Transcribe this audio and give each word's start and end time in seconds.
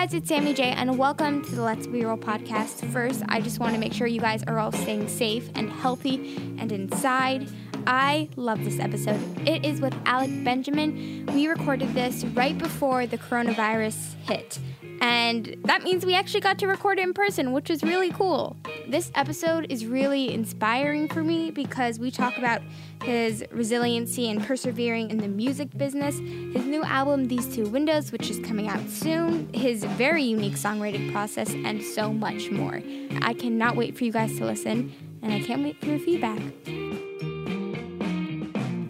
guys, 0.00 0.14
it's 0.14 0.30
Sammy 0.30 0.54
J, 0.54 0.62
and 0.62 0.96
welcome 0.96 1.44
to 1.44 1.54
the 1.54 1.60
Let's 1.60 1.86
Be 1.86 2.06
Real 2.06 2.16
podcast. 2.16 2.90
First, 2.90 3.22
I 3.28 3.42
just 3.42 3.60
want 3.60 3.74
to 3.74 3.78
make 3.78 3.92
sure 3.92 4.06
you 4.06 4.18
guys 4.18 4.42
are 4.44 4.58
all 4.58 4.72
staying 4.72 5.08
safe 5.08 5.50
and 5.54 5.70
healthy 5.70 6.54
and 6.58 6.72
inside. 6.72 7.50
I 7.86 8.30
love 8.34 8.64
this 8.64 8.80
episode. 8.80 9.20
It 9.46 9.66
is 9.66 9.82
with 9.82 9.94
Alec 10.06 10.30
Benjamin. 10.42 11.26
We 11.34 11.48
recorded 11.48 11.92
this 11.92 12.24
right 12.24 12.56
before 12.56 13.06
the 13.06 13.18
coronavirus 13.18 14.14
hit. 14.26 14.58
And 15.00 15.56
that 15.64 15.82
means 15.82 16.04
we 16.04 16.14
actually 16.14 16.40
got 16.40 16.58
to 16.58 16.66
record 16.66 16.98
it 16.98 17.02
in 17.02 17.14
person, 17.14 17.52
which 17.52 17.70
is 17.70 17.82
really 17.82 18.10
cool. 18.10 18.56
This 18.86 19.10
episode 19.14 19.66
is 19.70 19.86
really 19.86 20.32
inspiring 20.34 21.08
for 21.08 21.22
me 21.22 21.50
because 21.50 21.98
we 21.98 22.10
talk 22.10 22.36
about 22.36 22.60
his 23.02 23.42
resiliency 23.50 24.28
and 24.28 24.44
persevering 24.44 25.10
in 25.10 25.16
the 25.16 25.28
music 25.28 25.76
business, 25.76 26.18
his 26.18 26.66
new 26.66 26.82
album, 26.82 27.28
These 27.28 27.54
Two 27.54 27.66
Windows, 27.68 28.12
which 28.12 28.28
is 28.28 28.38
coming 28.40 28.68
out 28.68 28.86
soon, 28.90 29.50
his 29.54 29.84
very 29.84 30.22
unique 30.22 30.54
songwriting 30.54 31.10
process, 31.12 31.50
and 31.50 31.82
so 31.82 32.12
much 32.12 32.50
more. 32.50 32.82
I 33.22 33.32
cannot 33.32 33.76
wait 33.76 33.96
for 33.96 34.04
you 34.04 34.12
guys 34.12 34.36
to 34.36 34.44
listen, 34.44 34.92
and 35.22 35.32
I 35.32 35.40
can't 35.40 35.62
wait 35.62 35.80
for 35.80 35.86
your 35.86 35.98
feedback. 35.98 36.40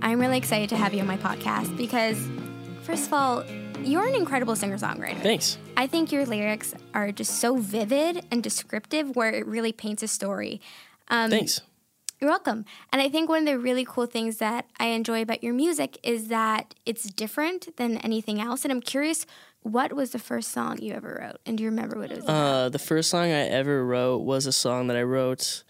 I'm 0.03 0.19
really 0.19 0.39
excited 0.39 0.71
to 0.71 0.77
have 0.77 0.93
you 0.93 1.01
on 1.03 1.07
my 1.07 1.19
podcast 1.19 1.77
because, 1.77 2.19
first 2.83 3.07
of 3.07 3.13
all, 3.13 3.45
you're 3.85 4.07
an 4.07 4.15
incredible 4.15 4.57
singer 4.57 4.79
songwriter. 4.79 5.21
Thanks. 5.21 5.59
I 5.77 5.87
think 5.87 6.13
your 6.13 6.27
lyrics 6.27 6.75
are 6.95 7.13
just 7.13 7.41
so 7.41 7.57
vivid 7.57 8.25
and 8.31 8.43
descriptive 8.43 9.17
where 9.17 9.31
it 9.31 9.47
really 9.47 9.73
paints 9.73 10.03
a 10.03 10.09
story. 10.09 10.61
Um, 11.09 11.31
Thanks. 11.31 11.61
You're 12.21 12.31
welcome. 12.31 12.67
And 12.93 13.01
I 13.01 13.09
think 13.09 13.31
one 13.31 13.41
of 13.41 13.47
the 13.47 13.59
really 13.59 13.87
cool 13.87 14.05
things 14.05 14.39
that 14.39 14.67
I 14.79 14.87
enjoy 14.89 15.23
about 15.23 15.43
your 15.43 15.55
music 15.55 15.99
is 16.03 16.29
that 16.29 16.75
it's 16.85 17.05
different 17.05 17.75
than 17.79 17.97
anything 17.99 18.41
else. 18.41 18.65
And 18.65 18.71
I'm 18.71 18.83
curious, 18.83 19.25
what 19.63 19.95
was 19.95 20.11
the 20.11 20.19
first 20.19 20.53
song 20.53 20.79
you 20.83 20.93
ever 20.93 21.19
wrote? 21.23 21.41
And 21.47 21.57
do 21.57 21.65
you 21.65 21.71
remember 21.71 21.99
what 21.99 22.11
it 22.11 22.19
was? 22.19 22.29
Uh, 22.29 22.69
the 22.69 22.79
first 22.79 23.09
song 23.09 23.25
I 23.25 23.49
ever 23.49 23.85
wrote 23.85 24.19
was 24.19 24.45
a 24.45 24.53
song 24.53 24.89
that 24.89 24.99
I 24.99 25.03
wrote. 25.03 25.65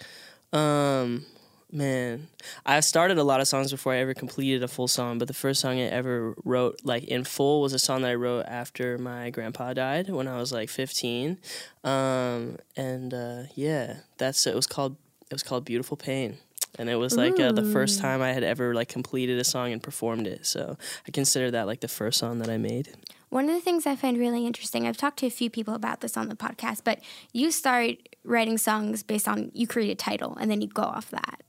Um, 0.53 1.25
man, 1.73 2.29
I 2.65 2.81
started 2.81 3.19
a 3.19 3.25
lot 3.25 3.41
of 3.41 3.49
songs 3.49 3.71
before 3.71 3.93
I 3.93 3.99
ever 3.99 4.15
completed 4.15 4.63
a 4.63 4.69
full 4.69 4.89
song, 4.89 5.19
but 5.19 5.29
the 5.29 5.35
first 5.35 5.61
song 5.61 5.79
I 5.79 5.85
ever 5.85 6.35
wrote, 6.45 6.81
like 6.85 7.05
in 7.05 7.25
full, 7.25 7.61
was 7.61 7.73
a 7.73 7.79
song 7.79 8.03
that 8.03 8.11
I 8.11 8.15
wrote 8.15 8.47
after 8.47 8.99
my 8.99 9.31
grandpa 9.31 9.73
died 9.73 10.09
when 10.09 10.29
I 10.29 10.37
was 10.37 10.53
like 10.53 10.69
15. 10.69 11.39
Um, 11.85 12.59
and 12.77 13.15
uh, 13.15 13.43
yeah, 13.55 13.99
that's 14.19 14.47
it 14.47 14.55
was 14.55 14.67
called 14.67 14.97
it 15.31 15.35
was 15.35 15.43
called 15.43 15.65
Beautiful 15.65 15.97
Pain. 15.97 16.39
And 16.79 16.89
it 16.89 16.97
was 16.97 17.17
like 17.17 17.39
uh, 17.39 17.53
the 17.53 17.65
first 17.65 18.01
time 18.01 18.23
I 18.23 18.33
had 18.33 18.45
ever 18.45 18.75
like 18.75 18.89
completed 18.89 19.39
a 19.39 19.45
song 19.45 19.73
and 19.73 19.83
performed 19.83 20.27
it. 20.27 20.47
So 20.47 20.79
I 21.07 21.11
consider 21.11 21.51
that 21.51 21.67
like 21.67 21.81
the 21.81 21.89
first 21.89 22.19
song 22.19 22.39
that 22.39 22.49
I 22.49 22.59
made. 22.59 22.95
One 23.29 23.49
of 23.49 23.55
the 23.55 23.61
things 23.61 23.87
I 23.87 23.97
find 23.97 24.19
really 24.19 24.47
interesting, 24.47 24.87
I've 24.87 24.97
talked 24.97 25.19
to 25.21 25.27
a 25.27 25.31
few 25.31 25.51
people 25.51 25.75
about 25.75 26.01
this 26.01 26.17
on 26.17 26.29
the 26.29 26.35
podcast, 26.35 26.83
but 26.85 27.01
you 27.33 27.51
start 27.51 27.97
writing 28.25 28.59
songs 28.59 29.03
based 29.03 29.29
on 29.29 29.51
you 29.55 29.67
create 29.67 29.91
a 29.91 29.95
title 29.95 30.37
and 30.41 30.51
then 30.51 30.61
you 30.61 30.69
go 30.69 30.83
off 30.83 31.11
that. 31.11 31.41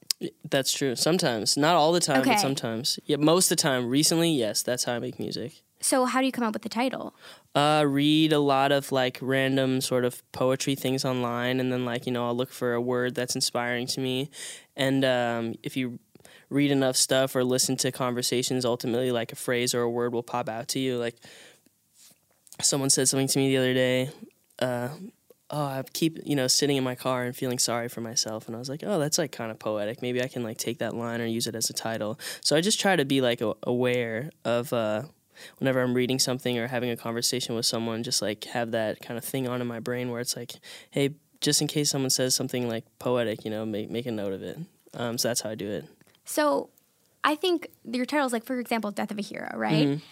That's 0.50 0.72
true. 0.72 0.96
Sometimes, 0.96 1.58
not 1.58 1.76
all 1.76 1.92
the 1.92 2.00
time, 2.00 2.22
Okay. 2.22 2.32
but 2.32 2.40
sometimes. 2.40 3.00
Yeah, 3.06 3.18
most 3.18 3.46
of 3.52 3.58
the 3.58 3.62
time. 3.62 3.90
Recently, 3.90 4.32
yes, 4.32 4.62
that's 4.64 4.84
how 4.84 4.94
I 4.94 5.00
make 5.00 5.20
music. 5.20 5.62
So 5.84 6.06
how 6.06 6.20
do 6.20 6.28
you 6.28 6.32
come 6.32 6.44
up 6.44 6.54
with 6.54 6.62
the 6.62 6.70
title? 6.70 7.16
Uh, 7.56 7.84
read 7.88 8.32
a 8.32 8.40
lot 8.40 8.72
of 8.72 8.92
like 8.92 9.18
random 9.22 9.82
sort 9.82 10.06
of 10.06 10.22
poetry 10.32 10.76
things 10.76 11.04
online, 11.06 11.60
and 11.60 11.72
then 11.74 11.86
like 11.86 12.06
you 12.06 12.12
know 12.12 12.28
I'll 12.28 12.36
look 12.36 12.52
for 12.52 12.74
a 12.74 12.82
word 12.82 13.16
that's 13.16 13.34
inspiring 13.34 13.88
to 13.88 14.00
me, 14.00 14.30
and 14.76 15.04
um, 15.04 15.56
if 15.64 15.76
you 15.76 15.98
read 16.50 16.70
enough 16.70 16.98
stuff 16.98 17.36
or 17.36 17.44
listen 17.44 17.78
to 17.78 17.92
conversations, 17.92 18.64
ultimately, 18.66 19.12
like 19.12 19.32
a 19.32 19.36
phrase 19.36 19.74
or 19.74 19.82
a 19.82 19.90
word 19.90 20.14
will 20.14 20.22
pop 20.22 20.48
out 20.50 20.68
to 20.68 20.80
you. 20.80 20.98
Like 20.98 21.16
someone 22.62 22.90
said 22.92 23.10
something 23.10 23.28
to 23.28 23.40
me 23.40 23.50
the 23.50 23.58
other 23.58 23.74
day. 23.74 24.10
Uh, 24.60 24.90
oh, 25.52 25.66
I 25.66 25.84
keep 25.94 26.20
you 26.26 26.36
know 26.36 26.48
sitting 26.48 26.78
in 26.78 26.84
my 26.84 26.96
car 26.96 27.24
and 27.24 27.36
feeling 27.36 27.60
sorry 27.60 27.90
for 27.90 28.02
myself, 28.02 28.48
and 28.48 28.56
I 28.56 28.60
was 28.60 28.70
like, 28.70 28.84
oh, 28.86 28.98
that's 29.00 29.18
like 29.18 29.32
kind 29.32 29.52
of 29.52 29.60
poetic. 29.60 30.02
Maybe 30.02 30.22
I 30.24 30.28
can 30.28 30.44
like 30.44 30.58
take 30.58 30.80
that 30.80 30.96
line 30.96 31.22
or 31.22 31.26
use 31.26 31.48
it 31.48 31.56
as 31.56 31.70
a 31.70 31.74
title. 31.74 32.20
So 32.42 32.56
I 32.56 32.62
just 32.62 32.80
try 32.80 32.96
to 32.96 33.06
be 33.06 33.22
like 33.22 33.42
aware 33.64 34.32
of. 34.44 34.74
Uh, 34.74 35.04
whenever 35.58 35.82
I'm 35.82 35.96
reading 35.96 36.20
something 36.20 36.60
or 36.60 36.68
having 36.68 36.92
a 36.92 36.98
conversation 36.98 37.56
with 37.56 37.66
someone, 37.66 38.04
just 38.04 38.22
like 38.22 38.44
have 38.46 38.72
that 38.72 39.02
kind 39.02 39.18
of 39.18 39.24
thing 39.24 39.48
on 39.48 39.60
in 39.60 39.66
my 39.66 39.80
brain 39.80 40.12
where 40.12 40.22
it's 40.22 40.36
like, 40.36 40.54
hey, 40.92 41.16
just 41.40 41.62
in 41.62 41.68
case 41.68 41.90
someone 41.90 42.12
says 42.12 42.36
something 42.36 42.70
like 42.70 42.86
poetic, 43.00 43.44
you 43.44 43.50
know, 43.50 43.66
make 43.66 43.90
make 43.90 44.06
a 44.06 44.12
note 44.12 44.34
of 44.34 44.44
it. 44.44 44.60
Um, 44.94 45.18
so 45.18 45.30
that's 45.30 45.42
how 45.42 45.50
I 45.50 45.56
do 45.56 45.70
it. 45.70 45.86
So 46.26 46.70
I 47.24 47.36
think 47.36 47.68
your 47.84 48.06
title 48.06 48.26
is 48.26 48.34
like, 48.34 48.46
for 48.46 48.60
example, 48.60 48.92
Death 48.92 49.12
of 49.12 49.20
a 49.20 49.22
Hero, 49.22 49.52
right? 49.56 49.88
Mm-hmm. 49.88 50.06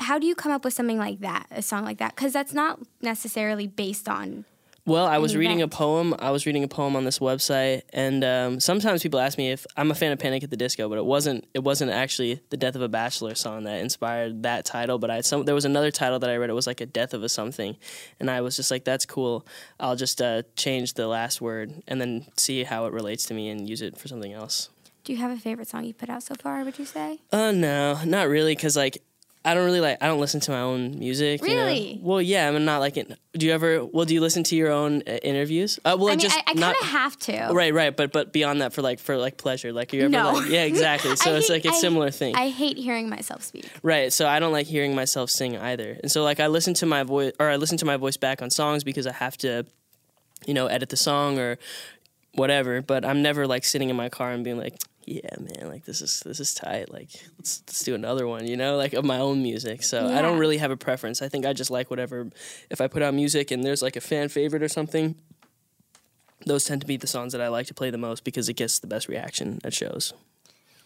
How 0.00 0.18
do 0.18 0.26
you 0.26 0.34
come 0.34 0.52
up 0.52 0.64
with 0.64 0.74
something 0.74 0.98
like 0.98 1.20
that, 1.20 1.46
a 1.50 1.62
song 1.62 1.84
like 1.84 1.98
that? 1.98 2.14
Because 2.14 2.32
that's 2.32 2.52
not 2.52 2.80
necessarily 3.02 3.66
based 3.66 4.08
on. 4.08 4.44
Well, 4.88 5.04
I 5.04 5.18
was 5.18 5.36
reading 5.36 5.60
a 5.60 5.68
poem. 5.68 6.14
I 6.18 6.30
was 6.30 6.46
reading 6.46 6.64
a 6.64 6.68
poem 6.68 6.96
on 6.96 7.04
this 7.04 7.18
website, 7.18 7.82
and 7.92 8.24
um, 8.24 8.58
sometimes 8.58 9.02
people 9.02 9.20
ask 9.20 9.36
me 9.36 9.50
if 9.50 9.66
I'm 9.76 9.90
a 9.90 9.94
fan 9.94 10.12
of 10.12 10.18
Panic 10.18 10.42
at 10.42 10.48
the 10.48 10.56
Disco, 10.56 10.88
but 10.88 10.96
it 10.96 11.04
wasn't. 11.04 11.46
It 11.52 11.62
wasn't 11.62 11.90
actually 11.90 12.40
the 12.48 12.56
Death 12.56 12.74
of 12.74 12.80
a 12.80 12.88
Bachelor 12.88 13.34
song 13.34 13.64
that 13.64 13.80
inspired 13.80 14.44
that 14.44 14.64
title. 14.64 14.98
But 14.98 15.10
I 15.10 15.20
some 15.20 15.44
there 15.44 15.54
was 15.54 15.66
another 15.66 15.90
title 15.90 16.18
that 16.20 16.30
I 16.30 16.36
read. 16.36 16.48
It 16.48 16.54
was 16.54 16.66
like 16.66 16.80
a 16.80 16.86
Death 16.86 17.12
of 17.12 17.22
a 17.22 17.28
something, 17.28 17.76
and 18.18 18.30
I 18.30 18.40
was 18.40 18.56
just 18.56 18.70
like, 18.70 18.84
"That's 18.84 19.04
cool." 19.04 19.46
I'll 19.78 19.96
just 19.96 20.22
uh, 20.22 20.44
change 20.56 20.94
the 20.94 21.06
last 21.06 21.42
word 21.42 21.82
and 21.86 22.00
then 22.00 22.24
see 22.38 22.64
how 22.64 22.86
it 22.86 22.94
relates 22.94 23.26
to 23.26 23.34
me 23.34 23.50
and 23.50 23.68
use 23.68 23.82
it 23.82 23.98
for 23.98 24.08
something 24.08 24.32
else. 24.32 24.70
Do 25.04 25.12
you 25.12 25.18
have 25.18 25.30
a 25.30 25.36
favorite 25.36 25.68
song 25.68 25.84
you 25.84 25.92
put 25.92 26.08
out 26.08 26.22
so 26.22 26.34
far? 26.34 26.64
Would 26.64 26.78
you 26.78 26.86
say? 26.86 27.18
Uh, 27.30 27.50
no, 27.50 28.02
not 28.04 28.28
really, 28.28 28.54
because 28.54 28.74
like 28.74 29.02
I 29.50 29.54
don't 29.54 29.64
really 29.64 29.80
like. 29.80 29.98
I 30.02 30.06
don't 30.06 30.20
listen 30.20 30.40
to 30.40 30.50
my 30.50 30.60
own 30.60 30.98
music. 30.98 31.40
you 31.42 31.48
know? 31.48 31.64
Really? 31.66 31.98
Well, 32.02 32.20
yeah. 32.20 32.48
I'm 32.48 32.64
not 32.64 32.78
like. 32.78 32.94
Do 32.94 33.46
you 33.46 33.52
ever? 33.52 33.84
Well, 33.84 34.04
do 34.04 34.14
you 34.14 34.20
listen 34.20 34.42
to 34.44 34.56
your 34.56 34.70
own 34.70 35.02
uh, 35.06 35.12
interviews? 35.22 35.78
Uh, 35.84 35.96
well, 35.98 36.08
I 36.08 36.10
mean, 36.12 36.18
just 36.18 36.36
I, 36.36 36.40
I 36.48 36.54
kind 36.54 36.76
of 36.80 36.86
have 36.88 37.18
to. 37.20 37.48
Right, 37.52 37.72
right, 37.72 37.96
but 37.96 38.12
but 38.12 38.32
beyond 38.32 38.60
that, 38.62 38.72
for 38.72 38.82
like 38.82 38.98
for 38.98 39.16
like 39.16 39.36
pleasure, 39.36 39.72
like 39.72 39.92
you 39.92 40.00
ever 40.02 40.08
No. 40.10 40.32
like 40.32 40.50
yeah, 40.50 40.64
exactly. 40.64 41.16
So 41.16 41.34
it's 41.36 41.48
hate- 41.48 41.64
like 41.64 41.72
a 41.72 41.76
I- 41.76 41.80
similar 41.80 42.10
thing, 42.10 42.34
I 42.36 42.48
hate 42.50 42.76
hearing 42.78 43.08
myself 43.08 43.42
speak. 43.42 43.68
right? 43.82 44.12
So 44.12 44.26
I 44.28 44.38
don't 44.40 44.52
like 44.52 44.66
hearing 44.66 44.94
myself 44.94 45.30
sing 45.30 45.56
either, 45.56 45.98
and 46.02 46.10
so 46.12 46.22
like 46.24 46.40
I 46.40 46.46
listen 46.48 46.74
to 46.74 46.86
my 46.86 47.02
voice 47.04 47.32
or 47.40 47.48
I 47.48 47.56
listen 47.56 47.78
to 47.78 47.84
my 47.86 47.96
voice 47.96 48.16
back 48.16 48.42
on 48.42 48.50
songs 48.50 48.84
because 48.84 49.06
I 49.06 49.12
have 49.12 49.36
to, 49.38 49.64
you 50.46 50.54
know, 50.54 50.66
edit 50.66 50.88
the 50.90 50.96
song 50.96 51.38
or 51.38 51.58
whatever. 52.34 52.82
But 52.82 53.04
I'm 53.04 53.22
never 53.22 53.46
like 53.46 53.64
sitting 53.64 53.88
in 53.88 53.96
my 53.96 54.08
car 54.08 54.30
and 54.32 54.44
being 54.44 54.58
like, 54.58 54.74
yeah, 55.08 55.36
man, 55.38 55.68
like 55.68 55.84
this 55.84 56.00
is 56.00 56.20
this 56.20 56.40
is 56.40 56.54
tight. 56.54 56.92
Like 56.92 57.10
let's 57.38 57.62
let's 57.66 57.82
do 57.84 57.94
another 57.94 58.26
one, 58.26 58.46
you 58.46 58.56
know, 58.56 58.76
like 58.76 58.92
of 58.92 59.04
my 59.04 59.18
own 59.18 59.42
music. 59.42 59.82
So 59.82 60.06
I 60.06 60.22
don't 60.22 60.38
really 60.38 60.58
have 60.58 60.70
a 60.70 60.76
preference. 60.76 61.22
I 61.22 61.28
think 61.28 61.46
I 61.46 61.52
just 61.52 61.70
like 61.70 61.90
whatever. 61.90 62.28
If 62.70 62.80
I 62.80 62.88
put 62.88 63.02
out 63.02 63.14
music 63.14 63.50
and 63.50 63.64
there's 63.64 63.82
like 63.82 63.96
a 63.96 64.00
fan 64.00 64.28
favorite 64.28 64.62
or 64.62 64.68
something. 64.68 65.16
Those 66.46 66.64
tend 66.64 66.80
to 66.82 66.86
be 66.86 66.96
the 66.96 67.08
songs 67.08 67.32
that 67.32 67.40
I 67.40 67.48
like 67.48 67.66
to 67.66 67.74
play 67.74 67.90
the 67.90 67.98
most 67.98 68.22
because 68.22 68.48
it 68.48 68.54
gets 68.54 68.78
the 68.78 68.86
best 68.86 69.08
reaction 69.08 69.58
at 69.64 69.74
shows. 69.74 70.12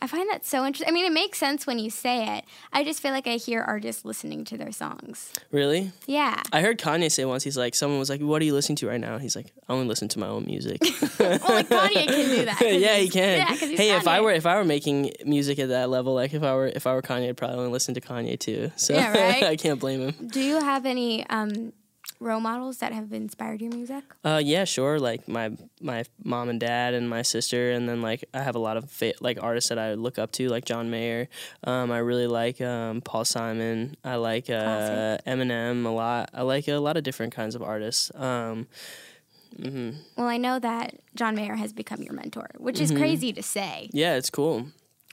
I 0.02 0.08
find 0.08 0.28
that 0.30 0.44
so 0.44 0.66
interesting. 0.66 0.88
I 0.88 0.90
mean, 0.90 1.06
it 1.06 1.12
makes 1.12 1.38
sense 1.38 1.64
when 1.64 1.78
you 1.78 1.88
say 1.88 2.38
it. 2.38 2.44
I 2.72 2.82
just 2.82 3.00
feel 3.00 3.12
like 3.12 3.28
I 3.28 3.36
hear 3.36 3.62
artists 3.62 4.04
listening 4.04 4.44
to 4.46 4.58
their 4.58 4.72
songs. 4.72 5.32
Really? 5.52 5.92
Yeah. 6.06 6.42
I 6.52 6.60
heard 6.60 6.80
Kanye 6.80 7.08
say 7.08 7.24
once, 7.24 7.44
he's 7.44 7.56
like, 7.56 7.76
someone 7.76 8.00
was 8.00 8.10
like, 8.10 8.20
What 8.20 8.42
are 8.42 8.44
you 8.44 8.52
listening 8.52 8.74
to 8.76 8.88
right 8.88 8.98
now? 9.00 9.18
He's 9.18 9.36
like, 9.36 9.52
I 9.68 9.72
only 9.72 9.86
listen 9.86 10.08
to 10.08 10.18
my 10.18 10.26
own 10.26 10.44
music. 10.44 10.80
well, 11.20 11.38
like 11.38 11.68
Kanye 11.68 12.06
can 12.08 12.36
do 12.36 12.44
that. 12.46 12.60
yeah, 12.80 12.96
he 12.96 13.08
can. 13.08 13.38
Yeah, 13.38 13.54
hey, 13.54 13.96
if 13.96 14.08
I 14.08 14.20
were 14.20 14.32
if 14.32 14.44
I 14.44 14.56
were 14.56 14.64
making 14.64 15.12
music 15.24 15.60
at 15.60 15.68
that 15.68 15.88
level, 15.88 16.14
like 16.14 16.34
if 16.34 16.42
I 16.42 16.52
were 16.56 16.66
if 16.66 16.84
I 16.84 16.94
were 16.94 17.02
Kanye, 17.02 17.28
I'd 17.28 17.36
probably 17.36 17.58
only 17.58 17.70
listen 17.70 17.94
to 17.94 18.00
Kanye 18.00 18.36
too. 18.40 18.72
So 18.74 18.94
Yeah, 18.94 19.16
right? 19.16 19.42
I 19.44 19.54
can't 19.54 19.78
blame 19.78 20.08
him. 20.08 20.26
Do 20.26 20.40
you 20.40 20.58
have 20.58 20.84
any 20.84 21.24
um, 21.28 21.72
role 22.22 22.40
models 22.40 22.78
that 22.78 22.92
have 22.92 23.12
inspired 23.12 23.60
your 23.60 23.70
music? 23.72 24.04
Uh, 24.24 24.40
yeah, 24.42 24.64
sure. 24.64 24.98
Like 24.98 25.28
my 25.28 25.50
my 25.80 26.04
mom 26.24 26.48
and 26.48 26.58
dad 26.60 26.94
and 26.94 27.10
my 27.10 27.22
sister, 27.22 27.70
and 27.72 27.88
then 27.88 28.00
like 28.02 28.24
I 28.32 28.40
have 28.42 28.54
a 28.54 28.58
lot 28.58 28.76
of 28.76 28.90
fa- 28.90 29.14
like 29.20 29.38
artists 29.42 29.68
that 29.68 29.78
I 29.78 29.94
look 29.94 30.18
up 30.18 30.32
to, 30.32 30.48
like 30.48 30.64
John 30.64 30.90
Mayer. 30.90 31.28
Um, 31.64 31.90
I 31.92 31.98
really 31.98 32.26
like 32.26 32.60
um, 32.60 33.00
Paul 33.02 33.24
Simon. 33.24 33.96
I 34.04 34.16
like 34.16 34.48
uh, 34.48 35.18
Eminem 35.26 35.84
a 35.84 35.90
lot. 35.90 36.30
I 36.32 36.42
like 36.42 36.68
a 36.68 36.76
lot 36.78 36.96
of 36.96 37.02
different 37.02 37.34
kinds 37.34 37.54
of 37.54 37.62
artists. 37.62 38.10
Um, 38.14 38.66
Well, 40.16 40.26
I 40.28 40.38
know 40.38 40.58
that 40.58 40.94
John 41.14 41.34
Mayer 41.34 41.56
has 41.56 41.72
become 41.72 42.02
your 42.02 42.14
mentor, 42.14 42.48
which 42.56 42.76
Mm-hmm. 42.76 42.84
is 42.84 42.92
crazy 42.92 43.32
to 43.34 43.42
say. 43.42 43.90
yeah, 43.92 44.14
it's 44.16 44.30
cool. 44.30 44.68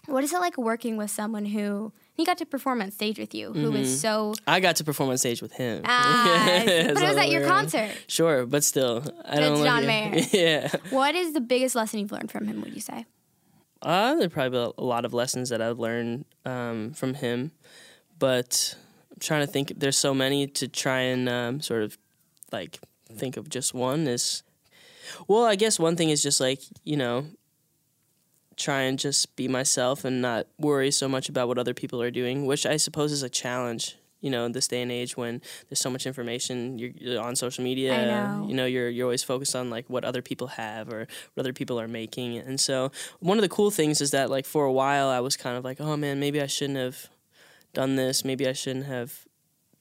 What 0.06 0.24
is 0.24 0.32
it 0.34 0.40
like 0.40 0.58
working 0.58 0.98
with 0.98 1.12
someone 1.12 1.46
who 1.46 1.92
he 2.20 2.26
got 2.26 2.38
to 2.40 2.46
perform 2.46 2.82
on 2.82 2.92
stage 2.92 3.18
with 3.18 3.34
you, 3.34 3.54
who 3.54 3.74
is 3.74 4.02
so 4.02 4.34
I 4.46 4.60
got 4.60 4.76
to 4.78 4.84
perform 4.84 5.10
on 5.10 5.18
stage 5.18 5.42
with 5.42 5.54
him. 5.54 5.84
ah, 5.86 6.52
but 6.66 6.68
it 6.68 6.94
was 6.94 7.02
at 7.18 7.30
your 7.30 7.42
around. 7.44 7.50
concert. 7.72 7.92
Sure, 8.08 8.46
but 8.46 8.64
still, 8.64 9.04
I 9.26 9.40
don't. 9.40 9.54
It's 9.54 9.64
John 9.64 9.86
Mayer. 9.86 10.22
Yeah, 10.34 10.70
What 10.90 11.16
is 11.16 11.34
the 11.34 11.42
biggest 11.42 11.76
lesson 11.76 12.00
you've 12.00 12.12
learned 12.12 12.30
from 12.32 12.46
him? 12.48 12.62
Would 12.62 12.74
you 12.74 12.82
say? 12.82 13.06
uh, 13.82 14.16
there 14.16 14.26
are 14.26 14.30
probably 14.30 14.74
a 14.78 14.84
lot 14.84 15.06
of 15.06 15.14
lessons 15.14 15.48
that 15.50 15.62
I've 15.62 15.80
learned 15.80 16.26
um, 16.46 16.92
from 16.92 17.14
him, 17.14 17.52
but 18.20 18.76
I'm 19.12 19.20
trying 19.20 19.46
to 19.46 19.48
think. 19.48 19.74
There's 19.80 19.98
so 19.98 20.14
many 20.14 20.48
to 20.48 20.68
try 20.68 21.00
and 21.00 21.30
um, 21.30 21.62
sort 21.62 21.84
of 21.84 21.98
like 22.52 22.80
think 23.16 23.38
of 23.38 23.48
just 23.50 23.74
one 23.74 24.08
is. 24.08 24.44
Well, 25.28 25.46
I 25.46 25.56
guess 25.56 25.80
one 25.80 25.96
thing 25.96 26.10
is 26.10 26.22
just 26.22 26.40
like 26.42 26.60
you 26.84 26.98
know, 26.98 27.26
try 28.60 28.82
and 28.82 29.00
just 29.00 29.36
be 29.36 29.48
myself 29.48 30.06
and 30.06 30.22
not 30.22 30.46
worry 30.60 30.92
so 30.92 31.08
much 31.08 31.30
about 31.30 31.48
what 31.48 31.58
other 31.58 31.74
people 31.74 32.02
are 32.02 32.12
doing, 32.12 32.46
which 32.46 32.66
I 32.66 32.78
suppose 32.78 33.12
is 33.12 33.24
a 33.24 33.30
challenge. 33.30 33.96
You 34.22 34.30
know, 34.30 34.44
in 34.44 34.52
this 34.52 34.68
day 34.68 34.82
and 34.82 34.92
age 34.92 35.16
when 35.16 35.42
there's 35.70 35.80
so 35.80 35.90
much 35.90 36.06
information, 36.06 36.78
you're, 36.78 36.92
you're 36.94 37.22
on 37.22 37.38
social 37.38 37.64
media. 37.64 37.94
I 37.94 38.06
know. 38.06 38.48
You 38.50 38.54
know, 38.54 38.66
you're 38.66 38.90
you're 38.90 39.06
always 39.06 39.24
focused 39.24 39.56
on 39.56 39.70
like 39.70 39.90
what 39.90 40.04
other 40.04 40.22
people 40.22 40.48
have 40.48 40.92
or 40.92 41.08
what 41.34 41.42
other 41.44 41.54
people 41.54 41.80
are 41.80 41.88
making, 41.88 42.38
and 42.38 42.60
so 42.60 42.92
one 43.22 43.38
of 43.38 43.44
the 43.44 43.50
cool 43.50 43.72
things 43.72 44.02
is 44.02 44.12
that 44.12 44.30
like 44.30 44.46
for 44.46 44.66
a 44.66 44.74
while 44.74 45.08
I 45.08 45.22
was 45.22 45.38
kind 45.38 45.56
of 45.58 45.64
like, 45.64 45.80
oh 45.80 45.96
man, 45.96 46.20
maybe 46.20 46.42
I 46.42 46.48
shouldn't 46.48 46.80
have 46.80 47.10
done 47.74 47.96
this. 47.96 48.26
Maybe 48.26 48.46
I 48.46 48.52
shouldn't 48.52 48.88
have 48.88 49.26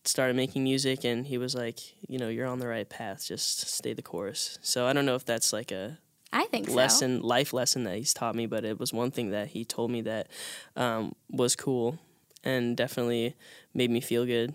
started 0.04 0.36
making 0.36 0.62
music. 0.62 1.04
And 1.04 1.26
he 1.26 1.38
was 1.38 1.54
like, 1.54 1.80
you 2.08 2.18
know, 2.18 2.28
you're 2.28 2.46
on 2.46 2.58
the 2.58 2.68
right 2.68 2.88
path. 2.88 3.26
Just 3.26 3.68
stay 3.68 3.92
the 3.92 4.02
course. 4.02 4.58
So 4.62 4.86
I 4.86 4.92
don't 4.92 5.06
know 5.06 5.14
if 5.16 5.24
that's 5.24 5.52
like 5.52 5.72
a 5.72 5.98
I 6.32 6.44
think 6.46 6.68
so. 6.68 6.74
lesson, 6.74 7.20
life 7.22 7.52
lesson 7.52 7.84
that 7.84 7.96
he's 7.96 8.12
taught 8.12 8.34
me, 8.34 8.46
but 8.46 8.64
it 8.64 8.78
was 8.78 8.92
one 8.92 9.10
thing 9.10 9.30
that 9.30 9.48
he 9.48 9.64
told 9.64 9.90
me 9.90 10.02
that 10.02 10.28
um, 10.76 11.14
was 11.30 11.56
cool 11.56 11.98
and 12.44 12.76
definitely 12.76 13.34
made 13.74 13.90
me 13.90 14.00
feel 14.00 14.26
good. 14.26 14.54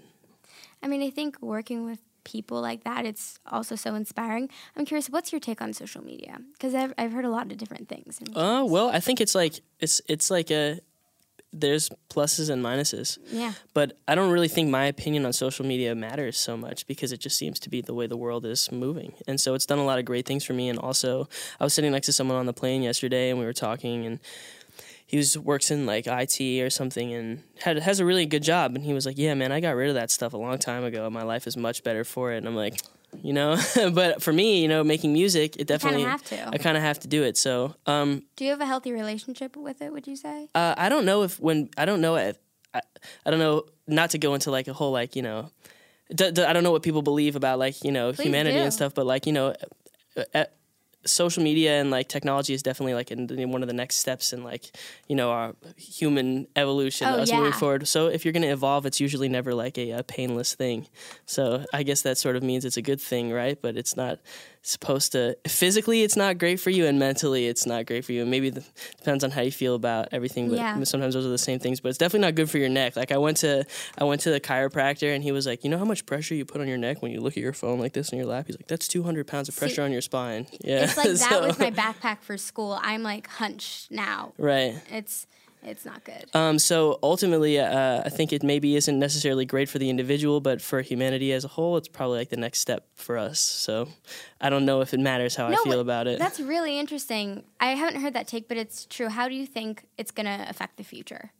I 0.81 0.87
mean, 0.87 1.01
I 1.01 1.09
think 1.09 1.41
working 1.41 1.85
with 1.85 1.99
people 2.23 2.61
like 2.61 2.83
that, 2.83 3.05
it's 3.05 3.39
also 3.51 3.75
so 3.75 3.95
inspiring. 3.95 4.49
I'm 4.75 4.85
curious, 4.85 5.09
what's 5.09 5.31
your 5.31 5.39
take 5.39 5.61
on 5.61 5.73
social 5.73 6.03
media? 6.03 6.39
Because 6.53 6.75
I've, 6.75 6.93
I've 6.97 7.11
heard 7.11 7.25
a 7.25 7.29
lot 7.29 7.51
of 7.51 7.57
different 7.57 7.89
things. 7.89 8.19
And 8.19 8.37
Uh, 8.37 8.65
well, 8.67 8.89
I 8.89 8.99
think 8.99 9.19
it's 9.19 9.35
like 9.35 9.61
it's 9.79 10.01
it's 10.07 10.29
like 10.29 10.51
a 10.51 10.79
there's 11.53 11.89
pluses 12.09 12.49
and 12.49 12.63
minuses. 12.63 13.19
yeah. 13.29 13.53
But 13.73 13.97
I 14.07 14.15
don't 14.15 14.31
really 14.31 14.47
think 14.47 14.69
my 14.69 14.85
opinion 14.85 15.25
on 15.25 15.33
social 15.33 15.65
media 15.65 15.93
matters 15.95 16.37
so 16.37 16.57
much 16.57 16.87
because 16.87 17.11
it 17.11 17.19
just 17.19 17.37
seems 17.37 17.59
to 17.59 17.69
be 17.69 17.81
the 17.81 17.93
way 17.93 18.07
the 18.07 18.17
world 18.17 18.45
is 18.45 18.71
moving. 18.71 19.13
And 19.27 19.39
so 19.39 19.53
it's 19.53 19.65
done 19.65 19.79
a 19.79 19.85
lot 19.85 19.99
of 19.99 20.05
great 20.05 20.25
things 20.25 20.43
for 20.43 20.53
me. 20.53 20.67
And 20.67 20.79
also, 20.79 21.29
I 21.59 21.63
was 21.63 21.73
sitting 21.73 21.91
next 21.91 22.07
to 22.07 22.13
someone 22.13 22.37
on 22.37 22.47
the 22.47 22.53
plane 22.53 22.81
yesterday 22.81 23.29
and 23.29 23.39
we 23.39 23.45
were 23.45 23.53
talking, 23.53 24.05
and 24.05 24.19
he 25.05 25.17
was 25.17 25.37
works 25.37 25.69
in 25.69 25.85
like 25.85 26.07
IT 26.07 26.41
or 26.61 26.71
something 26.71 27.13
and 27.13 27.43
had 27.61 27.77
has 27.77 27.99
a 27.99 28.05
really 28.05 28.25
good 28.25 28.41
job. 28.43 28.75
And 28.75 28.83
he 28.83 28.93
was 28.93 29.05
like, 29.05 29.17
"Yeah, 29.17 29.35
man, 29.35 29.51
I 29.51 29.59
got 29.59 29.75
rid 29.75 29.89
of 29.89 29.95
that 29.95 30.09
stuff 30.09 30.33
a 30.33 30.37
long 30.37 30.57
time 30.57 30.83
ago. 30.83 31.07
My 31.09 31.23
life 31.23 31.45
is 31.45 31.55
much 31.55 31.83
better 31.83 32.03
for 32.03 32.33
it." 32.33 32.37
And 32.37 32.47
I'm 32.47 32.55
like, 32.55 32.81
you 33.21 33.33
know, 33.33 33.57
but 33.93 34.21
for 34.23 34.33
me, 34.33 34.61
you 34.61 34.67
know, 34.67 34.83
making 34.83 35.13
music, 35.13 35.55
it 35.57 35.67
definitely 35.67 36.03
have 36.03 36.23
to. 36.25 36.49
I 36.49 36.57
kind 36.57 36.77
of 36.77 36.83
have 36.83 36.99
to 37.01 37.07
do 37.07 37.23
it. 37.23 37.37
So, 37.37 37.75
um, 37.85 38.23
Do 38.35 38.45
you 38.45 38.51
have 38.51 38.61
a 38.61 38.65
healthy 38.65 38.91
relationship 38.91 39.55
with 39.55 39.81
it, 39.81 39.91
would 39.91 40.07
you 40.07 40.15
say? 40.15 40.47
uh, 40.55 40.73
I 40.77 40.89
don't 40.89 41.05
know 41.05 41.23
if 41.23 41.39
when 41.39 41.69
I 41.77 41.85
don't 41.85 42.01
know 42.01 42.15
if 42.15 42.37
I, 42.73 42.81
I 43.25 43.29
don't 43.31 43.39
know 43.39 43.63
not 43.87 44.11
to 44.11 44.17
go 44.17 44.33
into 44.33 44.49
like 44.51 44.67
a 44.67 44.73
whole 44.73 44.91
like 44.91 45.15
you 45.15 45.21
know 45.21 45.49
d- 46.13 46.31
d- 46.31 46.43
I 46.43 46.53
don't 46.53 46.63
know 46.63 46.71
what 46.71 46.83
people 46.83 47.01
believe 47.01 47.35
about 47.35 47.59
like 47.59 47.83
you 47.83 47.91
know 47.91 48.13
Please 48.13 48.23
humanity 48.25 48.57
do. 48.57 48.63
and 48.63 48.73
stuff, 48.73 48.93
but 48.93 49.05
like 49.05 49.25
you 49.25 49.33
know. 49.33 49.53
Uh, 50.33 50.45
social 51.05 51.43
media 51.43 51.79
and 51.81 51.91
like 51.91 52.07
technology 52.07 52.53
is 52.53 52.63
definitely 52.63 52.93
like 52.93 53.11
in, 53.11 53.29
in 53.37 53.51
one 53.51 53.61
of 53.61 53.67
the 53.67 53.73
next 53.73 53.97
steps 53.97 54.33
in 54.33 54.43
like 54.43 54.71
you 55.07 55.15
know 55.15 55.31
our 55.31 55.53
human 55.77 56.47
evolution 56.55 57.07
Oh, 57.07 57.17
us 57.21 57.31
moving 57.31 57.51
forward. 57.53 57.87
So 57.87 58.07
if 58.07 58.23
you're 58.25 58.31
going 58.31 58.43
to 58.43 58.49
evolve 58.49 58.85
it's 58.85 58.99
usually 58.99 59.29
never 59.29 59.53
like 59.53 59.77
a, 59.77 59.91
a 59.91 60.03
painless 60.03 60.55
thing. 60.55 60.87
So 61.25 61.65
i 61.73 61.83
guess 61.83 62.01
that 62.03 62.17
sort 62.17 62.35
of 62.35 62.43
means 62.43 62.65
it's 62.65 62.77
a 62.77 62.81
good 62.81 63.01
thing 63.01 63.31
right? 63.31 63.57
But 63.61 63.75
it's 63.77 63.95
not 63.97 64.19
supposed 64.65 65.11
to 65.11 65.35
physically 65.45 66.03
it's 66.03 66.15
not 66.15 66.37
great 66.37 66.57
for 66.57 66.69
you 66.69 66.85
and 66.85 66.97
mentally 66.97 67.47
it's 67.47 67.65
not 67.65 67.85
great 67.85 68.05
for 68.05 68.13
you 68.13 68.21
and 68.21 68.31
maybe 68.31 68.49
the, 68.49 68.63
depends 68.97 69.21
on 69.23 69.29
how 69.29 69.41
you 69.41 69.51
feel 69.51 69.75
about 69.75 70.07
everything 70.13 70.47
but 70.49 70.57
Yeah. 70.57 70.81
sometimes 70.83 71.13
those 71.15 71.25
are 71.25 71.29
the 71.29 71.37
same 71.37 71.59
things 71.59 71.81
but 71.81 71.89
it's 71.89 71.97
definitely 71.97 72.27
not 72.27 72.35
good 72.35 72.49
for 72.49 72.57
your 72.59 72.69
neck 72.69 72.95
like 72.95 73.11
i 73.11 73.17
went 73.17 73.35
to 73.37 73.65
i 73.97 74.05
went 74.05 74.21
to 74.21 74.31
the 74.31 74.39
chiropractor 74.39 75.13
and 75.13 75.21
he 75.21 75.33
was 75.33 75.45
like 75.45 75.65
you 75.65 75.69
know 75.69 75.77
how 75.77 75.83
much 75.83 76.05
pressure 76.05 76.33
you 76.33 76.45
put 76.45 76.61
on 76.61 76.67
your 76.69 76.77
neck 76.77 77.01
when 77.01 77.11
you 77.11 77.19
look 77.19 77.33
at 77.33 77.43
your 77.43 77.51
phone 77.53 77.77
like 77.77 77.91
this 77.91 78.13
in 78.13 78.17
your 78.17 78.27
lap 78.27 78.45
he's 78.47 78.55
like 78.57 78.67
that's 78.67 78.87
200 78.87 79.27
pounds 79.27 79.49
of 79.49 79.55
pressure 79.57 79.81
on 79.83 79.91
your 79.91 80.01
spine 80.01 80.47
yeah 80.61 80.85
it's 80.85 80.95
like 80.95 81.07
that 81.09 81.17
So- 81.17 81.45
with 81.47 81.59
my 81.59 81.69
backpack 81.71 82.21
for 82.21 82.37
school. 82.37 82.79
I'm 82.81 83.03
like 83.03 83.27
hunched 83.27 83.91
now. 83.91 84.31
right. 84.37 84.75
It's 84.89 85.27
it's 85.65 85.85
not 85.85 86.03
good. 86.03 86.25
Um, 86.33 86.59
so 86.59 86.99
ultimately, 87.01 87.59
uh, 87.59 88.01
I 88.05 88.09
think 88.09 88.33
it 88.33 88.43
maybe 88.43 88.75
isn't 88.75 88.97
necessarily 88.97 89.45
great 89.45 89.69
for 89.69 89.79
the 89.79 89.89
individual, 89.89 90.41
but 90.41 90.61
for 90.61 90.81
humanity 90.81 91.31
as 91.33 91.45
a 91.45 91.47
whole, 91.47 91.77
it's 91.77 91.87
probably 91.87 92.19
like 92.19 92.29
the 92.29 92.37
next 92.37 92.59
step 92.59 92.87
for 92.95 93.17
us. 93.17 93.39
So 93.39 93.87
I 94.41 94.49
don't 94.49 94.65
know 94.65 94.81
if 94.81 94.93
it 94.93 94.99
matters 94.99 95.35
how 95.35 95.47
I 95.47 95.55
feel 95.63 95.79
about 95.79 96.07
it. 96.07 96.19
That's 96.19 96.39
really 96.39 96.79
interesting. 96.79 97.43
I 97.59 97.75
haven't 97.75 98.01
heard 98.01 98.13
that 98.13 98.27
take, 98.27 98.47
but 98.47 98.57
it's 98.57 98.85
true. 98.85 99.09
How 99.09 99.27
do 99.27 99.35
you 99.35 99.45
think 99.45 99.85
it's 99.97 100.11
going 100.11 100.25
to 100.25 100.49
affect 100.49 100.77
the 100.77 100.83
future? 100.83 101.31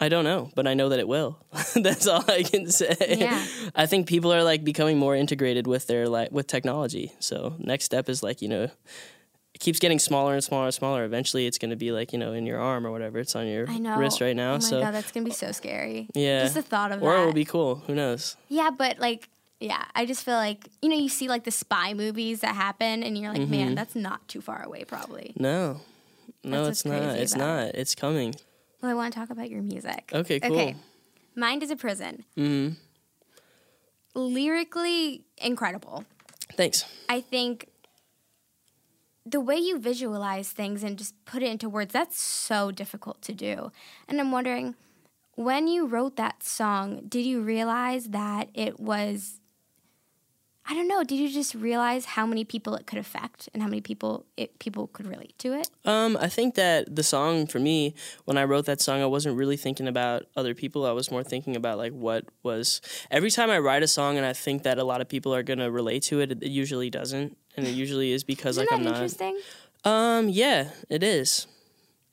I 0.00 0.08
don't 0.08 0.24
know, 0.24 0.50
but 0.54 0.68
I 0.68 0.74
know 0.74 0.90
that 0.90 1.00
it 1.00 1.08
will. 1.08 1.38
That's 1.74 2.06
all 2.06 2.24
I 2.28 2.44
can 2.44 2.70
say. 2.70 2.94
Yeah. 3.18 3.44
I 3.74 3.86
think 3.86 4.06
people 4.06 4.32
are 4.32 4.44
like 4.44 4.62
becoming 4.62 4.96
more 4.96 5.16
integrated 5.16 5.66
with 5.66 5.88
their 5.88 6.08
like 6.08 6.30
with 6.30 6.46
technology. 6.46 7.12
So 7.18 7.56
next 7.58 7.84
step 7.84 8.08
is 8.08 8.22
like 8.22 8.40
you 8.40 8.48
know, 8.48 8.70
it 9.58 9.64
keeps 9.64 9.80
getting 9.80 9.98
smaller 9.98 10.34
and 10.34 10.44
smaller 10.44 10.66
and 10.66 10.74
smaller. 10.74 11.04
Eventually, 11.04 11.46
it's 11.46 11.58
going 11.58 11.70
to 11.70 11.76
be 11.76 11.90
like 11.90 12.12
you 12.12 12.18
know 12.18 12.32
in 12.32 12.46
your 12.46 12.60
arm 12.60 12.86
or 12.86 12.92
whatever. 12.92 13.18
It's 13.18 13.34
on 13.34 13.48
your 13.48 13.66
wrist 13.96 14.20
right 14.20 14.36
now. 14.36 14.50
Oh 14.52 14.54
my 14.54 14.58
so 14.60 14.80
god, 14.80 14.94
that's 14.94 15.10
going 15.10 15.24
to 15.24 15.30
be 15.30 15.34
so 15.34 15.50
scary. 15.50 16.08
yeah, 16.14 16.42
Just 16.42 16.54
the 16.54 16.62
thought 16.62 16.92
of 16.92 17.02
it. 17.02 17.04
or 17.04 17.12
that. 17.12 17.22
it 17.22 17.26
will 17.26 17.32
be 17.32 17.44
cool. 17.44 17.82
Who 17.88 17.94
knows? 17.96 18.36
Yeah, 18.48 18.70
but 18.70 19.00
like, 19.00 19.28
yeah, 19.58 19.84
I 19.96 20.06
just 20.06 20.22
feel 20.24 20.36
like 20.36 20.68
you 20.80 20.88
know, 20.88 20.96
you 20.96 21.08
see 21.08 21.26
like 21.28 21.42
the 21.42 21.50
spy 21.50 21.92
movies 21.92 22.40
that 22.42 22.54
happen, 22.54 23.02
and 23.02 23.18
you're 23.18 23.32
like, 23.32 23.40
Mm-hmm. 23.42 23.50
man, 23.50 23.74
that's 23.74 23.96
not 23.96 24.26
too 24.28 24.40
far 24.40 24.62
away, 24.62 24.84
probably. 24.84 25.32
No, 25.36 25.80
no, 26.44 26.66
it's 26.66 26.84
not. 26.84 27.02
It's 27.18 27.34
about 27.34 27.64
not. 27.64 27.74
It's 27.74 27.96
coming. 27.96 28.36
Well, 28.80 28.92
I 28.92 28.94
want 28.94 29.12
to 29.12 29.18
talk 29.18 29.30
about 29.30 29.50
your 29.50 29.62
music. 29.62 30.12
Okay, 30.14 30.38
cool. 30.38 30.52
Okay, 30.54 30.76
Mind 31.34 31.64
is 31.64 31.72
a 31.72 31.76
Prison. 31.76 32.24
Mm-hmm. 32.36 32.74
Lyrically 34.14 35.24
incredible. 35.38 36.04
Thanks. 36.56 36.84
I 37.08 37.20
think 37.20 37.68
the 39.30 39.40
way 39.40 39.56
you 39.56 39.78
visualize 39.78 40.50
things 40.50 40.82
and 40.82 40.96
just 40.98 41.14
put 41.24 41.42
it 41.42 41.50
into 41.50 41.68
words, 41.68 41.92
that's 41.92 42.20
so 42.20 42.70
difficult 42.70 43.20
to 43.22 43.32
do. 43.34 43.70
And 44.08 44.20
I'm 44.20 44.32
wondering, 44.32 44.74
when 45.34 45.68
you 45.68 45.86
wrote 45.86 46.16
that 46.16 46.42
song, 46.42 47.02
did 47.08 47.24
you 47.24 47.40
realize 47.40 48.06
that 48.08 48.48
it 48.54 48.80
was, 48.80 49.40
I 50.66 50.74
don't 50.74 50.88
know, 50.88 51.04
did 51.04 51.16
you 51.16 51.28
just 51.28 51.54
realize 51.54 52.04
how 52.04 52.26
many 52.26 52.44
people 52.44 52.74
it 52.74 52.86
could 52.86 52.98
affect 52.98 53.48
and 53.54 53.62
how 53.62 53.68
many 53.68 53.80
people 53.80 54.26
it, 54.36 54.58
people 54.58 54.88
could 54.88 55.06
relate 55.06 55.38
to 55.38 55.52
it? 55.54 55.70
Um, 55.84 56.16
I 56.20 56.28
think 56.28 56.56
that 56.56 56.94
the 56.94 57.04
song 57.04 57.46
for 57.46 57.60
me, 57.60 57.94
when 58.24 58.36
I 58.36 58.44
wrote 58.44 58.66
that 58.66 58.80
song, 58.80 59.00
I 59.00 59.06
wasn't 59.06 59.36
really 59.36 59.56
thinking 59.56 59.86
about 59.86 60.26
other 60.36 60.54
people. 60.54 60.84
I 60.84 60.92
was 60.92 61.10
more 61.10 61.22
thinking 61.22 61.54
about 61.54 61.78
like 61.78 61.92
what 61.92 62.24
was. 62.42 62.80
Every 63.10 63.30
time 63.30 63.48
I 63.48 63.58
write 63.58 63.82
a 63.84 63.88
song 63.88 64.16
and 64.16 64.26
I 64.26 64.32
think 64.32 64.64
that 64.64 64.78
a 64.78 64.84
lot 64.84 65.00
of 65.00 65.08
people 65.08 65.32
are 65.34 65.44
gonna 65.44 65.70
relate 65.70 66.02
to 66.04 66.20
it, 66.20 66.32
it 66.32 66.42
usually 66.42 66.90
doesn't, 66.90 67.38
and 67.58 67.66
it 67.66 67.74
usually 67.74 68.12
is 68.12 68.24
because 68.24 68.56
Isn't 68.56 68.62
like 68.62 68.70
that 68.70 68.76
I'm 68.76 68.84
not. 68.84 68.94
interesting? 68.94 69.38
Um, 69.84 70.28
yeah, 70.28 70.70
it 70.88 71.02
is. 71.02 71.46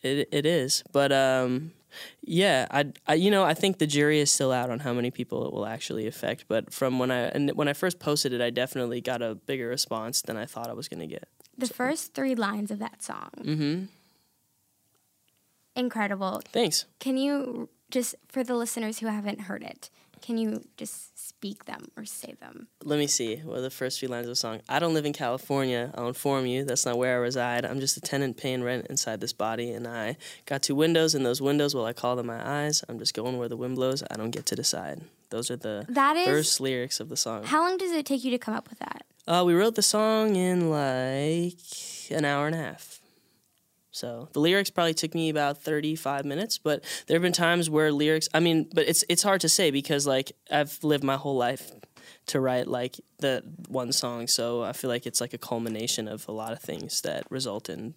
It 0.01 0.27
it 0.31 0.45
is, 0.45 0.83
but 0.91 1.11
um, 1.11 1.71
yeah, 2.21 2.67
I, 2.69 2.91
I 3.07 3.13
you 3.15 3.31
know 3.31 3.43
I 3.43 3.53
think 3.53 3.79
the 3.79 3.87
jury 3.87 4.19
is 4.19 4.29
still 4.31 4.51
out 4.51 4.69
on 4.69 4.79
how 4.79 4.93
many 4.93 5.09
people 5.11 5.47
it 5.47 5.53
will 5.53 5.65
actually 5.65 6.05
affect. 6.07 6.45
But 6.47 6.71
from 6.71 6.99
when 6.99 7.09
I 7.11 7.21
and 7.35 7.51
when 7.51 7.67
I 7.67 7.73
first 7.73 7.99
posted 7.99 8.33
it, 8.33 8.41
I 8.41 8.49
definitely 8.51 9.01
got 9.01 9.21
a 9.21 9.33
bigger 9.35 9.67
response 9.67 10.21
than 10.21 10.37
I 10.37 10.45
thought 10.45 10.69
I 10.69 10.73
was 10.73 10.87
gonna 10.87 11.07
get. 11.07 11.27
The 11.57 11.67
first 11.67 12.13
three 12.13 12.35
lines 12.35 12.69
of 12.69 12.79
that 12.79 13.01
song. 13.01 13.29
Mm-hmm. 13.39 13.85
Incredible. 15.75 16.41
Thanks. 16.51 16.85
Can 16.99 17.17
you 17.17 17.69
just, 17.91 18.15
for 18.27 18.43
the 18.43 18.55
listeners 18.55 18.99
who 18.99 19.07
haven't 19.07 19.41
heard 19.41 19.63
it, 19.63 19.89
can 20.25 20.37
you 20.37 20.63
just 20.77 21.27
speak 21.27 21.65
them 21.65 21.89
or 21.95 22.05
say 22.05 22.33
them? 22.39 22.67
Let 22.83 22.97
me 22.97 23.07
see. 23.07 23.35
What 23.37 23.59
are 23.59 23.61
the 23.61 23.69
first 23.69 23.99
few 23.99 24.09
lines 24.09 24.25
of 24.25 24.31
the 24.31 24.35
song? 24.35 24.61
I 24.67 24.79
don't 24.79 24.93
live 24.93 25.05
in 25.05 25.13
California. 25.13 25.91
I'll 25.95 26.07
inform 26.07 26.45
you. 26.47 26.63
That's 26.65 26.85
not 26.85 26.97
where 26.97 27.13
I 27.13 27.19
reside. 27.19 27.65
I'm 27.65 27.79
just 27.79 27.95
a 27.97 28.01
tenant 28.01 28.37
paying 28.37 28.63
rent 28.63 28.87
inside 28.89 29.21
this 29.21 29.33
body, 29.33 29.71
and 29.71 29.87
I 29.87 30.17
got 30.45 30.63
two 30.63 30.75
windows, 30.75 31.13
and 31.13 31.25
those 31.25 31.41
windows, 31.41 31.75
well, 31.75 31.85
I 31.85 31.93
call 31.93 32.15
them 32.15 32.25
my 32.25 32.41
eyes. 32.63 32.83
I'm 32.89 32.97
just 32.97 33.13
going 33.13 33.37
where 33.37 33.49
the 33.49 33.57
wind 33.57 33.75
blows. 33.75 34.01
I 34.09 34.15
don't 34.15 34.31
get 34.31 34.45
to 34.47 34.55
decide. 34.55 35.01
Those 35.29 35.51
are 35.51 35.57
the 35.57 35.85
That 35.89 36.17
is- 36.17 36.25
first 36.27 36.59
lyrics 36.59 36.99
of 36.99 37.09
the 37.09 37.17
song. 37.17 37.43
How 37.43 37.61
long 37.61 37.77
does 37.77 37.91
it 37.91 38.05
take 38.05 38.23
you 38.23 38.31
to 38.31 38.37
come 38.39 38.53
up 38.55 38.69
with 38.69 38.79
that? 38.79 39.05
Uh, 39.27 39.43
we 39.45 39.53
wrote 39.53 39.75
the 39.75 39.81
song 39.81 40.35
in 40.35 40.69
like 40.69 41.57
an 42.11 42.25
hour 42.25 42.45
and 42.47 42.55
a 42.55 42.59
half. 42.59 43.01
So 43.95 44.27
the 44.33 44.41
lyrics 44.41 44.69
probably 44.69 44.93
took 44.93 45.15
me 45.15 45.29
about 45.29 45.61
35 45.61 46.25
minutes, 46.25 46.57
but 46.57 46.83
there 47.07 47.15
have 47.15 47.21
been 47.21 47.31
times 47.31 47.69
where 47.69 47.93
lyrics, 47.93 48.27
I 48.33 48.41
mean, 48.41 48.67
but 48.73 48.87
it's 48.87 49.05
it's 49.07 49.23
hard 49.23 49.39
to 49.41 49.49
say 49.49 49.71
because 49.71 50.05
like 50.05 50.33
I've 50.51 50.83
lived 50.83 51.03
my 51.03 51.15
whole 51.15 51.37
life 51.37 51.71
to 52.27 52.41
write 52.41 52.67
like 52.67 52.99
the 53.19 53.41
one 53.69 53.93
song, 53.93 54.27
so 54.27 54.63
I 54.63 54.73
feel 54.73 54.89
like 54.89 55.05
it's 55.05 55.21
like 55.21 55.33
a 55.33 55.37
culmination 55.37 56.09
of 56.09 56.27
a 56.27 56.33
lot 56.33 56.51
of 56.51 56.59
things 56.59 57.01
that 57.01 57.25
result 57.31 57.69
in 57.69 57.93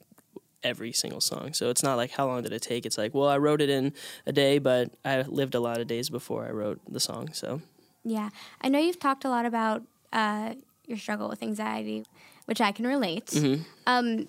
every 0.62 0.92
single 0.92 1.20
song. 1.20 1.52
So 1.52 1.68
it's 1.68 1.82
not 1.82 1.96
like 1.96 2.12
how 2.12 2.26
long 2.26 2.42
did 2.42 2.52
it 2.52 2.62
take? 2.62 2.86
It's 2.86 2.98
like, 2.98 3.12
well, 3.12 3.28
I 3.28 3.38
wrote 3.38 3.60
it 3.60 3.68
in 3.70 3.92
a 4.24 4.32
day, 4.32 4.58
but 4.58 4.92
I 5.04 5.22
lived 5.22 5.54
a 5.56 5.60
lot 5.60 5.80
of 5.80 5.88
days 5.88 6.10
before 6.10 6.46
I 6.46 6.50
wrote 6.50 6.80
the 6.88 7.00
song. 7.00 7.32
So 7.32 7.60
Yeah. 8.04 8.30
I 8.60 8.68
know 8.68 8.78
you've 8.78 9.00
talked 9.00 9.24
a 9.24 9.28
lot 9.28 9.46
about 9.46 9.82
uh, 10.12 10.54
your 10.86 10.98
struggle 10.98 11.28
with 11.28 11.42
anxiety, 11.42 12.04
which 12.46 12.60
I 12.60 12.72
can 12.72 12.86
relate. 12.86 13.26
Mm-hmm. 13.26 13.62
Um, 13.86 14.28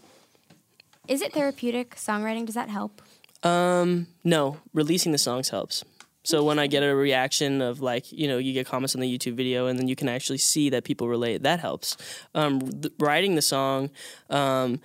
is 1.10 1.22
it 1.22 1.34
therapeutic 1.34 1.96
songwriting? 1.96 2.46
Does 2.46 2.56
that 2.56 2.70
help? 2.70 3.02
Um, 3.44 4.08
no, 4.24 4.58
releasing 4.74 5.12
the 5.12 5.18
songs 5.18 5.50
helps. 5.50 5.84
So 6.24 6.44
when 6.44 6.60
I 6.60 6.68
get 6.68 6.84
a 6.84 6.94
reaction 6.94 7.62
of 7.62 7.82
like, 7.82 8.12
you 8.12 8.28
know, 8.28 8.38
you 8.38 8.54
get 8.54 8.68
comments 8.68 8.94
on 8.94 9.02
the 9.02 9.18
YouTube 9.18 9.34
video 9.34 9.68
and 9.68 9.80
then 9.80 9.88
you 9.88 9.96
can 9.96 10.08
actually 10.08 10.38
see 10.38 10.70
that 10.70 10.84
people 10.84 11.08
relate, 11.08 11.44
that 11.44 11.60
helps. 11.60 11.98
Um, 12.36 12.60
th- 12.60 12.94
writing 13.00 13.36
the 13.36 13.42
song, 13.42 13.90
um, 14.30 14.80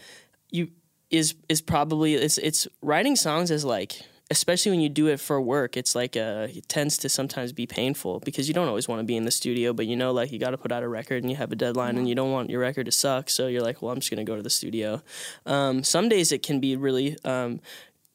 you 0.50 0.71
is 1.11 1.35
is 1.49 1.61
probably 1.61 2.14
it's 2.14 2.38
it's 2.38 2.66
writing 2.81 3.14
songs 3.14 3.50
is 3.50 3.64
like 3.64 4.00
especially 4.35 4.71
when 4.71 4.81
you 4.81 4.88
do 4.88 5.07
it 5.07 5.19
for 5.21 5.41
work 5.41 5.76
it's 5.76 5.95
like 5.95 6.17
uh 6.17 6.47
it 6.50 6.69
tends 6.69 6.99
to 6.99 7.09
sometimes 7.09 7.53
be 7.53 7.67
painful 7.67 8.21
because 8.21 8.49
you 8.49 8.55
don't 8.55 8.69
always 8.69 8.88
want 8.88 8.99
to 8.99 9.05
be 9.05 9.17
in 9.17 9.25
the 9.25 9.31
studio 9.31 9.73
but 9.73 9.87
you 9.87 9.97
know 9.97 10.12
like 10.12 10.33
you 10.33 10.38
got 10.38 10.50
to 10.50 10.59
put 10.59 10.73
out 10.73 10.83
a 10.83 10.88
record 10.88 11.23
and 11.23 11.31
you 11.31 11.37
have 11.37 11.53
a 11.53 11.57
deadline 11.57 11.97
and 11.97 12.09
you 12.09 12.14
don't 12.14 12.33
want 12.33 12.50
your 12.50 12.61
record 12.61 12.85
to 12.87 12.93
suck 12.93 13.31
so 13.31 13.47
you're 13.47 13.62
like 13.62 13.81
well 13.81 13.93
i'm 13.93 14.00
just 14.00 14.11
going 14.11 14.25
to 14.25 14.31
go 14.31 14.37
to 14.37 14.43
the 14.43 14.50
studio 14.50 15.00
um, 15.47 15.83
some 15.83 16.09
days 16.09 16.33
it 16.33 16.43
can 16.43 16.61
be 16.61 16.76
really 16.76 17.17
um, 17.25 17.61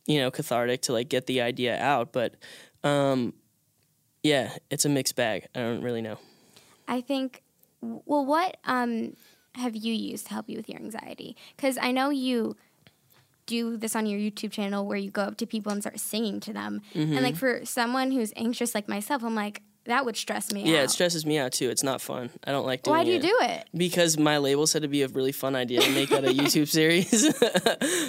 you 0.06 0.20
know 0.20 0.30
cathartic 0.30 0.82
to 0.82 0.94
like 0.94 1.10
get 1.10 1.26
the 1.26 1.42
idea 1.42 1.80
out 1.80 2.12
but 2.12 2.36
um, 2.84 3.34
yeah 4.24 4.56
it's 4.70 4.86
a 4.86 4.90
mixed 4.90 5.16
bag 5.16 5.48
i 5.56 5.60
don't 5.60 5.82
really 5.82 6.02
know 6.02 6.18
I 6.90 7.02
think. 7.02 7.44
Well, 7.82 8.26
what 8.26 8.58
um, 8.66 9.16
have 9.56 9.76
you 9.76 9.94
used 9.94 10.26
to 10.28 10.34
help 10.34 10.50
you 10.50 10.58
with 10.58 10.68
your 10.68 10.80
anxiety? 10.80 11.38
Because 11.56 11.78
I 11.78 11.92
know 11.92 12.10
you 12.10 12.58
do 13.58 13.77
this 13.84 13.96
on 13.96 14.06
your 14.06 14.20
YouTube 14.20 14.51
channel 14.51 14.86
where 14.88 14.98
you 15.06 15.12
go 15.12 15.24
up 15.29 15.36
to 15.41 15.46
people 15.46 15.72
and 15.74 15.82
start 15.82 16.00
singing 16.00 16.39
to 16.48 16.51
them. 16.53 16.82
And 16.94 17.10
Mm-hmm. 17.10 17.24
like 17.27 17.36
for 17.36 17.65
someone 17.65 18.12
who's 18.15 18.32
anxious 18.36 18.74
like 18.77 18.88
myself, 18.88 19.24
I'm 19.24 19.36
like 19.46 19.62
that 19.89 20.05
would 20.05 20.15
stress 20.17 20.51
me 20.53 20.62
out. 20.62 20.67
yeah 20.67 20.77
out. 20.79 20.84
it 20.86 20.89
stresses 20.89 21.25
me 21.25 21.38
out 21.38 21.51
too 21.51 21.69
it's 21.69 21.84
not 21.84 22.00
fun 22.01 22.29
i 22.46 22.51
don't 22.51 22.65
like 22.65 22.84
doing 22.84 22.96
it. 22.96 22.98
Why 23.00 23.03
do 23.03 23.12
you 23.12 23.17
it. 23.17 23.22
do 23.22 23.38
it? 23.41 23.67
because 23.75 24.17
my 24.17 24.38
label 24.38 24.65
said 24.67 24.79
it'd 24.81 24.91
be 24.91 25.03
a 25.03 25.08
really 25.10 25.31
fun 25.31 25.55
idea 25.55 25.81
to 25.81 25.91
make 25.91 26.10
that 26.10 26.24
a 26.25 26.29
YouTube 26.34 26.67
series. 26.79 27.12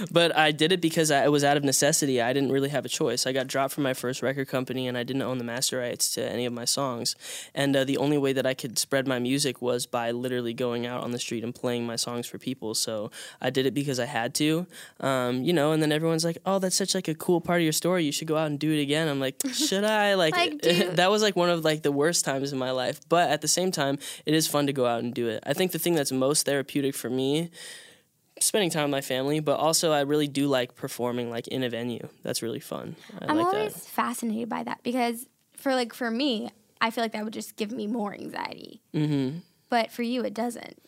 but 0.11 0.37
I 0.37 0.53
did 0.53 0.73
it 0.73 0.81
because 0.81 1.11
I, 1.11 1.25
it 1.25 1.33
was 1.33 1.45
out 1.45 1.57
of 1.57 1.65
necessity. 1.65 2.21
I 2.21 2.33
didn't 2.33 2.53
really 2.53 2.69
have 2.71 2.85
a 2.85 2.89
choice. 2.89 3.27
I 3.27 3.33
got 3.33 3.47
dropped 3.47 3.75
from 3.75 3.85
my 3.85 3.95
first 3.95 4.23
record 4.23 4.49
company 4.49 4.89
and 4.89 4.97
I 4.99 5.03
didn't 5.03 5.23
own 5.23 5.39
the 5.39 5.45
master 5.45 5.79
rights 5.79 6.13
to 6.15 6.29
any 6.31 6.47
of 6.47 6.53
my 6.53 6.65
songs. 6.65 7.15
And 7.55 7.75
uh, 7.77 7.85
the 7.85 7.99
only 7.99 8.19
way 8.19 8.33
that 8.33 8.47
I 8.47 8.55
could 8.55 8.79
spread 8.79 9.07
my 9.07 9.19
music 9.19 9.63
was 9.63 9.87
by 9.87 10.11
literally 10.11 10.55
going 10.55 10.87
out 10.87 11.03
on 11.03 11.11
the 11.13 11.19
street 11.19 11.45
and 11.45 11.55
playing 11.55 11.87
my 11.87 11.97
songs 11.97 12.27
for 12.27 12.39
people. 12.39 12.75
So 12.75 13.11
I 13.41 13.51
did 13.51 13.67
it 13.67 13.75
because 13.75 14.01
I 14.01 14.07
had 14.07 14.35
to, 14.37 14.67
um, 15.01 15.43
you 15.45 15.53
know. 15.53 15.73
And 15.73 15.83
then 15.83 15.93
everyone's 15.93 16.25
like, 16.25 16.39
"Oh, 16.45 16.59
that's 16.59 16.77
such 16.77 16.95
like 16.95 17.09
a 17.09 17.15
cool 17.15 17.41
part 17.41 17.61
of 17.61 17.65
your 17.65 17.73
story. 17.73 18.05
You 18.05 18.13
should 18.13 18.29
go 18.29 18.37
out 18.37 18.49
and 18.49 18.59
do 18.59 18.73
it 18.73 18.81
again." 18.83 19.09
I'm 19.09 19.21
like, 19.21 19.37
"Should 19.53 19.85
I?" 19.85 20.15
Like, 20.15 20.35
Like, 20.37 20.61
dude. 20.61 20.97
that 20.97 21.11
was 21.11 21.23
like 21.23 21.37
one 21.37 21.51
of 21.51 21.65
like 21.65 21.70
the 21.77 21.93
worst 21.93 22.25
times 22.25 22.53
in 22.53 22.59
my 22.59 22.71
life. 22.71 23.01
But 23.09 23.31
at 23.31 23.41
the 23.41 23.49
same 23.49 23.71
time, 23.71 23.99
it 24.27 24.35
is 24.35 24.47
fun 24.47 24.67
to 24.67 24.73
go 24.73 24.87
out 24.87 25.03
and 25.03 25.15
do 25.15 25.29
it. 25.29 25.43
I 25.47 25.53
think 25.53 25.73
the 25.73 25.79
thing 25.79 25.95
that's 25.95 26.13
most 26.13 26.47
therapeutic 26.47 26.95
for 26.95 27.11
me, 27.11 27.51
spending 28.41 28.71
time 28.71 28.85
with 28.85 28.91
my 28.91 29.01
family, 29.01 29.41
but 29.41 29.59
also 29.59 29.93
I 29.93 30.01
really 30.01 30.29
do 30.29 30.47
like 30.47 30.75
performing 30.75 31.31
like 31.31 31.49
in 31.49 31.63
a 31.63 31.69
venue. 31.71 32.09
That's 32.23 32.43
really 32.43 32.61
fun. 32.61 32.97
I 33.21 33.27
I'm 33.27 33.37
like 33.37 33.47
always 33.47 33.75
that. 33.75 33.83
fascinated 33.83 34.49
by 34.49 34.63
that 34.65 34.83
because 34.83 35.27
for 35.57 35.75
like 35.75 35.95
for 35.95 36.11
me, 36.11 36.51
I 36.81 36.91
feel 36.91 37.05
like 37.05 37.13
that 37.13 37.25
would 37.25 37.33
just 37.33 37.57
give 37.57 37.71
me 37.73 37.87
more 37.87 38.15
anxiety. 38.15 38.81
Mm-hmm. 38.95 39.39
But 39.69 39.93
for 39.93 40.03
you, 40.03 40.23
it 40.25 40.35
doesn't. 40.35 40.79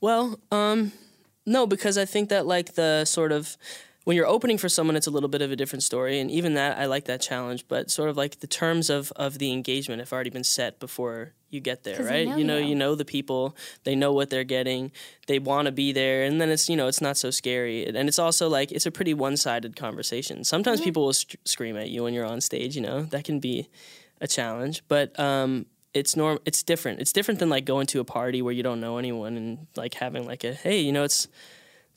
Well, 0.00 0.38
um, 0.50 0.92
no, 1.46 1.66
because 1.66 1.96
I 1.96 2.04
think 2.04 2.28
that 2.28 2.46
like 2.46 2.74
the 2.74 3.04
sort 3.04 3.32
of 3.32 3.56
when 4.08 4.16
you're 4.16 4.26
opening 4.26 4.56
for 4.56 4.70
someone, 4.70 4.96
it's 4.96 5.06
a 5.06 5.10
little 5.10 5.28
bit 5.28 5.42
of 5.42 5.52
a 5.52 5.56
different 5.56 5.82
story, 5.82 6.18
and 6.18 6.30
even 6.30 6.54
that 6.54 6.78
I 6.78 6.86
like 6.86 7.04
that 7.04 7.20
challenge. 7.20 7.68
But 7.68 7.90
sort 7.90 8.08
of 8.08 8.16
like 8.16 8.40
the 8.40 8.46
terms 8.46 8.88
of 8.88 9.12
of 9.16 9.38
the 9.38 9.52
engagement 9.52 10.00
have 10.00 10.14
already 10.14 10.30
been 10.30 10.44
set 10.44 10.80
before 10.80 11.34
you 11.50 11.60
get 11.60 11.84
there, 11.84 12.02
right? 12.02 12.26
know 12.26 12.36
you 12.38 12.44
know, 12.44 12.56
you. 12.56 12.68
you 12.68 12.74
know 12.74 12.94
the 12.94 13.04
people, 13.04 13.54
they 13.84 13.94
know 13.94 14.14
what 14.14 14.30
they're 14.30 14.44
getting, 14.44 14.92
they 15.26 15.38
want 15.38 15.66
to 15.66 15.72
be 15.72 15.92
there, 15.92 16.22
and 16.24 16.40
then 16.40 16.48
it's 16.48 16.70
you 16.70 16.76
know 16.76 16.88
it's 16.88 17.02
not 17.02 17.18
so 17.18 17.30
scary, 17.30 17.86
and 17.86 18.08
it's 18.08 18.18
also 18.18 18.48
like 18.48 18.72
it's 18.72 18.86
a 18.86 18.90
pretty 18.90 19.12
one 19.12 19.36
sided 19.36 19.76
conversation. 19.76 20.42
Sometimes 20.42 20.80
people 20.80 21.04
will 21.04 21.12
st- 21.12 21.46
scream 21.46 21.76
at 21.76 21.90
you 21.90 22.02
when 22.02 22.14
you're 22.14 22.24
on 22.24 22.40
stage, 22.40 22.76
you 22.76 22.80
know 22.80 23.02
that 23.02 23.24
can 23.24 23.40
be 23.40 23.68
a 24.22 24.26
challenge, 24.26 24.84
but 24.88 25.20
um, 25.20 25.66
it's 25.92 26.16
norm. 26.16 26.38
It's 26.46 26.62
different. 26.62 27.00
It's 27.00 27.12
different 27.12 27.40
than 27.40 27.50
like 27.50 27.66
going 27.66 27.86
to 27.88 28.00
a 28.00 28.04
party 28.04 28.40
where 28.40 28.54
you 28.54 28.62
don't 28.62 28.80
know 28.80 28.96
anyone 28.96 29.36
and 29.36 29.66
like 29.76 29.92
having 29.92 30.24
like 30.26 30.44
a 30.44 30.54
hey, 30.54 30.80
you 30.80 30.92
know, 30.92 31.04
it's 31.04 31.28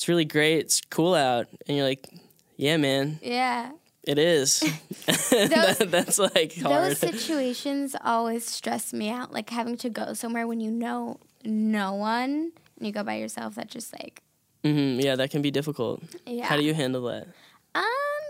it's 0.01 0.08
really 0.10 0.25
great. 0.25 0.58
It's 0.62 0.81
cool 0.89 1.13
out, 1.13 1.46
and 1.67 1.77
you're 1.77 1.86
like, 1.86 2.10
yeah, 2.58 2.75
man, 2.77 3.20
Yeah. 3.22 3.70
it 4.03 4.17
is. 4.17 4.60
That- 5.29 5.89
that's 5.91 6.17
like 6.17 6.55
hard. 6.58 6.91
Those 6.91 6.98
situations 7.12 7.96
always 8.03 8.43
stress 8.48 8.93
me 8.93 9.12
out. 9.12 9.31
Like 9.31 9.51
having 9.51 9.77
to 9.77 9.91
go 9.91 10.13
somewhere 10.15 10.48
when 10.48 10.60
you 10.60 10.72
know 10.72 11.20
no 11.46 11.93
one 11.93 12.51
and 12.77 12.88
you 12.88 12.91
go 12.91 13.03
by 13.03 13.17
yourself. 13.17 13.53
That 13.53 13.70
just 13.70 13.93
like, 13.93 14.24
hmm 14.63 15.00
yeah, 15.00 15.15
that 15.17 15.29
can 15.29 15.43
be 15.43 15.51
difficult. 15.51 16.01
yeah. 16.25 16.46
How 16.46 16.58
do 16.58 16.63
you 16.63 16.74
handle 16.74 17.03
that? 17.03 17.27
Um, 17.75 18.21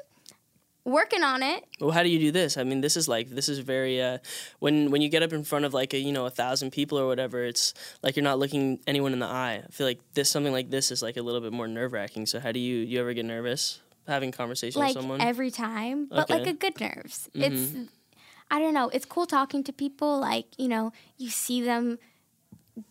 working 0.85 1.23
on 1.23 1.43
it. 1.43 1.65
Well, 1.79 1.91
how 1.91 2.03
do 2.03 2.09
you 2.09 2.19
do 2.19 2.31
this? 2.31 2.57
I 2.57 2.63
mean, 2.63 2.81
this 2.81 2.97
is 2.97 3.07
like 3.07 3.29
this 3.29 3.49
is 3.49 3.59
very 3.59 4.01
uh, 4.01 4.17
when 4.59 4.91
when 4.91 5.01
you 5.01 5.09
get 5.09 5.23
up 5.23 5.33
in 5.33 5.43
front 5.43 5.65
of 5.65 5.73
like 5.73 5.93
a 5.93 5.99
you 5.99 6.11
know 6.11 6.25
a 6.25 6.29
thousand 6.29 6.71
people 6.71 6.99
or 6.99 7.07
whatever. 7.07 7.43
It's 7.43 7.73
like 8.01 8.15
you're 8.15 8.23
not 8.23 8.39
looking 8.39 8.79
anyone 8.87 9.13
in 9.13 9.19
the 9.19 9.27
eye. 9.27 9.63
I 9.65 9.71
feel 9.71 9.87
like 9.87 9.99
this 10.13 10.29
something 10.29 10.53
like 10.53 10.69
this 10.69 10.91
is 10.91 11.01
like 11.01 11.17
a 11.17 11.21
little 11.21 11.41
bit 11.41 11.53
more 11.53 11.67
nerve 11.67 11.93
wracking. 11.93 12.25
So 12.25 12.39
how 12.39 12.51
do 12.51 12.59
you 12.59 12.77
you 12.77 12.99
ever 12.99 13.13
get 13.13 13.25
nervous 13.25 13.81
having 14.07 14.31
conversation 14.31 14.79
like 14.79 14.95
with 14.95 15.03
someone? 15.03 15.21
every 15.21 15.51
time, 15.51 16.07
but 16.07 16.29
like 16.29 16.47
a 16.47 16.53
good 16.53 16.79
nerves. 16.79 17.29
It's 17.33 17.73
I 18.49 18.59
don't 18.59 18.73
know. 18.73 18.89
It's 18.89 19.05
cool 19.05 19.25
talking 19.25 19.63
to 19.65 19.73
people. 19.73 20.19
Like 20.19 20.47
you 20.57 20.67
know, 20.67 20.91
you 21.17 21.29
see 21.29 21.61
them 21.61 21.99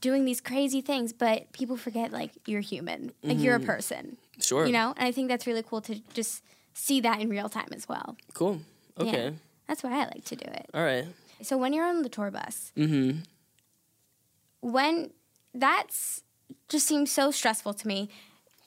doing 0.00 0.24
these 0.24 0.40
crazy 0.40 0.80
things, 0.80 1.12
but 1.12 1.52
people 1.52 1.76
forget 1.76 2.12
like 2.12 2.32
you're 2.46 2.60
human, 2.60 3.12
like 3.22 3.38
you're 3.38 3.56
a 3.56 3.60
person. 3.60 4.16
sure. 4.40 4.66
You 4.66 4.72
know, 4.72 4.94
and 4.96 5.06
I 5.06 5.12
think 5.12 5.28
that's 5.28 5.46
really 5.46 5.62
cool 5.62 5.80
to 5.82 6.00
just 6.14 6.42
see 6.80 7.00
that 7.02 7.20
in 7.20 7.28
real 7.28 7.48
time 7.48 7.68
as 7.74 7.88
well. 7.88 8.16
Cool. 8.34 8.60
Okay. 8.98 9.24
Yeah. 9.24 9.30
That's 9.68 9.82
why 9.82 9.92
I 9.92 10.04
like 10.06 10.24
to 10.26 10.36
do 10.36 10.46
it. 10.50 10.66
All 10.74 10.82
right. 10.82 11.06
So 11.42 11.56
when 11.56 11.72
you're 11.72 11.86
on 11.86 12.02
the 12.02 12.08
tour 12.08 12.30
bus, 12.30 12.72
Mm-hmm. 12.76 13.20
when 14.60 15.10
that's 15.54 16.22
just 16.68 16.86
seems 16.86 17.10
so 17.10 17.30
stressful 17.30 17.74
to 17.74 17.88
me. 17.88 18.08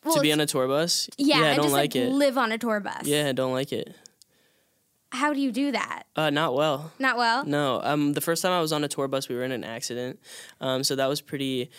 Well, 0.03 0.15
to 0.15 0.21
be 0.21 0.33
on 0.33 0.39
a 0.41 0.45
tour 0.45 0.67
bus? 0.67 1.09
yeah, 1.17 1.37
I 1.37 1.55
don't 1.55 1.63
just 1.65 1.73
like 1.73 1.95
like 1.95 1.95
it. 1.95 2.09
live 2.11 2.37
on 2.37 2.51
a 2.51 2.57
tour 2.57 2.79
bus. 2.79 3.03
yeah, 3.05 3.27
I 3.29 3.31
don't 3.31 3.53
like 3.53 3.71
it. 3.71 3.95
How 5.11 5.31
do 5.31 5.39
you 5.39 5.51
do 5.51 5.71
that? 5.71 6.03
Uh, 6.15 6.29
not 6.31 6.55
well. 6.55 6.91
Not 6.99 7.17
well. 7.17 7.45
No. 7.45 7.79
Um, 7.83 8.13
the 8.13 8.21
first 8.21 8.41
time 8.41 8.51
I 8.51 8.59
was 8.59 8.73
on 8.73 8.83
a 8.83 8.87
tour 8.87 9.07
bus, 9.07 9.29
we 9.29 9.35
were 9.35 9.43
in 9.43 9.51
an 9.51 9.63
accident. 9.63 10.19
Um, 10.59 10.83
so 10.83 10.95
that 10.95 11.05
was 11.07 11.21
pretty 11.21 11.69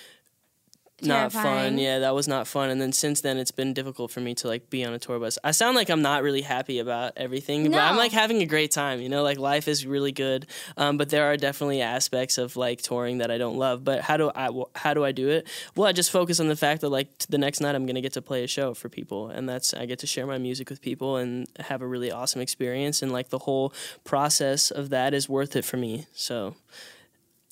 not 1.04 1.32
fun. 1.32 1.78
Yeah, 1.78 2.00
that 2.00 2.14
was 2.14 2.28
not 2.28 2.46
fun. 2.46 2.70
And 2.70 2.80
then 2.80 2.92
since 2.92 3.20
then, 3.20 3.38
it's 3.38 3.50
been 3.50 3.72
difficult 3.72 4.10
for 4.10 4.20
me 4.20 4.34
to 4.36 4.48
like 4.48 4.70
be 4.70 4.84
on 4.84 4.92
a 4.92 4.98
tour 4.98 5.18
bus. 5.18 5.38
I 5.44 5.50
sound 5.50 5.76
like 5.76 5.90
I'm 5.90 6.02
not 6.02 6.22
really 6.22 6.42
happy 6.42 6.78
about 6.78 7.12
everything, 7.16 7.70
but 7.70 7.80
I'm 7.80 7.96
like 7.96 8.12
having 8.12 8.42
a 8.42 8.46
great 8.46 8.70
time. 8.70 9.00
You 9.00 9.08
know, 9.08 9.22
like 9.22 9.38
life 9.38 9.68
is 9.68 9.86
really 9.86 10.12
good. 10.12 10.46
Um, 10.76 10.96
but 10.96 11.10
there 11.10 11.24
are 11.24 11.36
definitely 11.36 11.80
aspects 11.80 12.38
of 12.38 12.56
like 12.56 12.82
touring 12.82 13.18
that 13.18 13.30
I 13.30 13.38
don't 13.38 13.56
love. 13.56 13.84
But 13.84 14.02
how 14.02 14.16
do 14.16 14.30
I 14.34 14.50
how 14.74 14.94
do 14.94 15.04
I 15.04 15.12
do 15.12 15.28
it? 15.28 15.46
Well, 15.76 15.88
I 15.88 15.92
just 15.92 16.10
focus 16.10 16.40
on 16.40 16.48
the 16.48 16.56
fact 16.56 16.80
that 16.80 16.90
like 16.90 17.18
the 17.28 17.38
next 17.38 17.60
night 17.60 17.74
I'm 17.74 17.86
gonna 17.86 18.00
get 18.00 18.12
to 18.14 18.22
play 18.22 18.44
a 18.44 18.48
show 18.48 18.74
for 18.74 18.88
people, 18.88 19.28
and 19.28 19.48
that's 19.48 19.74
I 19.74 19.86
get 19.86 19.98
to 20.00 20.06
share 20.06 20.26
my 20.26 20.38
music 20.38 20.70
with 20.70 20.80
people 20.80 21.16
and 21.16 21.46
have 21.60 21.82
a 21.82 21.86
really 21.86 22.10
awesome 22.10 22.40
experience. 22.40 23.02
And 23.02 23.12
like 23.12 23.28
the 23.28 23.40
whole 23.40 23.72
process 24.04 24.70
of 24.70 24.90
that 24.90 25.14
is 25.14 25.28
worth 25.28 25.56
it 25.56 25.64
for 25.64 25.76
me. 25.76 26.06
So 26.12 26.56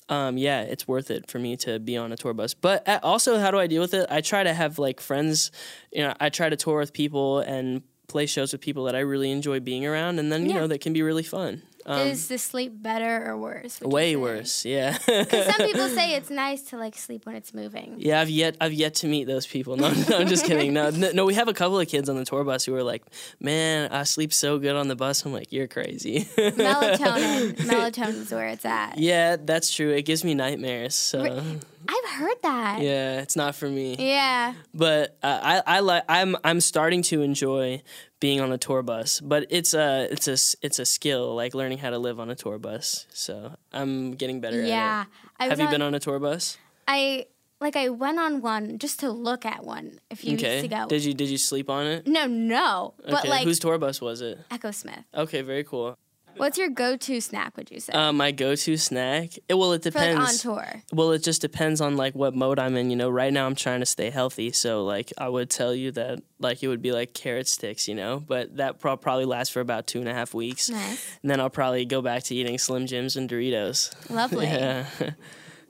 um, 0.09 0.37
yeah, 0.37 0.61
it's 0.61 0.87
worth 0.87 1.09
it 1.11 1.29
for 1.29 1.39
me 1.39 1.55
to 1.57 1.79
be 1.79 1.97
on 1.97 2.11
a 2.11 2.17
tour 2.17 2.33
bus. 2.33 2.53
But 2.53 2.87
also, 3.03 3.39
how 3.39 3.51
do 3.51 3.59
I 3.59 3.67
deal 3.67 3.81
with 3.81 3.93
it? 3.93 4.07
I 4.09 4.21
try 4.21 4.43
to 4.43 4.53
have 4.53 4.79
like 4.79 4.99
friends. 4.99 5.51
You 5.91 6.03
know, 6.03 6.13
I 6.19 6.29
try 6.29 6.49
to 6.49 6.55
tour 6.55 6.79
with 6.79 6.93
people 6.93 7.39
and 7.39 7.81
play 8.07 8.25
shows 8.25 8.51
with 8.51 8.61
people 8.61 8.83
that 8.85 8.95
I 8.95 8.99
really 8.99 9.31
enjoy 9.31 9.59
being 9.59 9.85
around, 9.85 10.19
and 10.19 10.31
then 10.31 10.45
you 10.45 10.51
Yeah. 10.53 10.59
know 10.61 10.67
that 10.67 10.81
can 10.81 10.93
be 10.93 11.01
really 11.01 11.23
fun. 11.23 11.63
Um, 11.85 12.07
Is 12.07 12.27
the 12.27 12.37
sleep 12.37 12.81
better 12.81 13.29
or 13.29 13.37
worse? 13.37 13.81
way 13.81 14.15
worse, 14.15 14.65
yeah. 14.65 14.97
Because 14.97 15.45
some 15.53 15.67
people 15.67 15.87
say 15.89 16.13
it's 16.15 16.29
nice 16.29 16.61
to 16.69 16.77
like 16.77 16.95
sleep 16.95 17.25
when 17.25 17.35
it's 17.35 17.53
moving. 17.53 17.95
Yeah, 17.97 18.21
I've 18.21 18.29
yet 18.29 18.55
I've 18.61 18.73
yet 18.73 18.95
to 18.95 19.07
meet 19.07 19.25
those 19.25 19.45
people. 19.45 19.75
No, 19.75 19.91
no 19.91 20.17
I'm 20.19 20.27
just 20.27 20.45
kidding. 20.45 20.73
No, 20.73 20.89
no, 20.89 21.11
no, 21.11 21.25
we 21.25 21.33
have 21.33 21.47
a 21.47 21.53
couple 21.53 21.79
of 21.79 21.87
kids 21.87 22.07
on 22.09 22.15
the 22.15 22.25
tour 22.25 22.43
bus 22.43 22.63
who 22.65 22.73
are 22.75 22.83
like, 22.83 23.03
"Man, 23.39 23.91
I 23.91 24.03
sleep 24.03 24.33
so 24.33 24.59
good 24.59 24.75
on 24.75 24.87
the 24.87 24.95
bus." 24.95 25.25
I'm 25.25 25.33
like, 25.33 25.51
"You're 25.51 25.67
crazy." 25.67 26.21
Melatonin. 26.37 27.55
Melatonin's 27.57 28.31
where 28.31 28.47
it's 28.47 28.65
at. 28.65 28.97
yeah, 28.97 29.35
that's 29.37 29.73
true. 29.73 29.91
It 29.91 30.03
gives 30.03 30.23
me 30.23 30.35
nightmares. 30.35 30.95
So 30.95 31.41
I've 31.87 32.09
heard 32.11 32.37
that. 32.43 32.81
yeah, 32.81 33.21
it's 33.21 33.35
not 33.35 33.55
for 33.55 33.67
me. 33.67 33.95
Yeah. 33.97 34.53
but 34.73 35.17
uh, 35.23 35.39
I 35.43 35.77
I 35.77 35.79
like 35.79 36.03
I'm 36.09 36.35
I'm 36.43 36.59
starting 36.61 37.01
to 37.03 37.21
enjoy 37.21 37.81
being 38.19 38.39
on 38.41 38.51
a 38.51 38.57
tour 38.57 38.81
bus, 38.83 39.19
but 39.19 39.47
it's 39.49 39.73
a 39.73 40.07
it's 40.11 40.27
a 40.27 40.37
it's 40.65 40.79
a 40.79 40.85
skill 40.85 41.35
like 41.35 41.53
learning 41.53 41.77
how 41.79 41.89
to 41.89 41.97
live 41.97 42.19
on 42.19 42.29
a 42.29 42.35
tour 42.35 42.57
bus. 42.59 43.05
So 43.13 43.55
I'm 43.71 44.13
getting 44.13 44.39
better 44.41 44.61
Yeah. 44.63 45.05
at 45.39 45.45
it. 45.47 45.49
Have 45.49 45.59
you 45.59 45.67
been 45.69 45.81
on 45.81 45.93
a 45.93 45.99
tour 45.99 46.19
bus? 46.19 46.57
I 46.87 47.27
like 47.61 47.75
I 47.77 47.89
went 47.89 48.19
on 48.19 48.41
one 48.41 48.77
just 48.77 48.99
to 49.01 49.09
look 49.09 49.45
at 49.45 49.63
one 49.63 49.99
a 50.11 50.15
few 50.15 50.35
Okay. 50.35 50.61
weeks 50.61 50.65
ago. 50.73 50.85
Did 50.87 51.03
you 51.05 51.13
did 51.13 51.29
you 51.29 51.37
sleep 51.37 51.69
on 51.69 51.85
it? 51.87 52.07
no, 52.07 52.27
no. 52.27 52.93
But 53.03 53.19
okay. 53.19 53.29
like 53.29 53.43
Whose 53.45 53.59
tour 53.59 53.77
bus 53.77 54.01
was 54.01 54.21
it? 54.21 54.37
Echosmith. 54.51 55.05
Okay, 55.15 55.41
very 55.41 55.63
cool. 55.63 55.97
What's 56.37 56.57
your 56.57 56.69
go-to 56.69 57.21
snack? 57.21 57.55
Would 57.57 57.69
you 57.71 57.79
say 57.79 57.93
Uh, 57.93 58.11
my 58.13 58.31
go-to 58.31 58.77
snack. 58.77 59.29
It, 59.47 59.53
well, 59.55 59.73
it 59.73 59.83
for 59.83 59.91
like 59.91 60.09
depends. 60.11 60.45
on 60.45 60.55
tour? 60.57 60.81
Well, 60.91 61.11
it 61.11 61.23
just 61.23 61.41
depends 61.41 61.79
on 61.81 61.95
like 61.97 62.13
what 62.15 62.35
mode 62.35 62.59
I'm 62.59 62.75
in. 62.75 62.89
You 62.89 62.95
know, 62.95 63.09
right 63.09 63.31
now 63.31 63.45
I'm 63.45 63.55
trying 63.55 63.79
to 63.81 63.85
stay 63.85 64.09
healthy, 64.09 64.51
so 64.51 64.83
like 64.83 65.11
I 65.17 65.29
would 65.29 65.49
tell 65.49 65.73
you 65.75 65.91
that 65.91 66.21
like 66.39 66.63
it 66.63 66.67
would 66.67 66.81
be 66.81 66.91
like 66.91 67.13
carrot 67.13 67.47
sticks, 67.47 67.87
you 67.87 67.95
know, 67.95 68.19
but 68.25 68.57
that 68.57 68.79
pro- 68.79 68.97
probably 68.97 69.25
lasts 69.25 69.53
for 69.53 69.59
about 69.61 69.87
two 69.87 69.99
and 69.99 70.09
a 70.09 70.13
half 70.13 70.33
weeks, 70.33 70.69
Nice, 70.69 71.17
and 71.21 71.29
then 71.31 71.39
I'll 71.39 71.49
probably 71.49 71.85
go 71.85 72.01
back 72.01 72.23
to 72.23 72.35
eating 72.35 72.57
Slim 72.57 72.87
Jims 72.87 73.15
and 73.15 73.29
Doritos. 73.29 73.93
lovely. 74.09 74.45
Yeah. 74.47 74.85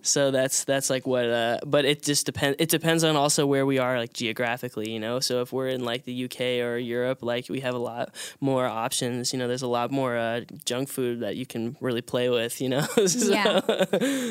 So 0.03 0.31
that's 0.31 0.63
that's 0.65 0.89
like 0.89 1.07
what 1.07 1.25
uh 1.29 1.57
but 1.65 1.85
it 1.85 2.03
just 2.03 2.25
depends 2.25 2.55
it 2.59 2.69
depends 2.69 3.03
on 3.03 3.15
also 3.15 3.45
where 3.45 3.65
we 3.65 3.79
are 3.79 3.97
like 3.97 4.13
geographically 4.13 4.91
you 4.91 4.99
know 4.99 5.19
so 5.19 5.41
if 5.41 5.51
we're 5.53 5.69
in 5.69 5.83
like 5.85 6.03
the 6.03 6.25
uk 6.25 6.39
or 6.41 6.77
europe 6.77 7.19
like 7.23 7.47
we 7.49 7.61
have 7.61 7.73
a 7.73 7.79
lot 7.79 8.13
more 8.41 8.65
options 8.67 9.31
you 9.33 9.39
know 9.39 9.47
there's 9.47 9.61
a 9.61 9.67
lot 9.79 9.89
more 9.91 10.17
uh, 10.17 10.41
junk 10.65 10.89
food 10.89 11.21
that 11.21 11.35
you 11.35 11.45
can 11.45 11.75
really 11.79 12.01
play 12.01 12.29
with 12.29 12.59
you 12.61 12.69
know 12.69 12.81
So- 13.07 13.31
Yeah. 13.33 13.61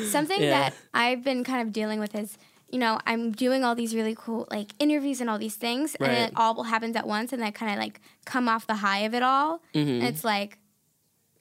Something 0.05 0.41
Yeah. 0.47 0.69
that 0.69 0.73
I've 0.93 1.23
been 1.23 1.43
kind 1.43 1.61
of 1.67 1.73
dealing 1.73 1.99
with 1.99 2.13
is, 2.15 2.37
you 2.69 2.79
know, 2.79 2.99
I'm 3.05 3.31
doing 3.31 3.63
all 3.63 3.75
these 3.75 3.93
really 3.95 4.15
cool 4.15 4.47
like 4.51 4.69
interviews 4.79 5.21
and 5.21 5.29
all 5.29 5.37
these 5.39 5.55
things, 5.55 5.95
and 5.99 6.11
it 6.11 6.33
all 6.35 6.63
happens 6.63 6.95
at 6.95 7.05
once, 7.07 7.33
and 7.33 7.43
I 7.43 7.51
kind 7.51 7.71
of 7.71 7.77
like 7.77 7.99
come 8.25 8.47
off 8.47 8.65
the 8.67 8.75
high 8.75 8.99
of 9.09 9.13
it 9.13 9.23
all, 9.23 9.61
Mm-hmm. 9.73 9.89
and 10.01 10.03
it's 10.03 10.23
like 10.23 10.57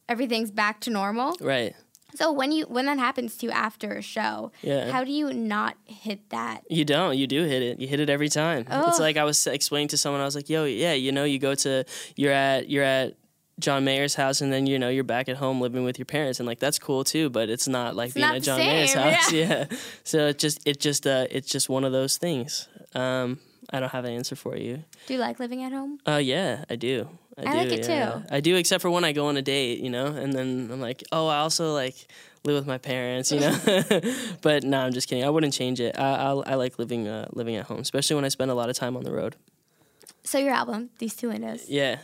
everything's 0.09 0.51
back 0.51 0.81
to 0.81 0.91
normal. 0.91 1.35
right 1.41 1.75
So 2.15 2.31
when 2.33 2.53
you 2.53 2.65
when 2.67 2.87
that 2.87 2.99
happens 2.99 3.37
to 3.39 3.47
you 3.47 3.53
after 3.53 3.93
a 3.93 4.03
show, 4.03 4.53
Yeah. 4.63 4.91
how 4.91 5.05
do 5.05 5.11
you 5.13 5.33
not 5.33 5.77
hit 5.87 6.29
that? 6.31 6.63
You 6.69 6.85
don't. 6.85 7.17
You 7.17 7.27
do 7.27 7.45
hit 7.45 7.63
it. 7.63 7.81
You 7.81 7.89
hit 7.89 8.01
it 8.01 8.11
every 8.11 8.29
time. 8.29 8.67
Ugh. 8.71 8.85
It's 8.89 9.01
like 9.01 9.17
I 9.17 9.25
was 9.25 9.47
explaining 9.47 9.89
to 9.89 9.97
someone. 9.99 10.21
I 10.21 10.25
was 10.25 10.35
like, 10.35 10.51
"Yo, 10.51 10.65
yeah, 10.65 10.93
you 10.93 11.13
know, 11.13 11.25
you 11.25 11.39
go 11.39 11.55
to 11.57 11.85
you're 12.17 12.33
at 12.33 12.69
you're 12.69 12.85
at 12.85 13.15
John 13.61 13.85
Mayer's 13.85 14.15
house, 14.15 14.41
and 14.41 14.53
then 14.53 14.67
you 14.67 14.79
know 14.79 14.89
you're 14.89 15.05
back 15.05 15.29
at 15.29 15.37
home 15.37 15.61
living 15.61 15.85
with 15.85 15.99
your 15.99 16.07
parents, 16.07 16.41
and 16.41 16.47
like 16.47 16.59
that's 16.59 16.79
cool 16.79 17.05
too. 17.05 17.31
But 17.31 17.49
it's 17.49 17.69
not 17.69 17.95
like 17.97 18.13
being 18.15 18.27
not 18.27 18.37
at 18.37 18.43
John 18.43 18.59
Mayer's 18.59 18.95
house. 18.95 19.33
yeah. 19.33 19.49
Yeah. 19.71 19.77
So 20.05 20.27
it 20.29 20.39
just 20.39 20.61
it 20.67 20.81
just 20.81 21.07
uh 21.07 21.27
it's 21.31 21.49
just 21.49 21.69
one 21.69 21.85
of 21.85 21.93
those 21.93 22.17
things. 22.19 22.69
Um, 22.95 23.39
I 23.73 23.81
don't 23.81 23.91
have 23.91 24.05
an 24.05 24.13
answer 24.13 24.37
for 24.37 24.57
you. 24.57 24.85
Do 25.07 25.15
you 25.15 25.21
like 25.21 25.41
living 25.41 25.63
at 25.63 25.73
home? 25.73 25.99
Uh, 26.07 26.17
yeah, 26.17 26.65
I 26.69 26.77
do. 26.77 27.09
I, 27.39 27.43
I 27.43 27.53
do, 27.53 27.59
like 27.59 27.73
it 27.73 27.89
yeah. 27.89 28.11
too. 28.11 28.23
I 28.31 28.41
do, 28.41 28.57
except 28.57 28.83
for 28.83 28.91
when 28.91 29.05
I 29.05 29.13
go 29.13 29.27
on 29.27 29.37
a 29.37 29.43
date, 29.43 29.81
you 29.81 29.89
know, 29.89 30.07
and 30.07 30.33
then 30.33 30.69
I'm 30.71 30.81
like, 30.81 31.03
oh, 31.13 31.29
I 31.29 31.39
also 31.39 31.73
like 31.73 31.95
live 32.45 32.57
with 32.57 32.67
my 32.67 32.79
parents, 32.79 33.33
you 33.33 33.41
know. 33.41 33.57
but 34.43 34.65
no, 34.65 34.81
I'm 34.81 34.93
just 34.93 35.09
kidding. 35.09 35.25
I 35.25 35.31
wouldn't 35.31 35.55
change 35.55 35.81
it. 35.81 35.99
I 35.99 36.15
I, 36.15 36.31
I 36.53 36.55
like 36.57 36.79
living 36.79 37.09
uh, 37.09 37.29
living 37.33 37.57
at 37.57 37.67
home, 37.67 37.81
especially 37.81 38.17
when 38.17 38.25
I 38.25 38.29
spend 38.29 38.51
a 38.51 38.55
lot 38.55 38.69
of 38.69 38.77
time 38.77 38.97
on 38.97 39.05
the 39.05 39.13
road. 39.13 39.37
So 40.25 40.39
your 40.39 40.53
album, 40.53 40.91
these 40.99 41.17
two 41.17 41.31
windows. 41.31 41.69
Yeah, 41.69 41.99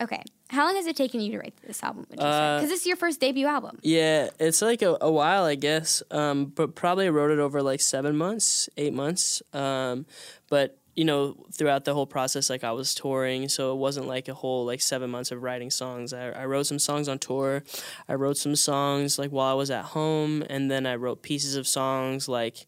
Okay. 0.00 0.22
How 0.50 0.66
long 0.66 0.76
has 0.76 0.86
it 0.86 0.96
taken 0.96 1.20
you 1.20 1.30
to 1.32 1.38
write 1.38 1.54
this 1.66 1.82
album? 1.82 2.06
Uh, 2.10 2.56
Because 2.58 2.68
this 2.70 2.80
is 2.80 2.86
your 2.86 2.96
first 2.96 3.20
debut 3.20 3.46
album. 3.46 3.78
yeah. 3.82 4.30
It's 4.38 4.60
like 4.62 4.82
a, 4.82 4.96
a 5.00 5.10
while, 5.10 5.44
I 5.44 5.54
guess. 5.54 6.02
Um, 6.10 6.46
but 6.46 6.74
probably 6.74 7.08
wrote 7.08 7.30
it 7.30 7.38
over 7.38 7.62
like 7.62 7.80
seven 7.80 8.16
months, 8.16 8.68
eight 8.76 8.92
months. 8.92 9.42
Um, 9.52 10.06
but 10.48 10.76
you 10.96 11.04
know, 11.04 11.36
throughout 11.52 11.84
the 11.84 11.94
whole 11.94 12.04
process, 12.06 12.50
like 12.50 12.64
I 12.64 12.72
was 12.72 12.94
touring, 12.96 13.48
so 13.48 13.72
it 13.72 13.76
wasn't 13.76 14.06
like 14.08 14.26
a 14.28 14.34
whole 14.34 14.66
like 14.66 14.82
seven 14.82 15.08
months 15.08 15.30
of 15.30 15.40
writing 15.42 15.70
songs. 15.70 16.12
I, 16.12 16.30
I 16.30 16.44
wrote 16.46 16.66
some 16.66 16.80
songs 16.80 17.08
on 17.08 17.18
tour. 17.20 17.62
I 18.08 18.14
wrote 18.14 18.36
some 18.36 18.56
songs 18.56 19.18
like 19.18 19.30
while 19.30 19.50
I 19.50 19.54
was 19.54 19.70
at 19.70 19.84
home, 19.84 20.42
and 20.50 20.68
then 20.70 20.86
I 20.86 20.96
wrote 20.96 21.22
pieces 21.22 21.54
of 21.54 21.66
songs 21.68 22.28
like, 22.28 22.66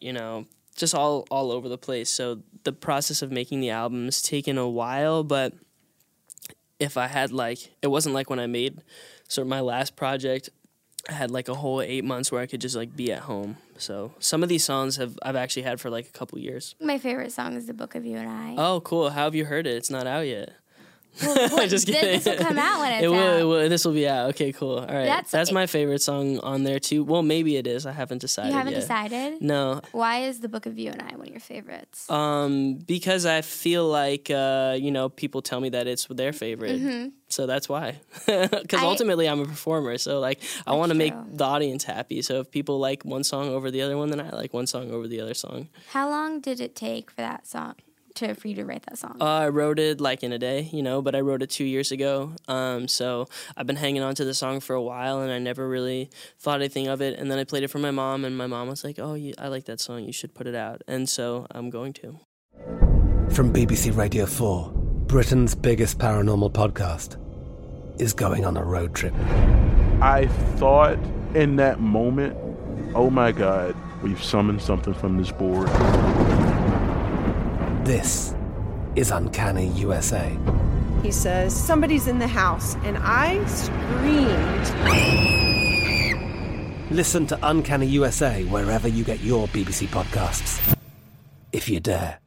you 0.00 0.12
know, 0.12 0.46
just 0.76 0.94
all 0.96 1.26
all 1.30 1.52
over 1.52 1.68
the 1.68 1.78
place. 1.78 2.10
So 2.10 2.40
the 2.64 2.72
process 2.72 3.22
of 3.22 3.30
making 3.30 3.60
the 3.60 3.70
album's 3.70 4.20
taken 4.20 4.58
a 4.58 4.68
while, 4.68 5.22
but 5.22 5.54
if 6.78 6.96
I 6.96 7.06
had 7.06 7.32
like, 7.32 7.70
it 7.82 7.88
wasn't 7.88 8.14
like 8.14 8.30
when 8.30 8.38
I 8.38 8.46
made 8.46 8.82
sort 9.28 9.46
of 9.46 9.48
my 9.48 9.60
last 9.60 9.96
project. 9.96 10.50
I 11.08 11.12
had 11.12 11.30
like 11.30 11.48
a 11.48 11.54
whole 11.54 11.80
eight 11.80 12.04
months 12.04 12.30
where 12.30 12.40
I 12.40 12.46
could 12.46 12.60
just 12.60 12.76
like 12.76 12.94
be 12.94 13.12
at 13.12 13.20
home. 13.20 13.56
So 13.78 14.12
some 14.18 14.42
of 14.42 14.48
these 14.48 14.64
songs 14.64 14.96
have 14.96 15.18
I've 15.22 15.36
actually 15.36 15.62
had 15.62 15.80
for 15.80 15.90
like 15.90 16.06
a 16.08 16.12
couple 16.12 16.38
years. 16.38 16.74
My 16.80 16.98
favorite 16.98 17.32
song 17.32 17.54
is 17.54 17.66
"The 17.66 17.72
Book 17.72 17.94
of 17.94 18.04
You 18.04 18.18
and 18.18 18.28
I." 18.28 18.54
Oh, 18.58 18.80
cool! 18.80 19.10
How 19.10 19.24
have 19.24 19.34
you 19.34 19.44
heard 19.46 19.66
it? 19.66 19.76
It's 19.76 19.90
not 19.90 20.06
out 20.06 20.26
yet. 20.26 20.50
What- 21.20 21.68
Just 21.68 21.86
kidding. 21.86 22.20
This 22.20 22.24
will 22.26 22.36
come 22.36 22.58
out 22.58 22.78
when 22.80 22.92
it's 22.92 23.04
It 23.04 23.08
will, 23.08 23.16
out. 23.18 23.40
it 23.40 23.44
will. 23.44 23.68
This 23.68 23.84
will 23.84 23.92
be 23.92 24.06
out. 24.08 24.30
Okay, 24.30 24.52
cool. 24.52 24.78
All 24.78 24.86
right. 24.86 25.04
That's- 25.06 25.30
That's, 25.30 25.50
my 25.52 25.66
favorite 25.66 26.00
song 26.00 26.38
on 26.40 26.62
there 26.64 26.78
too. 26.78 27.02
Well, 27.02 27.22
maybe 27.22 27.56
it 27.56 27.66
is. 27.66 27.86
I 27.86 27.92
haven't 27.92 28.18
decided. 28.20 28.50
You 28.52 28.56
haven't 28.58 28.74
yet. 28.74 28.80
decided. 28.80 29.42
No, 29.42 29.80
Why 29.92 30.22
is 30.24 30.40
the 30.40 30.48
Book 30.48 30.66
of 30.66 30.78
You 30.78 30.90
and 30.90 31.02
I 31.02 31.16
one 31.16 31.26
of 31.26 31.32
your 31.32 31.40
favorites? 31.40 32.08
um, 32.10 32.74
because 32.74 33.26
I 33.26 33.40
feel 33.42 33.88
like 33.88 34.30
uh, 34.30 34.76
you 34.78 34.90
know 34.90 35.08
people 35.08 35.42
tell 35.42 35.60
me 35.60 35.70
that 35.70 35.86
it's 35.86 36.06
their 36.06 36.32
favorite, 36.32 37.12
so 37.28 37.46
that's 37.46 37.68
why. 37.68 37.96
Because 38.26 38.80
Mm-hmm. 38.80 38.84
Ultimately, 38.84 39.28
I'm 39.28 39.40
a 39.40 39.46
performer, 39.46 39.98
so 39.98 40.20
like 40.20 40.40
I 40.66 40.74
want 40.74 40.90
to 40.92 40.94
make 40.98 41.14
the 41.32 41.44
audience 41.44 41.84
happy. 41.84 42.22
So 42.22 42.40
if 42.40 42.50
people 42.50 42.78
like 42.78 43.04
one 43.04 43.24
song 43.24 43.48
over 43.48 43.70
the 43.70 43.82
other 43.82 43.96
one, 43.96 44.10
then 44.10 44.20
I 44.20 44.30
like 44.30 44.52
one 44.54 44.66
song 44.66 44.90
over 44.92 45.08
the 45.08 45.20
other 45.20 45.34
song. 45.34 45.68
How 45.90 46.08
long 46.08 46.40
did 46.40 46.60
it 46.60 46.74
take 46.76 47.10
for 47.10 47.16
that 47.22 47.46
song 47.46 47.74
to 48.18 48.34
for 48.34 48.48
you 48.48 48.54
to 48.56 48.64
write 48.64 48.84
that 48.86 48.98
song? 48.98 49.16
Uh, 49.20 49.24
I 49.24 49.48
wrote 49.48 49.78
it 49.78 50.00
like 50.00 50.22
in 50.22 50.32
a 50.32 50.38
day, 50.38 50.68
you 50.72 50.82
know, 50.82 51.02
but 51.02 51.14
I 51.14 51.20
wrote 51.20 51.42
it 51.42 51.50
two 51.50 51.64
years 51.64 51.90
ago. 51.90 52.32
Um, 52.46 52.88
so 52.88 53.28
I've 53.56 53.66
been 53.66 53.76
hanging 53.76 54.02
on 54.02 54.14
to 54.16 54.24
the 54.24 54.34
song 54.34 54.60
for 54.60 54.74
a 54.74 54.82
while, 54.82 55.20
and 55.20 55.32
I 55.32 55.38
never 55.38 55.68
really 55.68 56.10
thought 56.38 56.60
anything 56.60 56.88
of 56.88 57.00
it. 57.00 57.18
And 57.18 57.30
then 57.30 57.38
I 57.38 57.44
played 57.44 57.62
it 57.62 57.68
for 57.68 57.78
my 57.78 57.90
mom, 57.90 58.24
and 58.24 58.36
my 58.36 58.46
mom 58.46 58.68
was 58.68 58.84
like, 58.84 58.98
"Oh, 58.98 59.14
you, 59.14 59.34
I 59.38 59.48
like 59.48 59.64
that 59.64 59.80
song. 59.80 60.04
You 60.04 60.12
should 60.12 60.34
put 60.34 60.46
it 60.46 60.54
out." 60.54 60.82
And 60.86 61.08
so 61.08 61.46
I'm 61.50 61.70
going 61.70 61.92
to. 61.94 62.18
From 63.30 63.52
BBC 63.52 63.96
Radio 63.96 64.26
4, 64.26 64.70
Britain's 65.06 65.54
biggest 65.54 65.98
paranormal 65.98 66.52
podcast 66.52 67.16
is 68.00 68.12
going 68.12 68.44
on 68.44 68.56
a 68.56 68.64
road 68.64 68.94
trip. 68.94 69.14
I 70.00 70.28
thought 70.56 70.98
in 71.34 71.56
that 71.56 71.80
moment, 71.80 72.36
oh 72.94 73.10
my 73.10 73.32
God, 73.32 73.76
we've 74.02 74.22
summoned 74.22 74.62
something 74.62 74.94
from 74.94 75.18
this 75.18 75.30
board. 75.30 75.68
This 77.88 78.34
is 78.96 79.10
Uncanny 79.10 79.68
USA. 79.68 80.36
He 81.02 81.10
says, 81.10 81.56
Somebody's 81.56 82.06
in 82.06 82.18
the 82.18 82.26
house. 82.28 82.74
And 82.84 82.98
I 83.00 83.42
screamed. 83.46 84.66
Listen 86.90 87.26
to 87.28 87.38
Uncanny 87.40 87.86
USA 87.86 88.44
wherever 88.44 88.88
you 88.88 89.04
get 89.04 89.20
your 89.20 89.48
BBC 89.48 89.86
podcasts, 89.86 90.76
if 91.52 91.66
you 91.70 91.80
dare. 91.80 92.18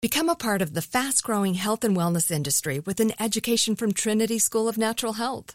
Become 0.00 0.30
a 0.30 0.36
part 0.36 0.62
of 0.62 0.72
the 0.72 0.80
fast 0.80 1.22
growing 1.22 1.52
health 1.52 1.84
and 1.84 1.94
wellness 1.94 2.30
industry 2.30 2.80
with 2.80 2.98
an 3.00 3.12
education 3.20 3.76
from 3.76 3.92
Trinity 3.92 4.38
School 4.38 4.70
of 4.70 4.78
Natural 4.78 5.12
Health. 5.12 5.54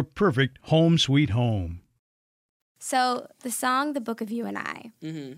perfect 0.03 0.59
home 0.63 0.97
sweet 0.97 1.31
home. 1.31 1.81
So 2.79 3.27
the 3.41 3.51
song 3.51 3.93
"The 3.93 4.01
Book 4.01 4.21
of 4.21 4.31
You 4.31 4.45
and 4.45 4.57
I." 4.57 4.91
Mm-hmm. 5.03 5.33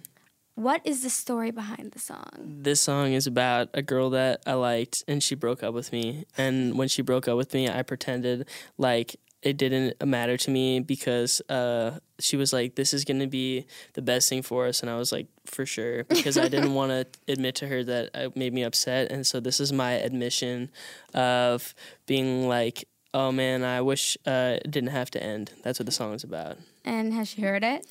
What 0.55 0.81
is 0.85 1.01
the 1.01 1.09
story 1.09 1.49
behind 1.49 1.93
the 1.93 1.99
song? 1.99 2.59
This 2.61 2.79
song 2.79 3.13
is 3.13 3.25
about 3.25 3.69
a 3.73 3.81
girl 3.81 4.11
that 4.11 4.43
I 4.45 4.53
liked, 4.53 5.03
and 5.07 5.21
she 5.23 5.33
broke 5.33 5.63
up 5.63 5.73
with 5.73 5.91
me. 5.91 6.25
And 6.37 6.77
when 6.77 6.87
she 6.87 7.01
broke 7.01 7.27
up 7.27 7.37
with 7.37 7.55
me, 7.55 7.67
I 7.67 7.81
pretended 7.81 8.47
like 8.77 9.15
it 9.43 9.57
didn't 9.57 10.03
matter 10.05 10.37
to 10.37 10.51
me 10.51 10.79
because 10.79 11.41
uh, 11.49 11.99
she 12.19 12.37
was 12.37 12.53
like, 12.53 12.75
"This 12.75 12.93
is 12.93 13.03
gonna 13.03 13.27
be 13.27 13.65
the 13.93 14.01
best 14.01 14.29
thing 14.29 14.41
for 14.41 14.67
us," 14.67 14.81
and 14.81 14.89
I 14.89 14.95
was 14.97 15.11
like, 15.11 15.27
"For 15.45 15.65
sure," 15.65 16.03
because 16.09 16.37
I 16.37 16.47
didn't 16.47 16.73
want 16.73 16.91
to 16.91 17.31
admit 17.31 17.55
to 17.55 17.67
her 17.67 17.83
that 17.83 18.11
it 18.13 18.37
made 18.37 18.53
me 18.53 18.63
upset. 18.63 19.11
And 19.11 19.27
so 19.27 19.39
this 19.39 19.59
is 19.59 19.73
my 19.73 19.93
admission 19.93 20.69
of 21.13 21.75
being 22.05 22.47
like, 22.47 22.87
"Oh 23.13 23.31
man, 23.31 23.63
I 23.63 23.81
wish 23.81 24.17
uh, 24.25 24.57
it 24.63 24.71
didn't 24.71 24.89
have 24.89 25.11
to 25.11 25.23
end." 25.23 25.51
That's 25.63 25.79
what 25.79 25.85
the 25.85 25.91
song 25.91 26.13
is 26.13 26.23
about. 26.23 26.57
And 26.85 27.13
has 27.13 27.29
she 27.29 27.41
heard 27.41 27.63
it? 27.63 27.85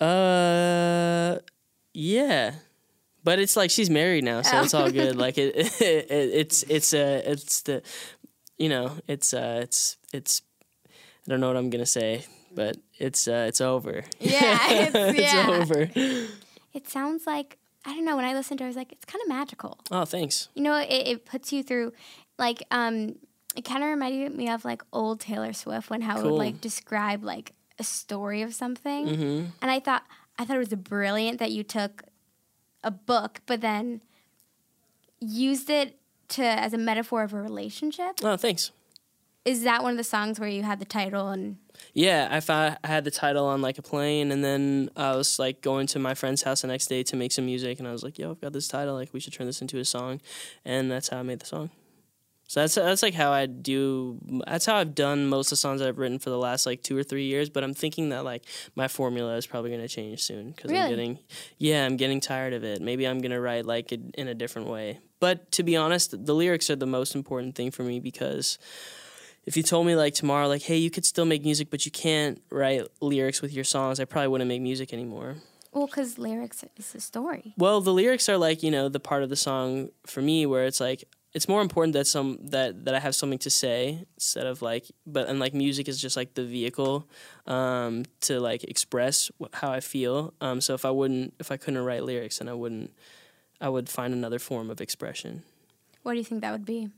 Uh, 0.00 1.38
yeah, 1.94 2.54
but 3.24 3.38
it's 3.38 3.56
like 3.56 3.70
she's 3.70 3.90
married 3.90 4.24
now, 4.24 4.42
so 4.42 4.60
it's 4.62 4.74
all 4.74 4.90
good. 4.90 5.16
Like 5.16 5.38
it, 5.38 5.56
it, 5.56 6.06
it's 6.10 6.62
it's 6.64 6.94
uh 6.94 7.22
it's 7.24 7.62
the, 7.62 7.82
you 8.58 8.68
know, 8.68 8.92
it's 9.08 9.34
uh 9.34 9.60
it's 9.62 9.96
it's. 10.12 10.42
I 10.88 11.30
don't 11.30 11.40
know 11.40 11.48
what 11.48 11.56
I'm 11.56 11.70
gonna 11.70 11.86
say, 11.86 12.24
but 12.54 12.76
it's 12.98 13.26
uh 13.26 13.46
it's 13.48 13.60
over. 13.60 14.04
Yeah, 14.20 14.58
it's, 14.70 14.94
it's 15.18 15.32
yeah. 15.34 15.48
over. 15.50 15.90
It 16.72 16.88
sounds 16.88 17.26
like 17.26 17.58
I 17.86 17.94
don't 17.94 18.04
know. 18.04 18.16
When 18.16 18.24
I 18.24 18.34
listened 18.34 18.58
to 18.58 18.64
it, 18.64 18.66
I 18.66 18.68
was 18.68 18.76
like, 18.76 18.90
it's 18.92 19.04
kind 19.04 19.22
of 19.22 19.28
magical. 19.28 19.78
Oh, 19.92 20.04
thanks. 20.04 20.48
You 20.54 20.62
know, 20.62 20.76
it, 20.76 20.88
it 20.90 21.24
puts 21.24 21.52
you 21.52 21.62
through, 21.62 21.92
like, 22.36 22.64
um, 22.72 23.14
it 23.56 23.64
kind 23.64 23.82
of 23.82 23.90
reminded 23.90 24.34
me 24.34 24.48
of 24.48 24.64
like 24.64 24.82
old 24.92 25.20
Taylor 25.20 25.52
Swift 25.52 25.90
when 25.90 26.02
how 26.02 26.18
it 26.18 26.24
would 26.24 26.32
like 26.32 26.60
describe 26.60 27.24
like 27.24 27.52
a 27.78 27.84
story 27.84 28.42
of 28.42 28.54
something. 28.54 29.06
Mm-hmm. 29.06 29.44
And 29.62 29.70
I 29.70 29.80
thought, 29.80 30.04
I 30.38 30.44
thought 30.44 30.56
it 30.56 30.60
was 30.60 30.74
brilliant 30.74 31.38
that 31.38 31.52
you 31.52 31.62
took 31.62 32.02
a 32.84 32.90
book, 32.90 33.40
but 33.46 33.60
then 33.60 34.02
used 35.20 35.70
it 35.70 35.98
to 36.28 36.44
as 36.44 36.72
a 36.72 36.78
metaphor 36.78 37.22
of 37.22 37.32
a 37.32 37.40
relationship. 37.40 38.18
Oh, 38.22 38.36
thanks. 38.36 38.70
is 39.44 39.62
that 39.62 39.82
one 39.82 39.92
of 39.92 39.96
the 39.96 40.04
songs 40.04 40.40
where 40.40 40.48
you 40.48 40.62
had 40.62 40.78
the 40.80 40.84
title 40.84 41.28
and 41.28 41.56
Yeah, 41.94 42.28
I 42.30 42.40
found 42.40 42.78
I 42.82 42.88
had 42.88 43.04
the 43.04 43.10
title 43.10 43.46
on 43.46 43.62
like 43.62 43.78
a 43.78 43.82
plane, 43.82 44.32
and 44.32 44.42
then 44.42 44.90
I 44.96 45.14
was 45.14 45.38
like 45.38 45.60
going 45.60 45.86
to 45.88 45.98
my 45.98 46.14
friend's 46.14 46.42
house 46.42 46.62
the 46.62 46.68
next 46.68 46.86
day 46.88 47.02
to 47.04 47.16
make 47.16 47.32
some 47.32 47.46
music, 47.46 47.78
and 47.78 47.86
I 47.86 47.92
was 47.92 48.02
like, 48.02 48.18
"Yo, 48.18 48.30
I've 48.30 48.40
got 48.40 48.52
this 48.52 48.66
title. 48.68 48.94
Like, 48.94 49.12
we 49.12 49.20
should 49.20 49.32
turn 49.32 49.46
this 49.46 49.60
into 49.62 49.78
a 49.78 49.84
song," 49.84 50.20
and 50.64 50.90
that's 50.90 51.08
how 51.08 51.18
I 51.18 51.22
made 51.22 51.38
the 51.38 51.46
song. 51.46 51.70
So 52.48 52.60
that's 52.60 52.76
that's 52.76 53.02
like 53.02 53.14
how 53.14 53.32
I 53.32 53.46
do. 53.46 54.18
That's 54.46 54.66
how 54.66 54.76
I've 54.76 54.94
done 54.94 55.26
most 55.26 55.46
of 55.46 55.50
the 55.50 55.56
songs 55.56 55.82
I've 55.82 55.98
written 55.98 56.18
for 56.20 56.30
the 56.30 56.38
last 56.38 56.64
like 56.64 56.82
two 56.82 56.96
or 56.96 57.02
three 57.02 57.24
years. 57.26 57.50
But 57.50 57.64
I'm 57.64 57.74
thinking 57.74 58.10
that 58.10 58.24
like 58.24 58.44
my 58.76 58.86
formula 58.88 59.36
is 59.36 59.46
probably 59.46 59.70
going 59.70 59.82
to 59.82 59.88
change 59.88 60.22
soon 60.22 60.52
because 60.52 60.70
Really? 60.70 60.84
I'm 60.84 60.90
getting, 60.90 61.18
yeah, 61.58 61.84
I'm 61.84 61.96
getting 61.96 62.20
tired 62.20 62.52
of 62.52 62.62
it. 62.62 62.80
Maybe 62.80 63.06
I'm 63.06 63.18
going 63.18 63.32
to 63.32 63.40
write 63.40 63.66
like 63.66 63.90
it 63.90 64.00
in 64.16 64.28
a 64.28 64.34
different 64.34 64.68
way. 64.68 65.00
But 65.18 65.50
to 65.52 65.62
be 65.64 65.76
honest, 65.76 66.24
the 66.24 66.34
lyrics 66.34 66.70
are 66.70 66.76
the 66.76 66.86
most 66.86 67.14
important 67.16 67.56
thing 67.56 67.70
for 67.72 67.82
me 67.82 67.98
because 67.98 68.58
if 69.44 69.56
you 69.56 69.62
told 69.64 69.86
me 69.86 69.96
like 69.96 70.14
tomorrow, 70.14 70.46
like, 70.46 70.62
hey, 70.62 70.76
you 70.76 70.90
could 70.90 71.04
still 71.04 71.24
make 71.24 71.42
music, 71.42 71.68
but 71.70 71.84
you 71.84 71.90
can't 71.90 72.40
write 72.50 72.82
lyrics 73.00 73.42
with 73.42 73.52
your 73.52 73.64
songs, 73.64 73.98
I 73.98 74.04
probably 74.04 74.28
wouldn't 74.28 74.48
make 74.48 74.62
music 74.62 74.92
anymore. 74.92 75.36
well, 75.72 75.86
because 75.86 76.16
lyrics 76.18 76.64
is 76.76 76.94
a 76.94 77.00
story. 77.00 77.54
Well, 77.56 77.80
the 77.80 77.92
lyrics 77.92 78.28
are 78.28 78.38
like 78.38 78.62
you 78.62 78.70
know 78.70 78.88
the 78.88 79.00
part 79.00 79.22
of 79.24 79.30
the 79.30 79.36
song 79.36 79.88
for 80.06 80.20
me 80.22 80.46
where 80.46 80.64
it's 80.66 80.80
like 80.80 81.04
it's 81.36 81.48
more 81.48 81.60
important 81.60 81.92
that 81.92 82.06
some 82.06 82.38
that 82.40 82.86
that 82.86 82.94
I 82.94 82.98
have 82.98 83.14
something 83.14 83.38
to 83.40 83.50
say 83.50 84.06
instead 84.14 84.46
of 84.46 84.62
like 84.62 84.86
but 85.06 85.28
and 85.28 85.38
like 85.38 85.52
music 85.52 85.86
is 85.86 86.00
just 86.00 86.16
like 86.16 86.32
the 86.32 86.44
vehicle 86.44 87.06
um, 87.46 88.06
to 88.22 88.40
like 88.40 88.64
express 88.64 89.30
wh- 89.38 89.52
how 89.52 89.70
I 89.70 89.80
feel. 89.80 90.32
Um, 90.40 90.62
so 90.62 90.72
if 90.72 90.86
I 90.86 90.90
wouldn't 90.90 91.34
if 91.38 91.52
I 91.52 91.58
couldn't 91.58 91.84
write 91.84 92.04
lyrics, 92.04 92.38
then 92.38 92.48
I 92.48 92.54
wouldn't 92.54 92.90
I 93.60 93.68
would 93.68 93.90
find 93.90 94.14
another 94.14 94.38
form 94.38 94.70
of 94.70 94.80
expression. 94.80 95.42
What 96.02 96.12
do 96.12 96.18
you 96.18 96.24
think 96.24 96.40
that 96.40 96.52
would 96.52 96.64
be? 96.64 96.88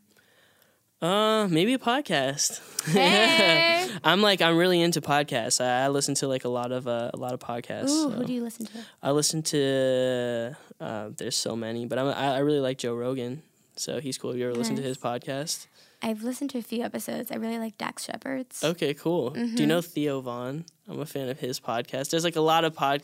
Uh, 1.02 1.48
maybe 1.48 1.74
a 1.74 1.78
podcast. 1.78 2.60
Hey! 2.84 3.88
I'm 4.04 4.22
like 4.22 4.40
I'm 4.40 4.56
really 4.56 4.80
into 4.80 5.00
podcasts. 5.00 5.60
I, 5.60 5.86
I 5.86 5.88
listen 5.88 6.14
to 6.14 6.28
like 6.28 6.44
a 6.44 6.48
lot 6.48 6.70
of 6.70 6.86
uh, 6.86 7.10
a 7.12 7.16
lot 7.16 7.34
of 7.34 7.40
podcasts. 7.40 7.90
Ooh, 7.90 8.10
so. 8.10 8.10
who 8.10 8.24
do 8.24 8.32
you 8.32 8.44
listen 8.44 8.66
to? 8.66 8.78
I 9.02 9.10
listen 9.10 9.42
to 9.54 10.56
uh, 10.80 11.10
there's 11.16 11.36
so 11.36 11.56
many, 11.56 11.86
but 11.86 11.98
I'm, 11.98 12.06
I 12.06 12.36
I 12.36 12.38
really 12.38 12.60
like 12.60 12.78
Joe 12.78 12.94
Rogan. 12.94 13.42
So 13.78 14.00
he's 14.00 14.18
cool. 14.18 14.30
Have 14.30 14.38
you 14.38 14.46
ever 14.46 14.54
listened 14.54 14.76
to 14.78 14.82
his 14.82 14.98
podcast? 14.98 15.66
I've 16.02 16.22
listened 16.22 16.50
to 16.50 16.58
a 16.58 16.62
few 16.62 16.82
episodes. 16.84 17.30
I 17.32 17.36
really 17.36 17.58
like 17.58 17.76
Dax 17.78 18.04
Shepard's. 18.04 18.62
Okay, 18.62 18.94
cool. 18.94 19.30
Do 19.30 19.40
you 19.40 19.46
Mhm. 19.56 19.66
know 19.66 19.80
Theo 19.80 20.20
Von? 20.20 20.64
I'm 20.88 21.00
a 21.00 21.06
fan 21.06 21.28
of 21.28 21.40
his 21.40 21.58
podcast. 21.58 22.10
There's 22.10 22.22
like 22.24 22.36
a 22.36 22.40
lot 22.40 22.64
of 22.64 22.74
pod. 22.74 23.02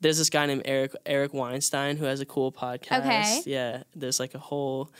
There's 0.00 0.18
this 0.18 0.30
guy 0.30 0.46
named 0.46 0.62
Eric 0.64 0.92
Eric 1.04 1.32
Weinstein 1.34 1.96
who 1.96 2.04
has 2.04 2.20
a 2.20 2.26
cool 2.26 2.52
podcast. 2.52 3.00
Okay. 3.04 3.42
Yeah. 3.46 3.82
There's 3.94 4.20
like 4.20 4.34
a 4.34 4.38
whole. 4.38 4.90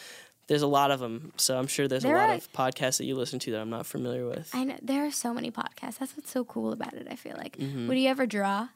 There's 0.49 0.63
a 0.63 0.67
lot 0.69 0.91
of 0.93 1.01
them. 1.01 1.33
So 1.37 1.57
I'm 1.59 1.67
sure 1.67 1.87
there's 1.89 2.03
There 2.05 2.15
a 2.17 2.19
lot 2.21 2.31
are- 2.31 2.35
of 2.35 2.53
podcasts 2.53 2.99
that 2.99 3.05
you 3.05 3.17
listen 3.17 3.39
to 3.41 3.51
that 3.53 3.61
I'm 3.61 3.71
not 3.71 3.87
familiar 3.87 4.27
with. 4.29 4.51
I 4.53 4.63
know 4.65 4.77
there 4.83 5.05
are 5.05 5.11
so 5.13 5.33
many 5.35 5.51
podcasts. 5.51 5.99
That's 5.99 6.17
what's 6.17 6.31
so 6.31 6.45
cool 6.45 6.73
about 6.73 6.95
it. 6.95 7.07
I 7.11 7.17
feel 7.17 7.35
like. 7.37 7.57
Mhm. 7.59 7.89
Would 7.89 7.99
you 7.99 8.09
ever 8.09 8.27
draw? 8.27 8.69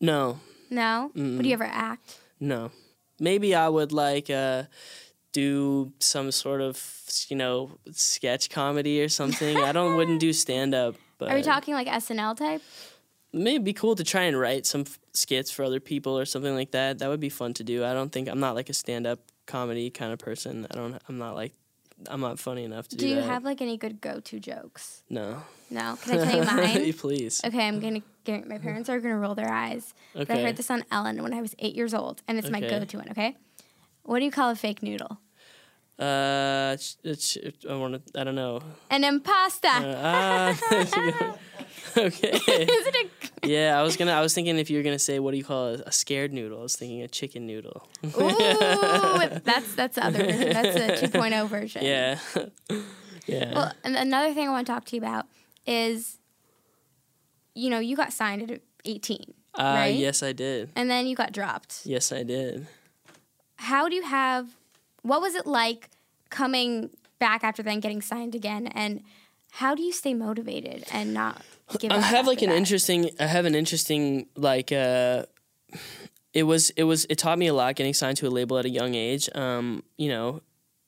No, 0.00 0.40
No. 0.70 1.12
Mm-mm. 1.14 1.36
Would 1.38 1.46
you 1.46 1.52
ever 1.52 1.64
act? 1.64 2.18
no. 2.40 2.70
Maybe 3.18 3.54
I 3.54 3.70
would 3.70 3.92
like 3.92 4.28
uh, 4.28 4.64
do 5.42 5.92
some 6.00 6.30
sort 6.32 6.60
of 6.60 6.74
you 7.28 7.36
know 7.36 7.70
sketch 7.92 8.48
comedy 8.50 9.02
or 9.04 9.08
something. 9.08 9.56
I 9.58 9.72
don't 9.72 9.96
wouldn't 9.96 10.20
do 10.20 10.32
stand 10.32 10.74
up. 10.74 10.94
But 11.18 11.30
Are 11.30 11.34
we 11.36 11.42
talking 11.42 11.74
like 11.74 11.88
SNL 11.88 12.36
type? 12.36 12.62
maybe 13.32 13.50
it'd 13.56 13.64
be 13.64 13.72
cool 13.74 13.94
to 13.96 14.04
try 14.04 14.22
and 14.22 14.38
write 14.38 14.64
some 14.66 14.82
f- 14.82 14.98
skits 15.12 15.50
for 15.50 15.62
other 15.64 15.80
people 15.80 16.18
or 16.18 16.24
something 16.24 16.54
like 16.54 16.70
that. 16.70 16.98
That 17.00 17.08
would 17.10 17.20
be 17.20 17.28
fun 17.28 17.52
to 17.54 17.64
do. 17.64 17.84
I 17.84 17.92
don't 17.92 18.10
think 18.10 18.28
I'm 18.28 18.40
not 18.40 18.54
like 18.54 18.68
a 18.70 18.74
stand 18.74 19.06
up 19.06 19.18
comedy 19.46 19.90
kind 19.90 20.12
of 20.12 20.18
person. 20.18 20.66
I 20.70 20.74
don't. 20.74 20.96
I'm 21.08 21.18
not 21.18 21.34
like. 21.34 21.52
I'm 22.08 22.20
not 22.20 22.38
funny 22.38 22.64
enough 22.64 22.88
to 22.88 22.96
do, 22.96 23.04
Do 23.04 23.08
you 23.08 23.14
that. 23.16 23.24
have 23.24 23.42
like 23.44 23.60
any 23.62 23.76
good 23.78 24.00
go-to 24.02 24.38
jokes? 24.38 25.02
no. 25.10 25.42
No. 25.70 25.96
Can 26.02 26.18
I 26.20 26.24
tell 26.24 26.36
you 26.40 26.44
mine? 26.84 26.92
Please. 26.92 27.40
Okay, 27.44 27.66
I'm 27.68 27.80
gonna 27.80 28.02
get 28.24 28.46
my 28.46 28.58
parents 28.58 28.88
are 28.88 29.00
gonna 29.00 29.18
roll 29.18 29.34
their 29.34 29.50
eyes. 29.64 29.94
But 30.14 30.30
I 30.30 30.42
heard 30.42 30.56
this 30.56 30.70
on 30.70 30.84
Ellen 30.92 31.22
when 31.22 31.32
I 31.34 31.40
was 31.40 31.54
eight 31.58 31.74
years 31.74 31.92
old, 31.94 32.22
and 32.28 32.38
it's 32.38 32.50
my 32.50 32.60
go-to 32.60 32.98
one. 32.98 33.08
Okay, 33.10 33.36
what 34.04 34.18
do 34.20 34.24
you 34.24 34.30
call 34.30 34.50
a 34.50 34.56
fake 34.56 34.82
noodle? 34.82 35.18
Uh, 35.98 36.72
it's, 36.74 36.98
it's, 37.02 37.38
I 37.68 37.74
want 37.74 37.94
to. 37.94 38.20
I 38.20 38.24
don't 38.24 38.34
know. 38.34 38.60
An 38.90 39.02
impasta. 39.02 39.64
Uh, 39.64 39.96
ah. 39.98 41.36
okay. 41.96 42.30
Isn't 42.48 42.96
it? 42.96 43.10
Yeah, 43.42 43.78
I 43.78 43.82
was 43.82 43.96
gonna. 43.96 44.10
I 44.10 44.22
was 44.22 44.34
thinking 44.34 44.58
if 44.58 44.70
you 44.70 44.76
were 44.76 44.82
gonna 44.82 44.98
say 44.98 45.20
what 45.20 45.30
do 45.30 45.36
you 45.36 45.44
call 45.44 45.68
a, 45.68 45.74
a 45.86 45.92
scared 45.92 46.32
noodle? 46.32 46.58
I 46.58 46.62
was 46.62 46.74
thinking 46.74 47.02
a 47.02 47.06
chicken 47.06 47.46
noodle. 47.46 47.86
Ooh, 48.04 48.10
that's 49.44 49.74
that's 49.74 49.94
the 49.94 50.04
other 50.04 50.18
version. 50.24 50.52
That's 50.52 51.02
a 51.02 51.06
2.0 51.06 51.48
version. 51.48 51.84
yeah. 51.84 52.18
yeah. 53.26 53.54
Well, 53.54 53.72
and 53.84 53.94
another 53.94 54.34
thing 54.34 54.48
I 54.48 54.50
want 54.50 54.66
to 54.66 54.72
talk 54.72 54.84
to 54.86 54.96
you 54.96 55.02
about 55.02 55.26
is, 55.64 56.18
you 57.54 57.70
know, 57.70 57.78
you 57.78 57.94
got 57.94 58.12
signed 58.12 58.50
at 58.50 58.62
18, 58.84 59.34
uh, 59.54 59.62
right? 59.62 59.94
Yes, 59.94 60.24
I 60.24 60.32
did. 60.32 60.70
And 60.74 60.90
then 60.90 61.06
you 61.06 61.14
got 61.14 61.30
dropped. 61.32 61.82
Yes, 61.84 62.10
I 62.10 62.24
did. 62.24 62.66
How 63.56 63.88
do 63.88 63.94
you 63.94 64.02
have? 64.02 64.48
What 65.06 65.20
was 65.20 65.34
it 65.34 65.46
like 65.46 65.90
coming 66.30 66.90
back 67.18 67.44
after 67.44 67.62
then 67.62 67.80
getting 67.80 68.02
signed 68.02 68.34
again? 68.34 68.66
And 68.66 69.02
how 69.52 69.74
do 69.74 69.82
you 69.82 69.92
stay 69.92 70.14
motivated 70.14 70.84
and 70.92 71.14
not 71.14 71.42
give 71.78 71.90
up 71.92 71.98
I 71.98 72.00
have 72.02 72.26
like 72.26 72.42
an 72.42 72.50
that? 72.50 72.56
interesting. 72.56 73.10
I 73.20 73.26
have 73.26 73.44
an 73.44 73.54
interesting 73.54 74.26
like. 74.36 74.72
uh 74.72 75.24
It 76.32 76.42
was. 76.42 76.70
It 76.70 76.84
was. 76.84 77.06
It 77.08 77.18
taught 77.18 77.38
me 77.38 77.46
a 77.46 77.54
lot 77.54 77.76
getting 77.76 77.94
signed 77.94 78.18
to 78.18 78.26
a 78.26 78.32
label 78.38 78.58
at 78.58 78.66
a 78.66 78.68
young 78.68 78.94
age. 78.94 79.28
Um, 79.34 79.82
you 79.96 80.08
know, 80.08 80.42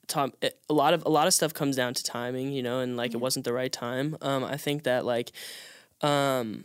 Tom, 0.06 0.32
a 0.42 0.74
lot 0.74 0.92
of 0.92 1.02
a 1.06 1.08
lot 1.08 1.26
of 1.26 1.32
stuff 1.32 1.54
comes 1.54 1.74
down 1.76 1.94
to 1.94 2.02
timing, 2.02 2.52
you 2.52 2.62
know, 2.62 2.80
and 2.80 2.96
like 2.98 3.14
it 3.14 3.20
wasn't 3.20 3.44
the 3.46 3.52
right 3.54 3.72
time. 3.72 4.16
Um, 4.20 4.44
I 4.44 4.58
think 4.58 4.82
that 4.82 5.06
like, 5.06 5.32
um, 6.02 6.64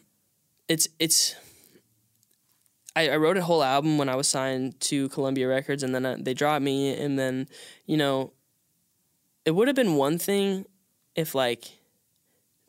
it's 0.68 0.88
it's. 1.00 1.36
I, 2.96 3.10
I 3.10 3.18
wrote 3.18 3.38
a 3.38 3.42
whole 3.44 3.64
album 3.64 3.98
when 3.98 4.10
I 4.10 4.16
was 4.16 4.28
signed 4.28 4.80
to 4.82 5.10
Columbia 5.10 5.48
Records, 5.48 5.84
and 5.84 5.94
then 5.96 6.06
uh, 6.06 6.18
they 6.20 6.34
dropped 6.34 6.64
me, 6.64 6.96
and 6.98 7.18
then 7.18 7.48
you 7.86 7.98
know, 7.98 8.34
it 9.46 9.52
would 9.52 9.68
have 9.68 9.76
been 9.76 9.96
one 9.96 10.18
thing 10.18 10.66
if 11.16 11.36
like 11.36 11.66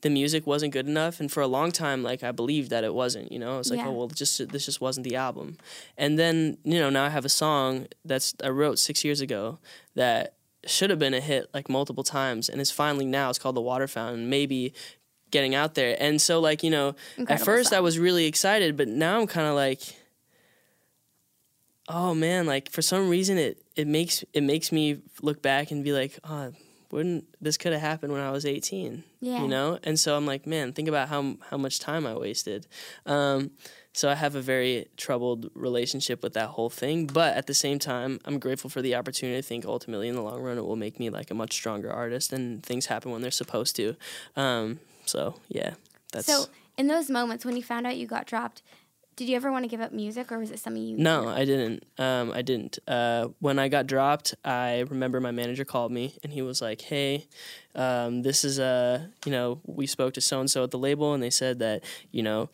the 0.03 0.11
music 0.11 0.47
wasn't 0.47 0.71
good 0.71 0.87
enough 0.87 1.19
and 1.19 1.33
for 1.33 1.41
a 1.41 1.47
long 1.47 1.73
time 1.73 2.03
like 2.03 2.23
i 2.23 2.31
believed 2.31 2.69
that 2.69 2.85
it 2.85 2.93
wasn't 2.93 3.33
you 3.33 3.39
know? 3.39 3.59
It's 3.59 3.71
like 3.71 3.79
Yeah. 3.79 3.87
oh 3.89 3.93
well 3.93 4.09
just 4.09 4.37
this 4.51 4.67
just 4.67 4.79
wasn't 4.79 5.05
the 5.09 5.17
album. 5.17 5.57
And 5.97 6.19
then 6.19 6.59
you 6.63 6.79
know 6.79 6.91
now 6.91 7.05
i 7.05 7.09
have 7.09 7.25
a 7.25 7.31
song 7.31 7.87
that's 8.05 8.35
i 8.45 8.49
wrote 8.51 8.79
six 8.79 9.03
years 9.03 9.23
ago 9.23 9.59
that 9.95 10.35
should 10.67 10.91
have 10.91 10.99
been 10.99 11.15
a 11.15 11.21
hit 11.21 11.49
like 11.55 11.71
multiple 11.71 12.05
times 12.05 12.51
and 12.51 12.61
it's 12.61 12.71
finally 12.71 13.07
now. 13.07 13.31
It's 13.31 13.39
called 13.39 13.57
the 13.57 13.63
water 13.63 13.89
fountain. 13.89 14.29
Maybe 14.29 14.75
getting 15.31 15.55
out 15.55 15.75
there. 15.75 15.97
And 15.99 16.21
so 16.21 16.39
like 16.39 16.63
you 16.63 16.71
know 16.71 16.89
at 16.89 17.19
Incredible 17.21 17.45
first 17.47 17.73
i 17.73 17.81
was 17.81 17.99
really 17.99 18.27
excited 18.27 18.77
but 18.77 18.89
now 18.89 19.21
i'm 19.21 19.27
kind 19.27 19.47
of 19.47 19.55
like 19.55 19.81
oh 21.89 22.15
man 22.15 22.47
like 22.47 22.71
for 22.71 22.83
some 22.83 23.09
reason 23.09 23.37
it 23.39 23.63
it 23.77 23.87
makes 23.87 24.25
it 24.33 24.43
makes 24.43 24.73
me 24.73 24.99
look 25.23 25.43
back 25.43 25.71
and 25.71 25.85
be 25.85 25.93
like 25.93 26.19
oh 26.25 26.51
wouldn't 26.91 27.25
this 27.41 27.57
could 27.57 27.73
have 27.73 27.81
happened 27.81 28.13
when 28.13 28.21
i 28.23 28.31
was 28.31 28.47
18 28.47 29.03
Yeah. 29.21 29.43
you 29.43 29.49
know? 29.49 29.79
And 29.83 29.99
so 29.99 30.17
i'm 30.17 30.27
like 30.27 30.47
man 30.47 30.73
think 30.73 30.89
about 30.89 31.09
how 31.09 31.37
how 31.51 31.57
much 31.57 31.81
time 31.81 32.07
i 32.07 32.15
wasted. 32.15 32.67
Um, 33.05 33.51
so 33.93 34.09
i 34.09 34.15
have 34.15 34.35
a 34.37 34.41
very 34.41 34.87
troubled 34.97 35.51
relationship 35.55 36.23
with 36.23 36.35
that 36.35 36.51
whole 36.51 36.71
thing 36.71 37.07
but 37.07 37.37
at 37.37 37.47
the 37.47 37.55
same 37.55 37.79
time 37.79 38.21
i'm 38.25 38.39
grateful 38.39 38.71
for 38.71 38.81
the 38.81 38.95
opportunity. 38.95 39.37
I 39.39 39.43
think 39.43 39.65
ultimately 39.67 40.09
in 40.09 40.15
the 40.15 40.23
long 40.23 40.41
run 40.41 40.57
it 40.57 40.65
will 40.65 40.77
make 40.77 40.99
me 41.01 41.11
like 41.11 41.31
a 41.31 41.35
much 41.35 41.53
stronger 41.53 41.91
artist 41.93 42.33
and 42.33 42.63
things 42.63 42.87
happen 42.87 43.11
when 43.13 43.23
they're 43.23 43.31
supposed 43.31 43.77
to. 43.77 43.97
Um, 44.37 44.79
so 45.05 45.35
yeah 45.49 45.75
that's 46.13 46.27
So, 46.27 46.47
in 46.79 46.87
those 46.87 47.11
moments 47.11 47.45
when 47.45 47.57
you 47.57 47.63
found 47.63 47.87
out 47.87 47.97
you 47.97 48.07
got 48.07 48.27
dropped, 48.27 48.63
did 49.17 49.29
you 49.29 49.37
ever 49.37 49.53
want 49.53 49.65
to 49.65 49.69
give 49.69 49.81
up 49.81 49.93
music, 49.93 50.33
or 50.33 50.39
was 50.39 50.51
it 50.51 50.59
something 50.59 50.83
you? 50.83 50.97
No, 50.97 51.29
I 51.29 51.45
didn't. 51.45 51.85
Um, 51.99 52.33
I 52.33 52.43
didn't. 52.43 52.79
Uh, 52.87 53.29
when 53.41 53.59
I 53.59 53.69
got 53.69 53.87
dropped, 53.87 54.35
I 54.45 54.81
remember 54.89 55.21
my 55.21 55.31
manager 55.31 55.65
called 55.65 55.93
me 55.93 56.19
and 56.23 56.33
he 56.33 56.43
was 56.43 56.61
like, 56.61 56.81
"Hey, 56.81 57.27
um, 57.75 58.23
this 58.23 58.45
is 58.45 58.59
a 58.59 59.11
you 59.25 59.33
know 59.33 59.61
we 59.67 59.87
spoke 59.87 60.15
to 60.15 60.21
so 60.21 60.41
and 60.41 60.51
so 60.51 60.65
at 60.65 60.71
the 60.71 60.79
label 60.79 61.15
and 61.15 61.23
they 61.23 61.31
said 61.31 61.59
that 61.61 61.85
you 62.11 62.23
know." 62.23 62.51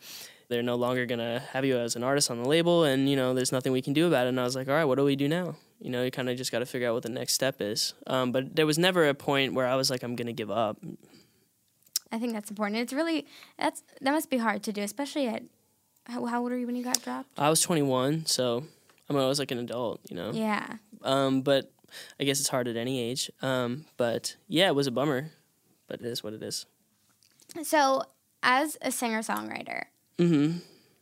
They're 0.49 0.61
no 0.61 0.75
longer 0.75 1.05
gonna 1.05 1.39
have 1.53 1.63
you 1.63 1.77
as 1.77 1.95
an 1.95 2.03
artist 2.03 2.29
on 2.29 2.43
the 2.43 2.49
label, 2.49 2.83
and 2.83 3.09
you 3.09 3.15
know 3.15 3.33
there's 3.33 3.53
nothing 3.53 3.71
we 3.71 3.81
can 3.81 3.93
do 3.93 4.07
about 4.07 4.25
it. 4.25 4.29
And 4.29 4.37
I 4.37 4.43
was 4.43 4.53
like, 4.53 4.67
all 4.67 4.73
right, 4.73 4.83
what 4.83 4.97
do 4.97 5.05
we 5.05 5.15
do 5.15 5.29
now? 5.29 5.55
You 5.79 5.89
know, 5.89 6.03
you 6.03 6.11
kind 6.11 6.29
of 6.29 6.35
just 6.35 6.51
got 6.51 6.59
to 6.59 6.65
figure 6.65 6.89
out 6.89 6.93
what 6.93 7.03
the 7.03 7.09
next 7.09 7.35
step 7.35 7.61
is. 7.61 7.93
Um, 8.05 8.33
but 8.33 8.53
there 8.53 8.65
was 8.65 8.77
never 8.77 9.07
a 9.07 9.13
point 9.13 9.53
where 9.53 9.65
I 9.65 9.75
was 9.75 9.89
like, 9.89 10.03
I'm 10.03 10.13
gonna 10.13 10.33
give 10.33 10.51
up. 10.51 10.77
I 12.11 12.19
think 12.19 12.33
that's 12.33 12.49
important. 12.49 12.81
It's 12.81 12.91
really 12.91 13.25
that's 13.57 13.81
that 14.01 14.11
must 14.11 14.29
be 14.29 14.39
hard 14.39 14.61
to 14.63 14.73
do, 14.73 14.81
especially 14.81 15.27
at 15.27 15.43
how, 16.05 16.25
how 16.25 16.41
old 16.41 16.51
were 16.51 16.57
you 16.57 16.65
when 16.65 16.75
you 16.75 16.83
got 16.83 17.01
dropped? 17.01 17.29
I 17.37 17.49
was 17.49 17.61
21, 17.61 18.25
so 18.25 18.63
I 19.09 19.13
mean 19.13 19.21
I 19.21 19.27
was 19.27 19.39
like 19.39 19.51
an 19.51 19.59
adult, 19.59 20.01
you 20.09 20.15
know. 20.15 20.31
Yeah. 20.33 20.65
Um, 21.03 21.41
but 21.41 21.71
I 22.19 22.23
guess 22.23 22.39
it's 22.39 22.49
hard 22.49 22.67
at 22.67 22.77
any 22.77 22.99
age. 23.01 23.29
Um, 23.41 23.85
but 23.97 24.35
yeah, 24.47 24.67
it 24.67 24.75
was 24.75 24.87
a 24.87 24.91
bummer, 24.91 25.31
but 25.87 25.99
it 26.01 26.05
is 26.05 26.23
what 26.23 26.33
it 26.33 26.41
is. 26.43 26.65
So, 27.63 28.03
as 28.43 28.77
a 28.81 28.91
singer 28.91 29.19
songwriter, 29.19 29.83
Mm-hmm. 30.17 30.57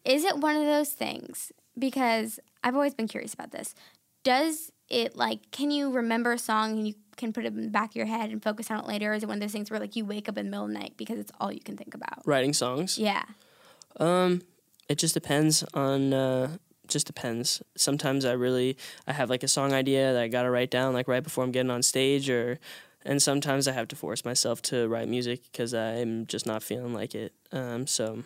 is 0.05 0.23
it 0.23 0.37
one 0.37 0.55
of 0.55 0.63
those 0.65 0.89
things? 0.89 1.51
Because 1.77 2.39
I've 2.63 2.73
always 2.75 2.93
been 2.93 3.07
curious 3.07 3.33
about 3.33 3.51
this. 3.51 3.75
Does 4.23 4.71
it 4.89 5.15
like? 5.15 5.51
Can 5.51 5.71
you 5.71 5.91
remember 5.91 6.31
a 6.33 6.37
song 6.39 6.71
and 6.77 6.87
you 6.87 6.95
can 7.17 7.31
put 7.33 7.45
it 7.45 7.53
in 7.53 7.61
the 7.63 7.67
back 7.69 7.91
of 7.91 7.95
your 7.95 8.05
head 8.05 8.29
and 8.31 8.41
focus 8.41 8.71
on 8.71 8.79
it 8.79 8.85
later? 8.87 9.11
Or 9.11 9.15
is 9.15 9.23
it 9.23 9.27
one 9.27 9.37
of 9.37 9.41
those 9.41 9.51
things 9.51 9.69
where 9.69 9.79
like 9.79 9.95
you 9.95 10.05
wake 10.05 10.27
up 10.27 10.37
in 10.37 10.45
the 10.45 10.51
middle 10.51 10.65
of 10.65 10.71
the 10.71 10.79
night 10.79 10.93
because 10.97 11.19
it's 11.19 11.31
all 11.39 11.51
you 11.51 11.59
can 11.61 11.77
think 11.77 11.93
about? 11.93 12.25
Writing 12.25 12.53
songs. 12.53 12.97
Yeah. 12.97 13.23
Um, 13.99 14.41
it 14.89 14.97
just 14.97 15.13
depends 15.13 15.63
on. 15.73 16.13
Uh, 16.13 16.57
just 16.87 17.05
depends. 17.05 17.61
Sometimes 17.77 18.25
I 18.25 18.31
really 18.31 18.75
I 19.07 19.13
have 19.13 19.29
like 19.29 19.43
a 19.43 19.47
song 19.47 19.73
idea 19.73 20.11
that 20.11 20.23
I 20.23 20.27
got 20.27 20.43
to 20.43 20.49
write 20.49 20.71
down 20.71 20.93
like 20.93 21.07
right 21.07 21.23
before 21.23 21.43
I'm 21.43 21.51
getting 21.51 21.69
on 21.69 21.83
stage, 21.83 22.29
or 22.29 22.59
and 23.05 23.21
sometimes 23.21 23.67
I 23.67 23.73
have 23.73 23.87
to 23.89 23.95
force 23.95 24.25
myself 24.25 24.61
to 24.63 24.87
write 24.87 25.07
music 25.07 25.43
because 25.51 25.73
I'm 25.73 26.25
just 26.25 26.45
not 26.47 26.63
feeling 26.63 26.93
like 26.93 27.13
it. 27.15 27.33
Um, 27.51 27.87
so 27.87 28.23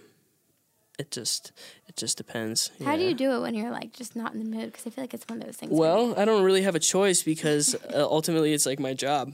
it 0.97 1.11
just 1.11 1.51
it 1.87 1.95
just 1.97 2.17
depends. 2.17 2.71
How 2.83 2.95
do 2.95 3.03
you 3.03 3.13
do 3.13 3.31
it 3.31 3.41
when 3.41 3.53
you're 3.53 3.71
like 3.71 3.93
just 3.93 4.15
not 4.15 4.33
in 4.33 4.39
the 4.39 4.57
mood? 4.57 4.71
Because 4.71 4.87
I 4.87 4.89
feel 4.91 5.03
like 5.03 5.13
it's 5.13 5.27
one 5.27 5.39
of 5.39 5.45
those 5.45 5.57
things. 5.57 5.71
Well, 5.71 6.17
I 6.17 6.25
don't 6.25 6.43
really 6.43 6.63
have 6.63 6.75
a 6.75 6.79
choice 6.79 7.23
because 7.23 7.75
uh, 7.93 8.07
ultimately 8.09 8.53
it's 8.53 8.65
like 8.65 8.79
my 8.79 8.93
job. 8.93 9.33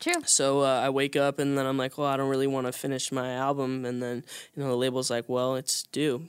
True. 0.00 0.22
So 0.26 0.60
uh, 0.60 0.80
I 0.84 0.90
wake 0.90 1.16
up 1.16 1.40
and 1.40 1.58
then 1.58 1.66
I'm 1.66 1.76
like, 1.76 1.98
well, 1.98 2.06
I 2.06 2.16
don't 2.16 2.28
really 2.28 2.46
want 2.46 2.66
to 2.66 2.72
finish 2.72 3.10
my 3.10 3.32
album, 3.32 3.84
and 3.84 4.02
then 4.02 4.24
you 4.54 4.62
know 4.62 4.68
the 4.68 4.76
label's 4.76 5.10
like, 5.10 5.28
well, 5.28 5.56
it's 5.56 5.82
due, 5.84 6.26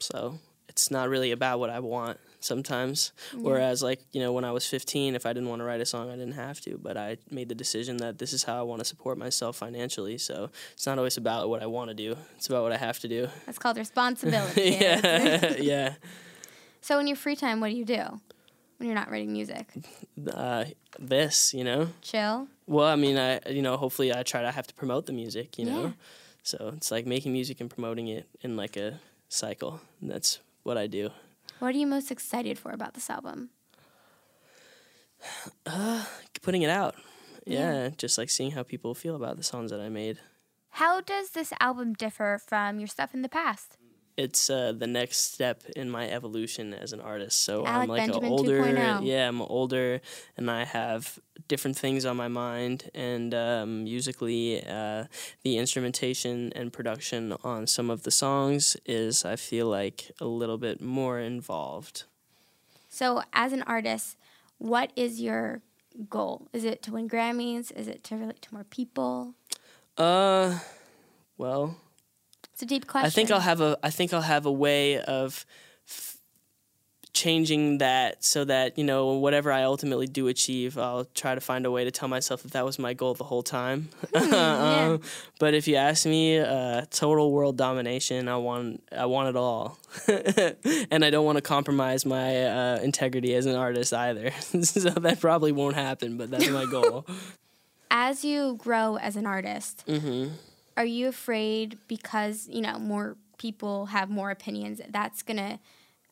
so 0.00 0.38
it's 0.68 0.90
not 0.90 1.08
really 1.08 1.30
about 1.30 1.58
what 1.58 1.70
I 1.70 1.80
want 1.80 2.18
sometimes. 2.40 3.12
Yeah. 3.32 3.40
Whereas 3.40 3.82
like 3.82 4.00
you 4.12 4.20
know 4.20 4.32
when 4.32 4.44
I 4.44 4.52
was 4.52 4.66
15, 4.66 5.14
if 5.14 5.26
I 5.26 5.32
didn't 5.32 5.48
want 5.48 5.60
to 5.60 5.64
write 5.64 5.80
a 5.80 5.86
song, 5.86 6.10
I 6.10 6.16
didn't 6.16 6.34
have 6.34 6.60
to, 6.62 6.78
but 6.78 6.96
I 6.96 7.16
made 7.30 7.48
the 7.48 7.54
decision 7.54 7.96
that 7.98 8.18
this 8.18 8.32
is 8.32 8.44
how 8.44 8.58
I 8.58 8.62
want 8.62 8.80
to 8.80 8.84
support 8.84 9.18
myself 9.18 9.56
financially. 9.56 10.18
So 10.18 10.50
it's 10.72 10.86
not 10.86 10.98
always 10.98 11.16
about 11.16 11.48
what 11.48 11.62
I 11.62 11.66
want 11.66 11.88
to 11.90 11.94
do; 11.94 12.16
it's 12.36 12.46
about 12.46 12.62
what 12.62 12.72
I 12.72 12.76
have 12.76 12.98
to 13.00 13.08
do. 13.08 13.28
That's 13.46 13.58
called 13.58 13.76
responsibility. 13.78 14.70
yeah, 14.80 15.54
yeah. 15.58 15.94
So 16.80 16.98
in 16.98 17.06
your 17.06 17.16
free 17.16 17.36
time, 17.36 17.60
what 17.60 17.70
do 17.70 17.76
you 17.76 17.84
do 17.84 18.20
when 18.76 18.88
you're 18.88 18.94
not 18.94 19.10
writing 19.10 19.32
music? 19.32 19.66
Uh, 20.30 20.66
this, 20.98 21.54
you 21.54 21.64
know. 21.64 21.88
Chill. 22.02 22.48
Well, 22.66 22.86
I 22.86 22.96
mean, 22.96 23.16
I 23.16 23.40
you 23.48 23.62
know, 23.62 23.76
hopefully, 23.76 24.14
I 24.14 24.22
try 24.22 24.42
to 24.42 24.52
have 24.52 24.66
to 24.66 24.74
promote 24.74 25.06
the 25.06 25.12
music, 25.12 25.58
you 25.58 25.64
know. 25.64 25.94
So 26.42 26.74
it's 26.76 26.92
like 26.92 27.06
making 27.06 27.32
music 27.32 27.60
and 27.60 27.68
promoting 27.68 28.06
it 28.06 28.28
in 28.42 28.56
like 28.56 28.76
a 28.76 29.00
cycle. 29.28 29.80
And 30.00 30.10
that's 30.10 30.40
what 30.62 30.76
I 30.76 30.86
do. 30.86 31.10
What 31.58 31.74
are 31.74 31.78
you 31.78 31.86
most 31.86 32.10
excited 32.10 32.58
for 32.58 32.70
about 32.72 32.94
this 32.94 33.08
album? 33.08 33.50
Uh, 35.64 36.04
putting 36.42 36.62
it 36.62 36.70
out. 36.70 36.94
Yeah. 37.46 37.84
Yeah, 37.84 37.90
just 37.96 38.18
like 38.18 38.28
seeing 38.30 38.50
how 38.52 38.62
people 38.62 38.94
feel 38.94 39.16
about 39.16 39.36
the 39.36 39.42
songs 39.42 39.70
that 39.70 39.80
I 39.80 39.88
made. 39.88 40.18
How 40.70 41.00
does 41.00 41.30
this 41.30 41.52
album 41.60 41.94
differ 41.94 42.38
from 42.44 42.78
your 42.78 42.88
stuff 42.88 43.14
in 43.14 43.22
the 43.22 43.28
past? 43.28 43.78
It's 44.16 44.48
uh, 44.48 44.72
the 44.72 44.86
next 44.86 45.34
step 45.34 45.62
in 45.76 45.90
my 45.90 46.08
evolution 46.08 46.72
as 46.72 46.92
an 46.92 47.00
artist. 47.00 47.44
So 47.44 47.66
Alec 47.66 47.82
I'm 47.82 47.88
like 47.88 48.00
Benjamin 48.06 48.30
a 48.30 48.32
older, 48.32 48.62
2.0. 48.62 49.06
yeah, 49.06 49.28
I'm 49.28 49.42
older, 49.42 50.00
and 50.36 50.50
I 50.50 50.64
have 50.64 51.18
different 51.48 51.76
things 51.76 52.06
on 52.06 52.16
my 52.16 52.28
mind. 52.28 52.90
And 52.94 53.34
um, 53.34 53.84
musically, 53.84 54.66
uh, 54.66 55.04
the 55.42 55.58
instrumentation 55.58 56.52
and 56.56 56.72
production 56.72 57.34
on 57.44 57.66
some 57.66 57.90
of 57.90 58.04
the 58.04 58.10
songs 58.10 58.76
is, 58.86 59.24
I 59.24 59.36
feel 59.36 59.66
like, 59.66 60.10
a 60.20 60.24
little 60.26 60.58
bit 60.58 60.80
more 60.80 61.20
involved. 61.20 62.04
So, 62.88 63.22
as 63.34 63.52
an 63.52 63.62
artist, 63.62 64.16
what 64.56 64.92
is 64.96 65.20
your 65.20 65.60
goal? 66.08 66.48
Is 66.54 66.64
it 66.64 66.82
to 66.84 66.92
win 66.92 67.08
Grammys? 67.08 67.70
Is 67.72 67.88
it 67.88 68.02
to 68.04 68.16
relate 68.16 68.40
to 68.42 68.54
more 68.54 68.64
people? 68.64 69.34
Uh, 69.98 70.58
well, 71.36 71.76
It's 72.56 72.62
a 72.62 72.66
deep 72.66 72.86
question. 72.86 73.06
I 73.06 73.10
think 73.10 73.30
I'll 73.30 73.40
have 73.40 73.60
a 73.60 73.76
I 73.82 73.90
think 73.90 74.14
I'll 74.14 74.22
have 74.22 74.46
a 74.46 74.50
way 74.50 74.98
of 74.98 75.44
f- 75.86 76.16
changing 77.12 77.78
that 77.78 78.24
so 78.24 78.46
that 78.46 78.78
you 78.78 78.84
know 78.84 79.12
whatever 79.12 79.52
I 79.52 79.64
ultimately 79.64 80.06
do 80.06 80.28
achieve, 80.28 80.78
I'll 80.78 81.04
try 81.04 81.34
to 81.34 81.40
find 81.42 81.66
a 81.66 81.70
way 81.70 81.84
to 81.84 81.90
tell 81.90 82.08
myself 82.08 82.44
that 82.44 82.52
that 82.52 82.64
was 82.64 82.78
my 82.78 82.94
goal 82.94 83.12
the 83.12 83.24
whole 83.24 83.42
time. 83.42 83.90
um, 84.14 85.02
but 85.38 85.52
if 85.52 85.68
you 85.68 85.76
ask 85.76 86.06
me, 86.06 86.38
uh, 86.38 86.86
total 86.90 87.30
world 87.30 87.58
domination, 87.58 88.26
I 88.26 88.38
want 88.38 88.82
I 88.90 89.04
want 89.04 89.28
it 89.28 89.36
all, 89.36 89.78
and 90.90 91.04
I 91.04 91.10
don't 91.10 91.26
want 91.26 91.36
to 91.36 91.42
compromise 91.42 92.06
my 92.06 92.42
uh, 92.46 92.78
integrity 92.82 93.34
as 93.34 93.44
an 93.44 93.54
artist 93.54 93.92
either. 93.92 94.30
so 94.62 94.88
that 94.88 95.20
probably 95.20 95.52
won't 95.52 95.74
happen, 95.76 96.16
but 96.16 96.30
that's 96.30 96.48
my 96.48 96.64
goal. 96.64 97.04
As 97.90 98.24
you 98.24 98.54
grow 98.56 98.96
as 98.96 99.14
an 99.16 99.26
artist, 99.26 99.84
hmm 99.86 100.28
are 100.76 100.84
you 100.84 101.08
afraid 101.08 101.78
because 101.88 102.48
you 102.50 102.60
know 102.60 102.78
more 102.78 103.16
people 103.38 103.86
have 103.86 104.08
more 104.10 104.30
opinions 104.30 104.80
that's 104.90 105.22
gonna 105.22 105.58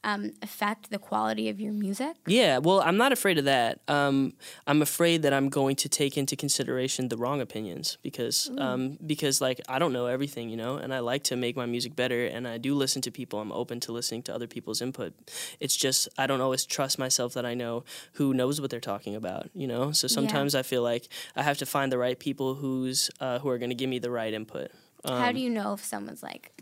um, 0.05 0.33
affect 0.43 0.91
the 0.91 0.99
quality 0.99 1.49
of 1.49 1.59
your 1.59 1.73
music 1.73 2.15
Yeah, 2.27 2.59
well, 2.59 2.81
I'm 2.81 2.97
not 2.97 3.11
afraid 3.13 3.39
of 3.39 3.47
that. 3.47 3.81
Um, 3.89 4.35
I'm 4.67 4.83
afraid 4.83 5.23
that 5.23 5.33
I'm 5.33 5.49
going 5.49 5.77
to 5.77 5.89
take 5.89 6.17
into 6.17 6.37
consideration 6.37 7.09
the 7.09 7.17
wrong 7.17 7.41
opinions 7.41 7.99
because 8.03 8.51
um, 8.59 8.99
because 9.05 9.41
like 9.41 9.61
I 9.69 9.79
don't 9.79 9.93
know 9.93 10.07
everything, 10.07 10.51
you 10.51 10.57
know, 10.57 10.77
and 10.77 10.93
I 10.95 11.01
like 11.01 11.25
to 11.25 11.37
make 11.37 11.57
my 11.57 11.67
music 11.67 11.97
better, 11.97 12.21
and 12.27 12.47
I 12.47 12.59
do 12.59 12.75
listen 12.75 13.01
to 13.03 13.11
people. 13.11 13.41
I'm 13.41 13.53
open 13.53 13.81
to 13.81 13.93
listening 13.93 14.23
to 14.25 14.35
other 14.35 14.47
people's 14.47 14.81
input. 14.83 15.15
It's 15.61 15.77
just 15.77 16.09
I 16.19 16.27
don't 16.27 16.41
always 16.41 16.65
trust 16.67 16.99
myself 16.99 17.35
that 17.35 17.47
I 17.47 17.55
know 17.55 17.85
who 18.15 18.35
knows 18.35 18.61
what 18.61 18.71
they're 18.71 18.81
talking 18.95 19.15
about, 19.17 19.49
you 19.55 19.67
know. 19.67 19.93
So 19.93 20.07
sometimes 20.09 20.55
I 20.55 20.63
feel 20.63 20.83
like 20.83 21.09
I 21.35 21.43
have 21.43 21.59
to 21.59 21.67
find 21.67 21.91
the 21.91 21.99
right 21.99 22.19
people 22.19 22.55
who's 22.55 23.11
uh, 23.21 23.39
who 23.41 23.49
are 23.49 23.59
going 23.59 23.71
to 23.71 23.75
give 23.83 23.89
me 23.89 23.99
the 23.99 24.11
right 24.11 24.33
input. 24.35 24.71
how 25.05 25.29
Um, 25.29 25.35
do 25.35 25.41
you 25.41 25.51
know 25.51 25.73
if 25.75 25.85
someone's 25.85 26.23
like 26.23 26.53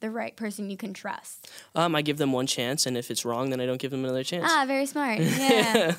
the 0.00 0.10
right 0.10 0.36
person 0.36 0.70
you 0.70 0.76
can 0.76 0.92
trust 0.92 1.48
Um, 1.74 1.94
I 1.96 2.02
give 2.02 2.18
them 2.18 2.32
one 2.32 2.46
chance, 2.46 2.86
and 2.86 2.96
if 2.96 3.10
it's 3.10 3.24
wrong, 3.24 3.50
then 3.50 3.60
I 3.60 3.66
don't 3.66 3.80
give 3.80 3.90
them 3.90 4.04
another 4.04 4.24
chance. 4.24 4.44
ah 4.46 4.64
very 4.66 4.86
smart 4.86 5.18
yeah 5.44 5.92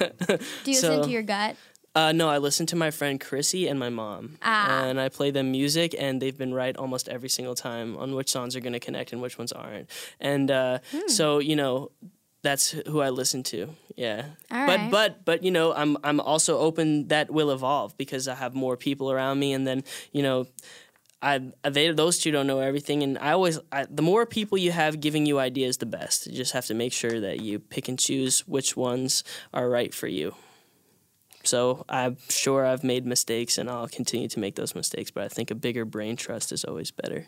do 0.64 0.72
you 0.72 0.78
So- 0.78 0.90
listen 0.90 1.04
to 1.04 1.10
your 1.12 1.24
gut 1.24 1.56
Uh, 1.98 2.12
no, 2.12 2.30
I 2.30 2.38
listen 2.38 2.68
to 2.68 2.76
my 2.76 2.92
friend 2.92 3.18
Chrissy 3.20 3.68
and 3.68 3.80
my 3.80 3.90
mom, 3.90 4.38
Ah. 4.44 4.86
and 4.86 5.02
I 5.02 5.10
play 5.10 5.32
them 5.32 5.50
music, 5.50 5.96
and 5.98 6.22
they've 6.22 6.38
been 6.38 6.54
right 6.54 6.78
almost 6.78 7.10
every 7.10 7.30
single 7.30 7.56
time 7.56 7.98
on 7.98 8.14
which 8.14 8.30
songs 8.30 8.56
are 8.56 8.62
going 8.62 8.78
to 8.80 8.86
connect 8.88 9.14
and 9.14 9.20
which 9.22 9.40
ones 9.42 9.52
aren't. 9.52 9.90
And 10.22 10.52
uh, 10.52 10.78
Hmm. 10.94 11.08
so, 11.10 11.40
you 11.40 11.56
know, 11.56 11.90
that's 12.46 12.66
who 12.86 13.02
I 13.02 13.10
listen 13.10 13.42
to. 13.54 13.60
Yeah, 13.98 14.22
All 14.54 14.68
but 14.70 14.78
right. 14.80 14.92
but 14.98 15.12
but 15.26 15.38
you 15.42 15.50
know, 15.50 15.74
I'm 15.74 15.98
I'm 16.08 16.20
also 16.22 16.60
open 16.68 17.08
that 17.08 17.32
will 17.38 17.50
evolve 17.50 17.98
because 17.98 18.28
I 18.34 18.36
have 18.36 18.54
more 18.54 18.78
people 18.78 19.08
around 19.10 19.40
me, 19.40 19.50
and 19.58 19.66
then 19.66 19.82
you 20.14 20.22
know. 20.22 20.46
I 21.22 21.52
they 21.64 21.92
those 21.92 22.20
two 22.20 22.32
don't 22.32 22.48
know 22.48 22.60
everything, 22.60 23.02
and 23.02 23.18
I 23.18 23.32
always 23.32 23.60
I, 23.72 23.86
the 23.90 24.04
more 24.04 24.26
people 24.26 24.58
you 24.58 24.72
have 24.72 25.00
giving 25.00 25.26
you 25.26 25.40
ideas, 25.40 25.78
the 25.78 25.86
best. 25.86 26.28
You 26.28 26.34
just 26.34 26.54
have 26.54 26.66
to 26.68 26.74
make 26.74 26.94
sure 26.94 27.20
that 27.20 27.40
you 27.40 27.60
pick 27.60 27.88
and 27.88 27.98
choose 27.98 28.48
which 28.48 28.78
ones 28.78 29.24
are 29.54 29.70
right 29.70 29.94
for 29.94 30.08
you. 30.08 30.36
So 31.48 31.86
I'm 31.88 32.18
sure 32.30 32.66
I've 32.66 32.84
made 32.84 33.06
mistakes 33.06 33.58
and 33.58 33.70
I'll 33.70 33.88
continue 33.88 34.28
to 34.28 34.40
make 34.40 34.56
those 34.56 34.76
mistakes, 34.76 35.12
but 35.12 35.24
I 35.24 35.28
think 35.30 35.50
a 35.50 35.56
bigger 35.56 35.86
brain 35.86 36.18
trust 36.18 36.52
is 36.52 36.66
always 36.66 36.92
better. 36.92 37.28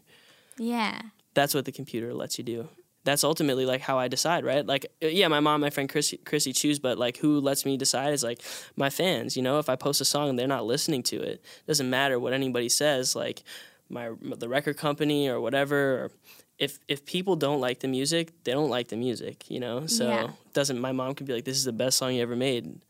yeah 0.57 1.01
That's 1.33 1.53
what 1.53 1.65
the 1.65 1.71
computer 1.71 2.13
lets 2.13 2.37
you 2.37 2.43
do. 2.43 2.67
That's 3.05 3.23
ultimately 3.23 3.65
like 3.65 3.79
how 3.79 3.97
I 3.97 4.09
decide, 4.09 4.43
right? 4.43 4.65
Like, 4.65 4.87
uh, 5.01 5.07
yeah, 5.07 5.29
my 5.29 5.39
mom, 5.39 5.61
my 5.61 5.69
friend 5.69 5.87
Chrissy, 5.87 6.17
Chrissy 6.17 6.51
choose, 6.51 6.79
but 6.79 6.97
like 6.97 7.17
who 7.17 7.39
lets 7.39 7.65
me 7.65 7.77
decide 7.77 8.13
is 8.13 8.23
like 8.23 8.41
my 8.75 8.89
fans. 8.89 9.37
You 9.37 9.41
know, 9.41 9.57
if 9.57 9.69
I 9.69 9.77
post 9.77 10.01
a 10.01 10.05
song 10.05 10.29
and 10.29 10.37
they're 10.37 10.47
not 10.47 10.65
listening 10.65 11.01
to 11.03 11.21
it, 11.21 11.43
doesn't 11.65 11.89
matter 11.89 12.19
what 12.19 12.33
anybody 12.33 12.67
says. 12.67 13.15
Like 13.15 13.43
my 13.89 14.11
the 14.37 14.49
record 14.49 14.77
company 14.77 15.27
or 15.27 15.39
whatever. 15.41 15.77
Or 16.05 16.11
if 16.57 16.79
if 16.87 17.05
people 17.05 17.35
don't 17.35 17.59
like 17.61 17.79
the 17.79 17.87
music, 17.87 18.31
they 18.43 18.51
don't 18.51 18.69
like 18.69 18.87
the 18.89 18.97
music. 18.97 19.49
You 19.49 19.59
know, 19.59 19.87
so 19.87 20.07
Yeah. 20.07 20.27
doesn't 20.53 20.79
my 20.79 20.91
mom 20.91 21.15
could 21.15 21.27
be 21.27 21.33
like, 21.33 21.45
"This 21.45 21.57
is 21.57 21.63
the 21.65 21.71
best 21.73 21.97
song 21.97 22.13
you 22.15 22.21
ever 22.21 22.35
made." 22.35 22.81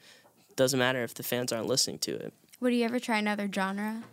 Doesn't 0.55 0.79
matter 0.79 1.03
if 1.03 1.13
the 1.13 1.23
fans 1.23 1.53
aren't 1.53 1.67
listening 1.67 1.99
to 1.99 2.11
it. 2.15 2.33
would 2.59 2.73
you 2.73 2.83
ever 2.83 2.99
try 2.99 3.17
another 3.17 3.47
genre 3.53 4.03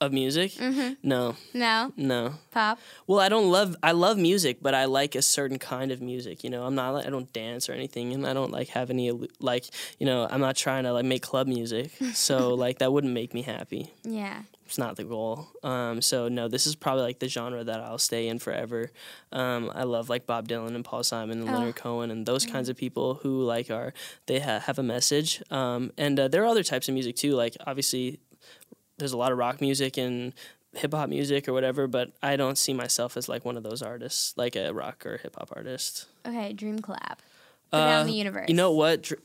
Of 0.00 0.12
music? 0.12 0.50
Mhm. 0.58 0.96
No, 1.04 1.36
no 1.54 1.92
no. 1.96 2.34
pop 2.50 2.78
Well, 3.06 3.20
I 3.20 3.28
don't 3.28 3.48
love. 3.52 3.76
I 3.84 3.92
love 3.92 4.18
music, 4.18 4.58
but 4.60 4.74
I 4.74 4.86
like 4.86 5.14
a 5.14 5.22
certain 5.22 5.60
kind 5.60 5.92
of 5.92 6.00
music. 6.02 6.42
You 6.42 6.50
know, 6.50 6.64
I'm 6.64 6.74
not. 6.74 7.06
I 7.06 7.10
don't 7.10 7.32
dance 7.32 7.68
or 7.68 7.72
anything, 7.72 8.12
and 8.12 8.26
I 8.26 8.32
don't 8.32 8.50
like 8.50 8.68
have 8.70 8.90
any 8.90 9.12
like. 9.38 9.64
You 10.00 10.06
know, 10.06 10.26
I'm 10.28 10.40
not 10.40 10.56
trying 10.56 10.82
to 10.84 10.92
like 10.92 11.04
make 11.04 11.22
club 11.22 11.46
music. 11.46 11.92
So 12.14 12.54
like 12.54 12.78
that 12.78 12.90
wouldn't 12.92 13.12
make 13.12 13.32
me 13.32 13.42
happy. 13.42 13.92
yeah 14.02 14.42
It's 14.66 14.78
not 14.78 14.96
the 14.96 15.04
goal. 15.04 15.48
Um, 15.62 16.00
so 16.00 16.28
no, 16.28 16.48
this 16.48 16.66
is 16.66 16.74
probably 16.74 17.02
like 17.02 17.18
the 17.18 17.28
genre 17.28 17.62
that 17.62 17.80
I'll 17.80 17.98
stay 17.98 18.28
in 18.28 18.38
forever. 18.38 18.90
Um, 19.30 19.70
I 19.74 19.82
love 19.82 20.08
like 20.08 20.26
Bob 20.26 20.48
Dylan 20.48 20.74
and 20.74 20.84
Paul 20.84 21.02
Simon 21.02 21.40
and 21.40 21.48
Oh. 21.50 21.52
Leonard 21.52 21.76
Cohen 21.76 22.10
and 22.10 22.24
those 22.24 22.46
kinds 22.46 22.68
of 22.68 22.76
people 22.76 23.14
who 23.16 23.42
like 23.42 23.70
are 23.70 23.92
they 24.26 24.40
ha- 24.40 24.60
have 24.60 24.78
a 24.78 24.82
message. 24.82 25.42
Um, 25.50 25.92
and 25.98 26.18
uh, 26.18 26.28
there 26.28 26.42
are 26.42 26.46
other 26.46 26.62
types 26.62 26.88
of 26.88 26.94
music 26.94 27.16
too. 27.16 27.32
Like 27.34 27.56
obviously, 27.66 28.18
there's 28.98 29.12
a 29.12 29.18
lot 29.18 29.32
of 29.32 29.38
rock 29.38 29.60
music 29.60 29.96
and 29.98 30.32
hip 30.74 30.94
hop 30.94 31.10
music 31.10 31.48
or 31.48 31.52
whatever, 31.52 31.86
but 31.86 32.12
I 32.22 32.36
don't 32.36 32.56
see 32.56 32.72
myself 32.72 33.16
as 33.18 33.28
like 33.28 33.44
one 33.44 33.58
of 33.58 33.62
those 33.62 33.82
artists, 33.82 34.32
like 34.38 34.56
a 34.56 34.72
rock 34.72 35.04
or 35.04 35.18
hip 35.18 35.36
hop 35.38 35.50
artist. 35.54 36.06
okay 36.26 36.52
dream 36.54 36.78
collab 36.78 37.18
Put 37.70 37.78
it 37.78 37.80
out 37.80 37.90
in 37.90 38.02
Uh, 38.02 38.04
the 38.04 38.12
universe 38.12 38.48
You 38.48 38.54
know 38.54 38.72
what? 38.72 39.02
Dr- 39.02 39.20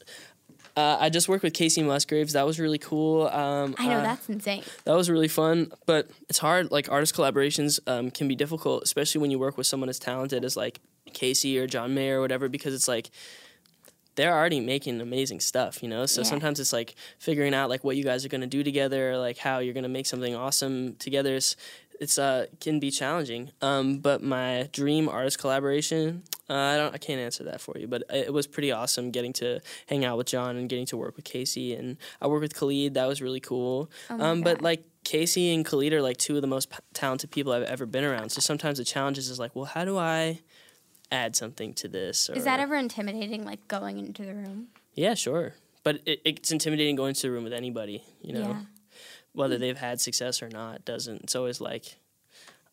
Uh, 0.78 0.96
I 1.00 1.10
just 1.10 1.28
worked 1.28 1.44
with 1.44 1.54
Kacey 1.54 1.84
Musgraves. 1.84 2.34
That 2.34 2.46
was 2.46 2.60
really 2.60 2.78
cool. 2.78 3.28
Um, 3.30 3.74
i 3.80 3.88
know 3.88 3.98
uh, 3.98 4.04
that's 4.04 4.30
insane 4.30 4.64
that 4.84 4.96
was 4.96 5.10
really 5.10 5.28
fun, 5.28 5.72
but 5.88 6.08
it's 6.30 6.38
hard. 6.38 6.72
Like 6.72 6.92
artist 6.92 7.16
collaborations 7.16 7.80
um, 7.88 8.12
can 8.12 8.28
be 8.28 8.36
difficult, 8.36 8.84
especially 8.84 9.20
when 9.22 9.32
you 9.32 9.40
work 9.40 9.58
with 9.58 9.66
someone 9.66 9.90
as 9.90 9.98
talented 9.98 10.46
as 10.46 10.56
like 10.56 10.80
Kacey 11.14 11.58
or 11.58 11.66
John 11.66 11.96
Mayer 11.96 12.20
or 12.20 12.22
whatever, 12.22 12.48
because 12.48 12.76
it's 12.76 12.88
like 12.88 13.10
they're 14.14 14.34
already 14.34 14.60
making 14.60 15.02
amazing 15.02 15.40
stuff, 15.40 15.82
you 15.82 15.90
know. 15.90 16.06
So 16.06 16.22
Yeah. 16.22 16.28
sometimes 16.28 16.60
it's 16.60 16.74
like 16.74 16.94
figuring 17.18 17.56
out 17.56 17.70
like 17.70 17.84
what 17.84 17.96
you 17.96 18.04
guys 18.04 18.24
are 18.24 18.30
gonna 18.30 18.46
do 18.46 18.64
together, 18.64 19.18
like 19.18 19.40
how 19.40 19.58
you're 19.60 19.74
gonna 19.74 19.90
make 19.90 20.06
something 20.06 20.36
awesome 20.36 20.94
together. 20.96 21.36
It's, 21.36 21.56
it's 22.00 22.18
uh 22.18 22.46
can 22.60 22.80
be 22.80 22.92
challenging. 22.92 23.52
Um, 23.62 24.00
but 24.00 24.22
my 24.24 24.70
dream 24.72 25.10
artist 25.10 25.40
collaboration, 25.40 26.24
uh, 26.50 26.54
I 26.54 26.78
don't, 26.78 26.94
I 26.94 26.98
can't 26.98 27.20
answer 27.20 27.44
that 27.46 27.60
for 27.62 27.78
you. 27.78 27.88
But 27.88 28.04
it 28.14 28.32
was 28.34 28.48
pretty 28.48 28.72
awesome 28.72 29.12
getting 29.12 29.34
to 29.34 29.60
hang 29.88 30.06
out 30.06 30.18
with 30.18 30.28
John 30.28 30.56
and 30.58 30.70
getting 30.70 30.86
to 30.88 30.98
work 30.98 31.16
with 31.16 31.26
Kacey, 31.26 31.78
and 31.78 31.98
I 32.22 32.28
worked 32.28 32.42
with 32.44 32.56
Khalid. 32.56 32.94
That 32.94 33.08
was 33.08 33.22
really 33.22 33.40
cool. 33.40 33.90
Oh 34.10 34.20
um, 34.24 34.42
but 34.42 34.62
like 34.62 34.84
Kacey 35.04 35.54
and 35.56 35.66
Khalid 35.66 35.94
are 35.94 36.02
like 36.02 36.18
two 36.18 36.36
of 36.36 36.42
the 36.42 36.48
most 36.48 36.70
p- 36.70 36.78
talented 36.94 37.32
people 37.32 37.54
I've 37.54 37.64
ever 37.64 37.86
been 37.86 38.04
around. 38.04 38.30
So 38.32 38.42
sometimes 38.42 38.78
the 38.78 38.84
challenge 38.84 39.18
is 39.18 39.40
like, 39.40 39.56
well, 39.56 39.66
how 39.66 39.86
do 39.86 39.98
I 39.98 40.42
add 41.12 41.36
something 41.36 41.74
to 41.76 41.88
this? 41.88 42.30
Or, 42.30 42.34
Is 42.36 42.44
that 42.44 42.60
ever 42.60 42.76
intimidating, 42.76 43.46
like 43.46 43.66
going 43.70 43.98
into 44.00 44.24
the 44.26 44.34
room? 44.36 44.68
yeah, 44.94 45.14
sure. 45.14 45.54
But 45.84 46.02
it, 46.06 46.20
it's 46.26 46.52
intimidating 46.52 46.98
going 46.98 47.14
to 47.14 47.22
the 47.22 47.32
room 47.32 47.46
with 47.46 47.54
anybody, 47.54 48.04
you 48.22 48.34
know, 48.34 48.42
Yeah. 48.50 48.60
Whether 49.38 49.58
they've 49.58 49.78
had 49.78 50.02
success 50.02 50.42
or 50.42 50.50
not. 50.50 50.84
Doesn't 50.84 51.24
it's 51.24 51.36
always 51.36 51.62
like, 51.62 51.98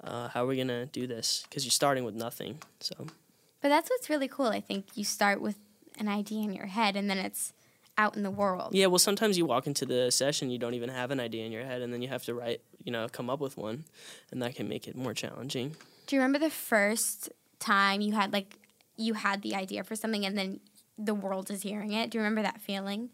uh, 0.02 0.28
how 0.28 0.44
are 0.44 0.46
we 0.46 0.56
gonna 0.56 0.86
do 0.86 1.06
this? 1.06 1.44
Because 1.44 1.64
you're 1.64 1.70
starting 1.70 2.04
with 2.04 2.14
nothing. 2.14 2.58
So 2.80 2.94
But 3.60 3.68
that's 3.68 3.90
what's 3.90 4.08
really 4.08 4.28
cool. 4.28 4.46
I 4.46 4.60
think 4.60 4.86
you 4.94 5.04
start 5.04 5.40
with 5.40 5.56
an 5.98 6.08
idea 6.08 6.42
in 6.42 6.52
your 6.52 6.66
head 6.66 6.96
and 6.96 7.08
then 7.08 7.18
it's 7.18 7.52
out 7.96 8.16
in 8.16 8.24
the 8.24 8.30
world. 8.30 8.74
yeah, 8.74 8.86
well, 8.86 8.98
sometimes 8.98 9.38
you 9.38 9.46
walk 9.46 9.68
into 9.68 9.86
the 9.86 10.10
session, 10.10 10.50
you 10.50 10.58
don't 10.58 10.74
even 10.74 10.88
have 10.88 11.12
an 11.12 11.20
idea 11.20 11.44
in 11.46 11.52
your 11.52 11.64
head, 11.64 11.80
and 11.80 11.92
then 11.92 12.02
you 12.02 12.08
have 12.08 12.24
to 12.24 12.34
write, 12.34 12.60
you 12.82 12.90
know, 12.90 13.06
come 13.12 13.30
up 13.30 13.38
with 13.38 13.56
one, 13.56 13.84
and 14.32 14.42
that 14.42 14.56
can 14.56 14.68
make 14.68 14.88
it 14.88 14.96
more 14.96 15.14
challenging. 15.14 15.76
Do 16.08 16.16
you 16.16 16.22
remember 16.22 16.40
the 16.40 16.50
first 16.50 17.30
time 17.60 18.00
you 18.00 18.12
had 18.14 18.32
like 18.32 18.58
you 18.96 19.14
had 19.14 19.42
the 19.42 19.54
idea 19.54 19.84
for 19.84 19.94
something 19.94 20.26
and 20.26 20.36
then 20.36 20.60
the 20.98 21.14
world 21.14 21.50
is 21.50 21.62
hearing 21.62 21.92
it? 21.92 22.10
Do 22.10 22.18
you 22.18 22.22
remember 22.24 22.42
that 22.42 22.60
feeling? 22.60 23.10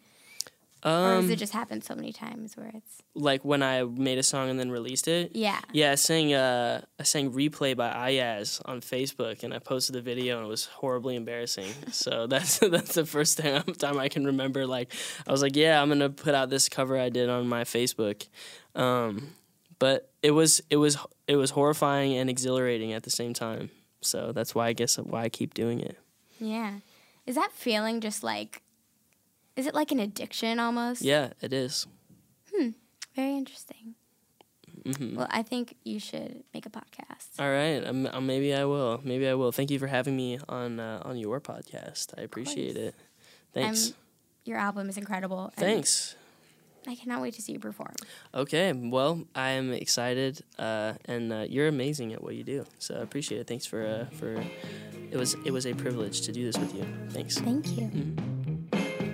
Or 0.84 1.16
has 1.16 1.24
Um, 1.26 1.30
it 1.30 1.36
just 1.36 1.52
happened 1.52 1.84
so 1.84 1.94
many 1.94 2.12
times 2.12 2.56
where 2.56 2.70
it's 2.74 3.02
like 3.14 3.44
when 3.44 3.62
I 3.62 3.82
made 3.84 4.18
a 4.18 4.22
song 4.22 4.48
and 4.48 4.58
then 4.58 4.70
released 4.70 5.08
it. 5.08 5.32
Yeah. 5.34 5.60
Yeah, 5.72 5.92
I 5.92 5.94
sang 5.96 6.32
uh, 6.32 6.82
I 6.98 7.02
sang 7.02 7.32
"Replay" 7.32 7.76
by 7.76 7.90
Iyaz 7.90 8.62
on 8.64 8.80
Facebook, 8.80 9.42
and 9.42 9.52
I 9.52 9.58
posted 9.58 9.94
the 9.94 10.00
video, 10.00 10.38
and 10.38 10.46
it 10.46 10.48
was 10.48 10.66
horribly 10.66 11.16
embarrassing. 11.16 11.72
so 11.92 12.26
that's 12.26 12.58
that's 12.76 12.94
the 12.94 13.04
first 13.04 13.38
time, 13.38 13.62
time 13.78 13.98
I 13.98 14.08
can 14.08 14.24
remember. 14.24 14.66
Like 14.66 14.92
I 15.26 15.32
was 15.32 15.42
like, 15.42 15.56
yeah, 15.56 15.80
I'm 15.80 15.88
gonna 15.88 16.10
put 16.10 16.34
out 16.34 16.50
this 16.50 16.68
cover 16.68 16.98
I 16.98 17.10
did 17.10 17.28
on 17.28 17.46
my 17.46 17.64
Facebook, 17.64 18.26
um, 18.74 19.34
but 19.78 20.10
it 20.22 20.30
was 20.30 20.62
it 20.70 20.76
was 20.76 20.96
it 21.26 21.36
was 21.36 21.50
horrifying 21.50 22.14
and 22.14 22.30
exhilarating 22.30 22.92
at 22.92 23.02
the 23.02 23.10
same 23.10 23.34
time. 23.34 23.70
So 24.00 24.32
that's 24.32 24.54
why 24.54 24.68
I 24.68 24.72
guess 24.72 24.96
why 24.96 25.22
I 25.24 25.28
keep 25.28 25.52
doing 25.52 25.80
it. 25.80 25.98
Yeah. 26.38 26.78
Is 27.26 27.34
that 27.34 27.52
feeling 27.52 28.00
just 28.00 28.22
like 28.22 28.62
is 29.60 29.66
it 29.66 29.74
like 29.74 29.92
an 29.92 30.00
addiction 30.00 30.58
almost? 30.58 31.02
Yeah, 31.02 31.30
it 31.40 31.52
is. 31.52 31.86
Hmm. 32.52 32.70
Very 33.14 33.36
interesting. 33.36 33.94
hmm 34.86 35.16
Well, 35.16 35.26
I 35.30 35.42
think 35.42 35.76
you 35.84 35.98
should 36.00 36.42
make 36.54 36.64
a 36.66 36.70
podcast. 36.70 37.38
All 37.38 37.50
right, 37.50 37.84
um, 37.86 38.06
uh, 38.06 38.20
maybe 38.20 38.54
I 38.54 38.64
will. 38.64 39.00
Maybe 39.04 39.28
I 39.28 39.34
will. 39.34 39.52
Thank 39.52 39.70
you 39.70 39.78
for 39.78 39.86
having 39.88 40.16
me 40.16 40.38
on 40.48 40.80
uh, 40.80 41.02
on 41.04 41.16
your 41.16 41.40
podcast. 41.40 42.14
I 42.18 42.22
appreciate 42.22 42.76
it. 42.76 42.94
Thanks. 43.52 43.88
I'm- 43.88 43.94
your 44.46 44.56
album 44.58 44.88
is 44.88 44.96
incredible. 44.96 45.52
Thanks. 45.56 46.16
I 46.88 46.94
cannot 46.96 47.20
wait 47.20 47.34
to 47.34 47.42
see 47.42 47.52
you 47.52 47.60
perform. 47.60 47.92
Okay, 48.34 48.72
well, 48.72 49.22
I 49.34 49.50
am 49.60 49.70
excited, 49.70 50.40
uh, 50.58 50.94
and 51.04 51.30
uh, 51.30 51.44
you're 51.46 51.68
amazing 51.68 52.14
at 52.14 52.22
what 52.24 52.34
you 52.34 52.42
do. 52.42 52.64
So 52.78 52.94
I 52.96 53.02
appreciate 53.02 53.38
it. 53.42 53.46
Thanks 53.46 53.66
for 53.66 53.84
uh, 53.86 54.06
for 54.16 54.40
it 55.12 55.18
was 55.18 55.36
it 55.44 55.52
was 55.52 55.66
a 55.66 55.74
privilege 55.74 56.22
to 56.22 56.32
do 56.32 56.42
this 56.48 56.56
with 56.56 56.72
you. 56.74 56.84
Thanks. 57.10 57.36
Thank 57.38 57.66
you. 57.76 57.86
Mhm. 57.92 58.39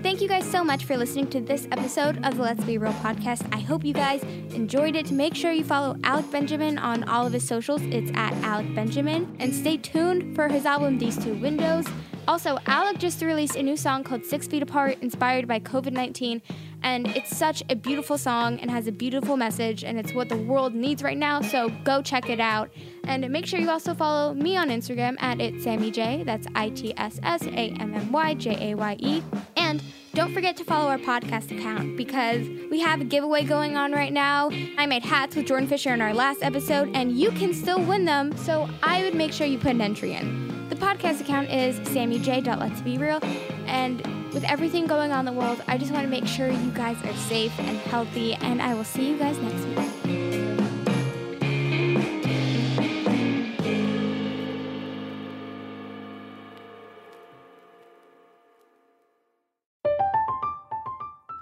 Thank 0.06 0.20
you 0.20 0.28
guys 0.28 0.48
so 0.48 0.62
much 0.62 0.84
for 0.84 0.96
listening 0.96 1.26
to 1.30 1.40
this 1.40 1.66
episode 1.72 2.24
of 2.24 2.36
the 2.36 2.42
Let's 2.44 2.62
Be 2.62 2.78
Real 2.78 2.92
podcast. 2.92 3.44
I 3.52 3.58
hope 3.58 3.84
you 3.84 3.92
guys 3.92 4.22
enjoyed 4.54 4.94
it. 4.94 5.10
Make 5.10 5.34
sure 5.34 5.50
you 5.50 5.64
follow 5.64 5.96
Alec 6.04 6.30
Benjamin 6.30 6.78
on 6.78 7.02
all 7.02 7.26
of 7.26 7.32
his 7.32 7.44
socials. 7.44 7.82
It's 7.82 8.12
at 8.14 8.32
Alec 8.34 8.72
Benjamin. 8.72 9.36
And 9.40 9.52
stay 9.52 9.76
tuned 9.76 10.36
for 10.36 10.46
his 10.46 10.64
album, 10.64 10.98
These 10.98 11.18
Two 11.18 11.34
Windows. 11.40 11.88
Also, 12.28 12.58
Alec 12.66 12.98
just 12.98 13.20
released 13.20 13.56
a 13.56 13.62
new 13.64 13.76
song 13.76 14.04
called 14.04 14.24
Six 14.24 14.46
Feet 14.46 14.62
Apart, 14.62 14.98
inspired 15.00 15.48
by 15.48 15.58
COVID 15.58 15.92
19. 15.92 16.40
And 16.82 17.08
it's 17.16 17.36
such 17.36 17.64
a 17.68 17.74
beautiful 17.74 18.16
song 18.16 18.60
and 18.60 18.70
has 18.70 18.86
a 18.86 18.92
beautiful 18.92 19.36
message, 19.36 19.82
and 19.82 19.98
it's 19.98 20.12
what 20.12 20.28
the 20.28 20.36
world 20.36 20.74
needs 20.74 21.02
right 21.02 21.16
now. 21.16 21.40
So 21.40 21.68
go 21.82 22.00
check 22.00 22.28
it 22.28 22.38
out. 22.38 22.70
And 23.04 23.28
make 23.30 23.46
sure 23.46 23.58
you 23.58 23.70
also 23.70 23.94
follow 23.94 24.34
me 24.34 24.56
on 24.56 24.68
Instagram 24.68 25.16
at 25.20 25.40
it's 25.40 25.64
Sammy 25.64 25.90
J. 25.90 26.22
That's 26.24 26.46
I 26.54 26.70
T 26.70 26.94
S 26.96 27.18
S 27.22 27.42
A 27.42 27.70
M 27.80 27.94
M 27.94 28.12
Y 28.12 28.34
J 28.34 28.72
A 28.72 28.74
Y 28.76 28.96
E. 29.00 29.22
And 29.56 29.82
don't 30.16 30.32
forget 30.32 30.56
to 30.56 30.64
follow 30.64 30.88
our 30.88 30.96
podcast 30.96 31.54
account 31.54 31.94
because 31.94 32.48
we 32.70 32.80
have 32.80 33.02
a 33.02 33.04
giveaway 33.04 33.44
going 33.44 33.76
on 33.76 33.92
right 33.92 34.14
now. 34.14 34.48
I 34.78 34.86
made 34.86 35.04
hats 35.04 35.36
with 35.36 35.44
Jordan 35.44 35.68
Fisher 35.68 35.92
in 35.92 36.00
our 36.00 36.14
last 36.14 36.42
episode, 36.42 36.90
and 36.94 37.12
you 37.12 37.30
can 37.32 37.52
still 37.52 37.84
win 37.84 38.06
them. 38.06 38.34
So 38.38 38.66
I 38.82 39.02
would 39.02 39.14
make 39.14 39.30
sure 39.30 39.46
you 39.46 39.58
put 39.58 39.72
an 39.72 39.82
entry 39.82 40.14
in. 40.14 40.68
The 40.70 40.74
podcast 40.76 41.20
account 41.20 41.50
is 41.50 41.78
sammyj.let'sbereal. 41.80 43.22
And 43.66 44.32
with 44.32 44.44
everything 44.44 44.86
going 44.86 45.12
on 45.12 45.28
in 45.28 45.34
the 45.34 45.38
world, 45.38 45.62
I 45.68 45.76
just 45.76 45.92
want 45.92 46.04
to 46.04 46.10
make 46.10 46.26
sure 46.26 46.48
you 46.48 46.70
guys 46.70 46.96
are 47.04 47.14
safe 47.28 47.52
and 47.60 47.76
healthy, 47.76 48.32
and 48.36 48.62
I 48.62 48.72
will 48.72 48.84
see 48.84 49.10
you 49.10 49.18
guys 49.18 49.36
next 49.36 49.66
week. 49.66 49.95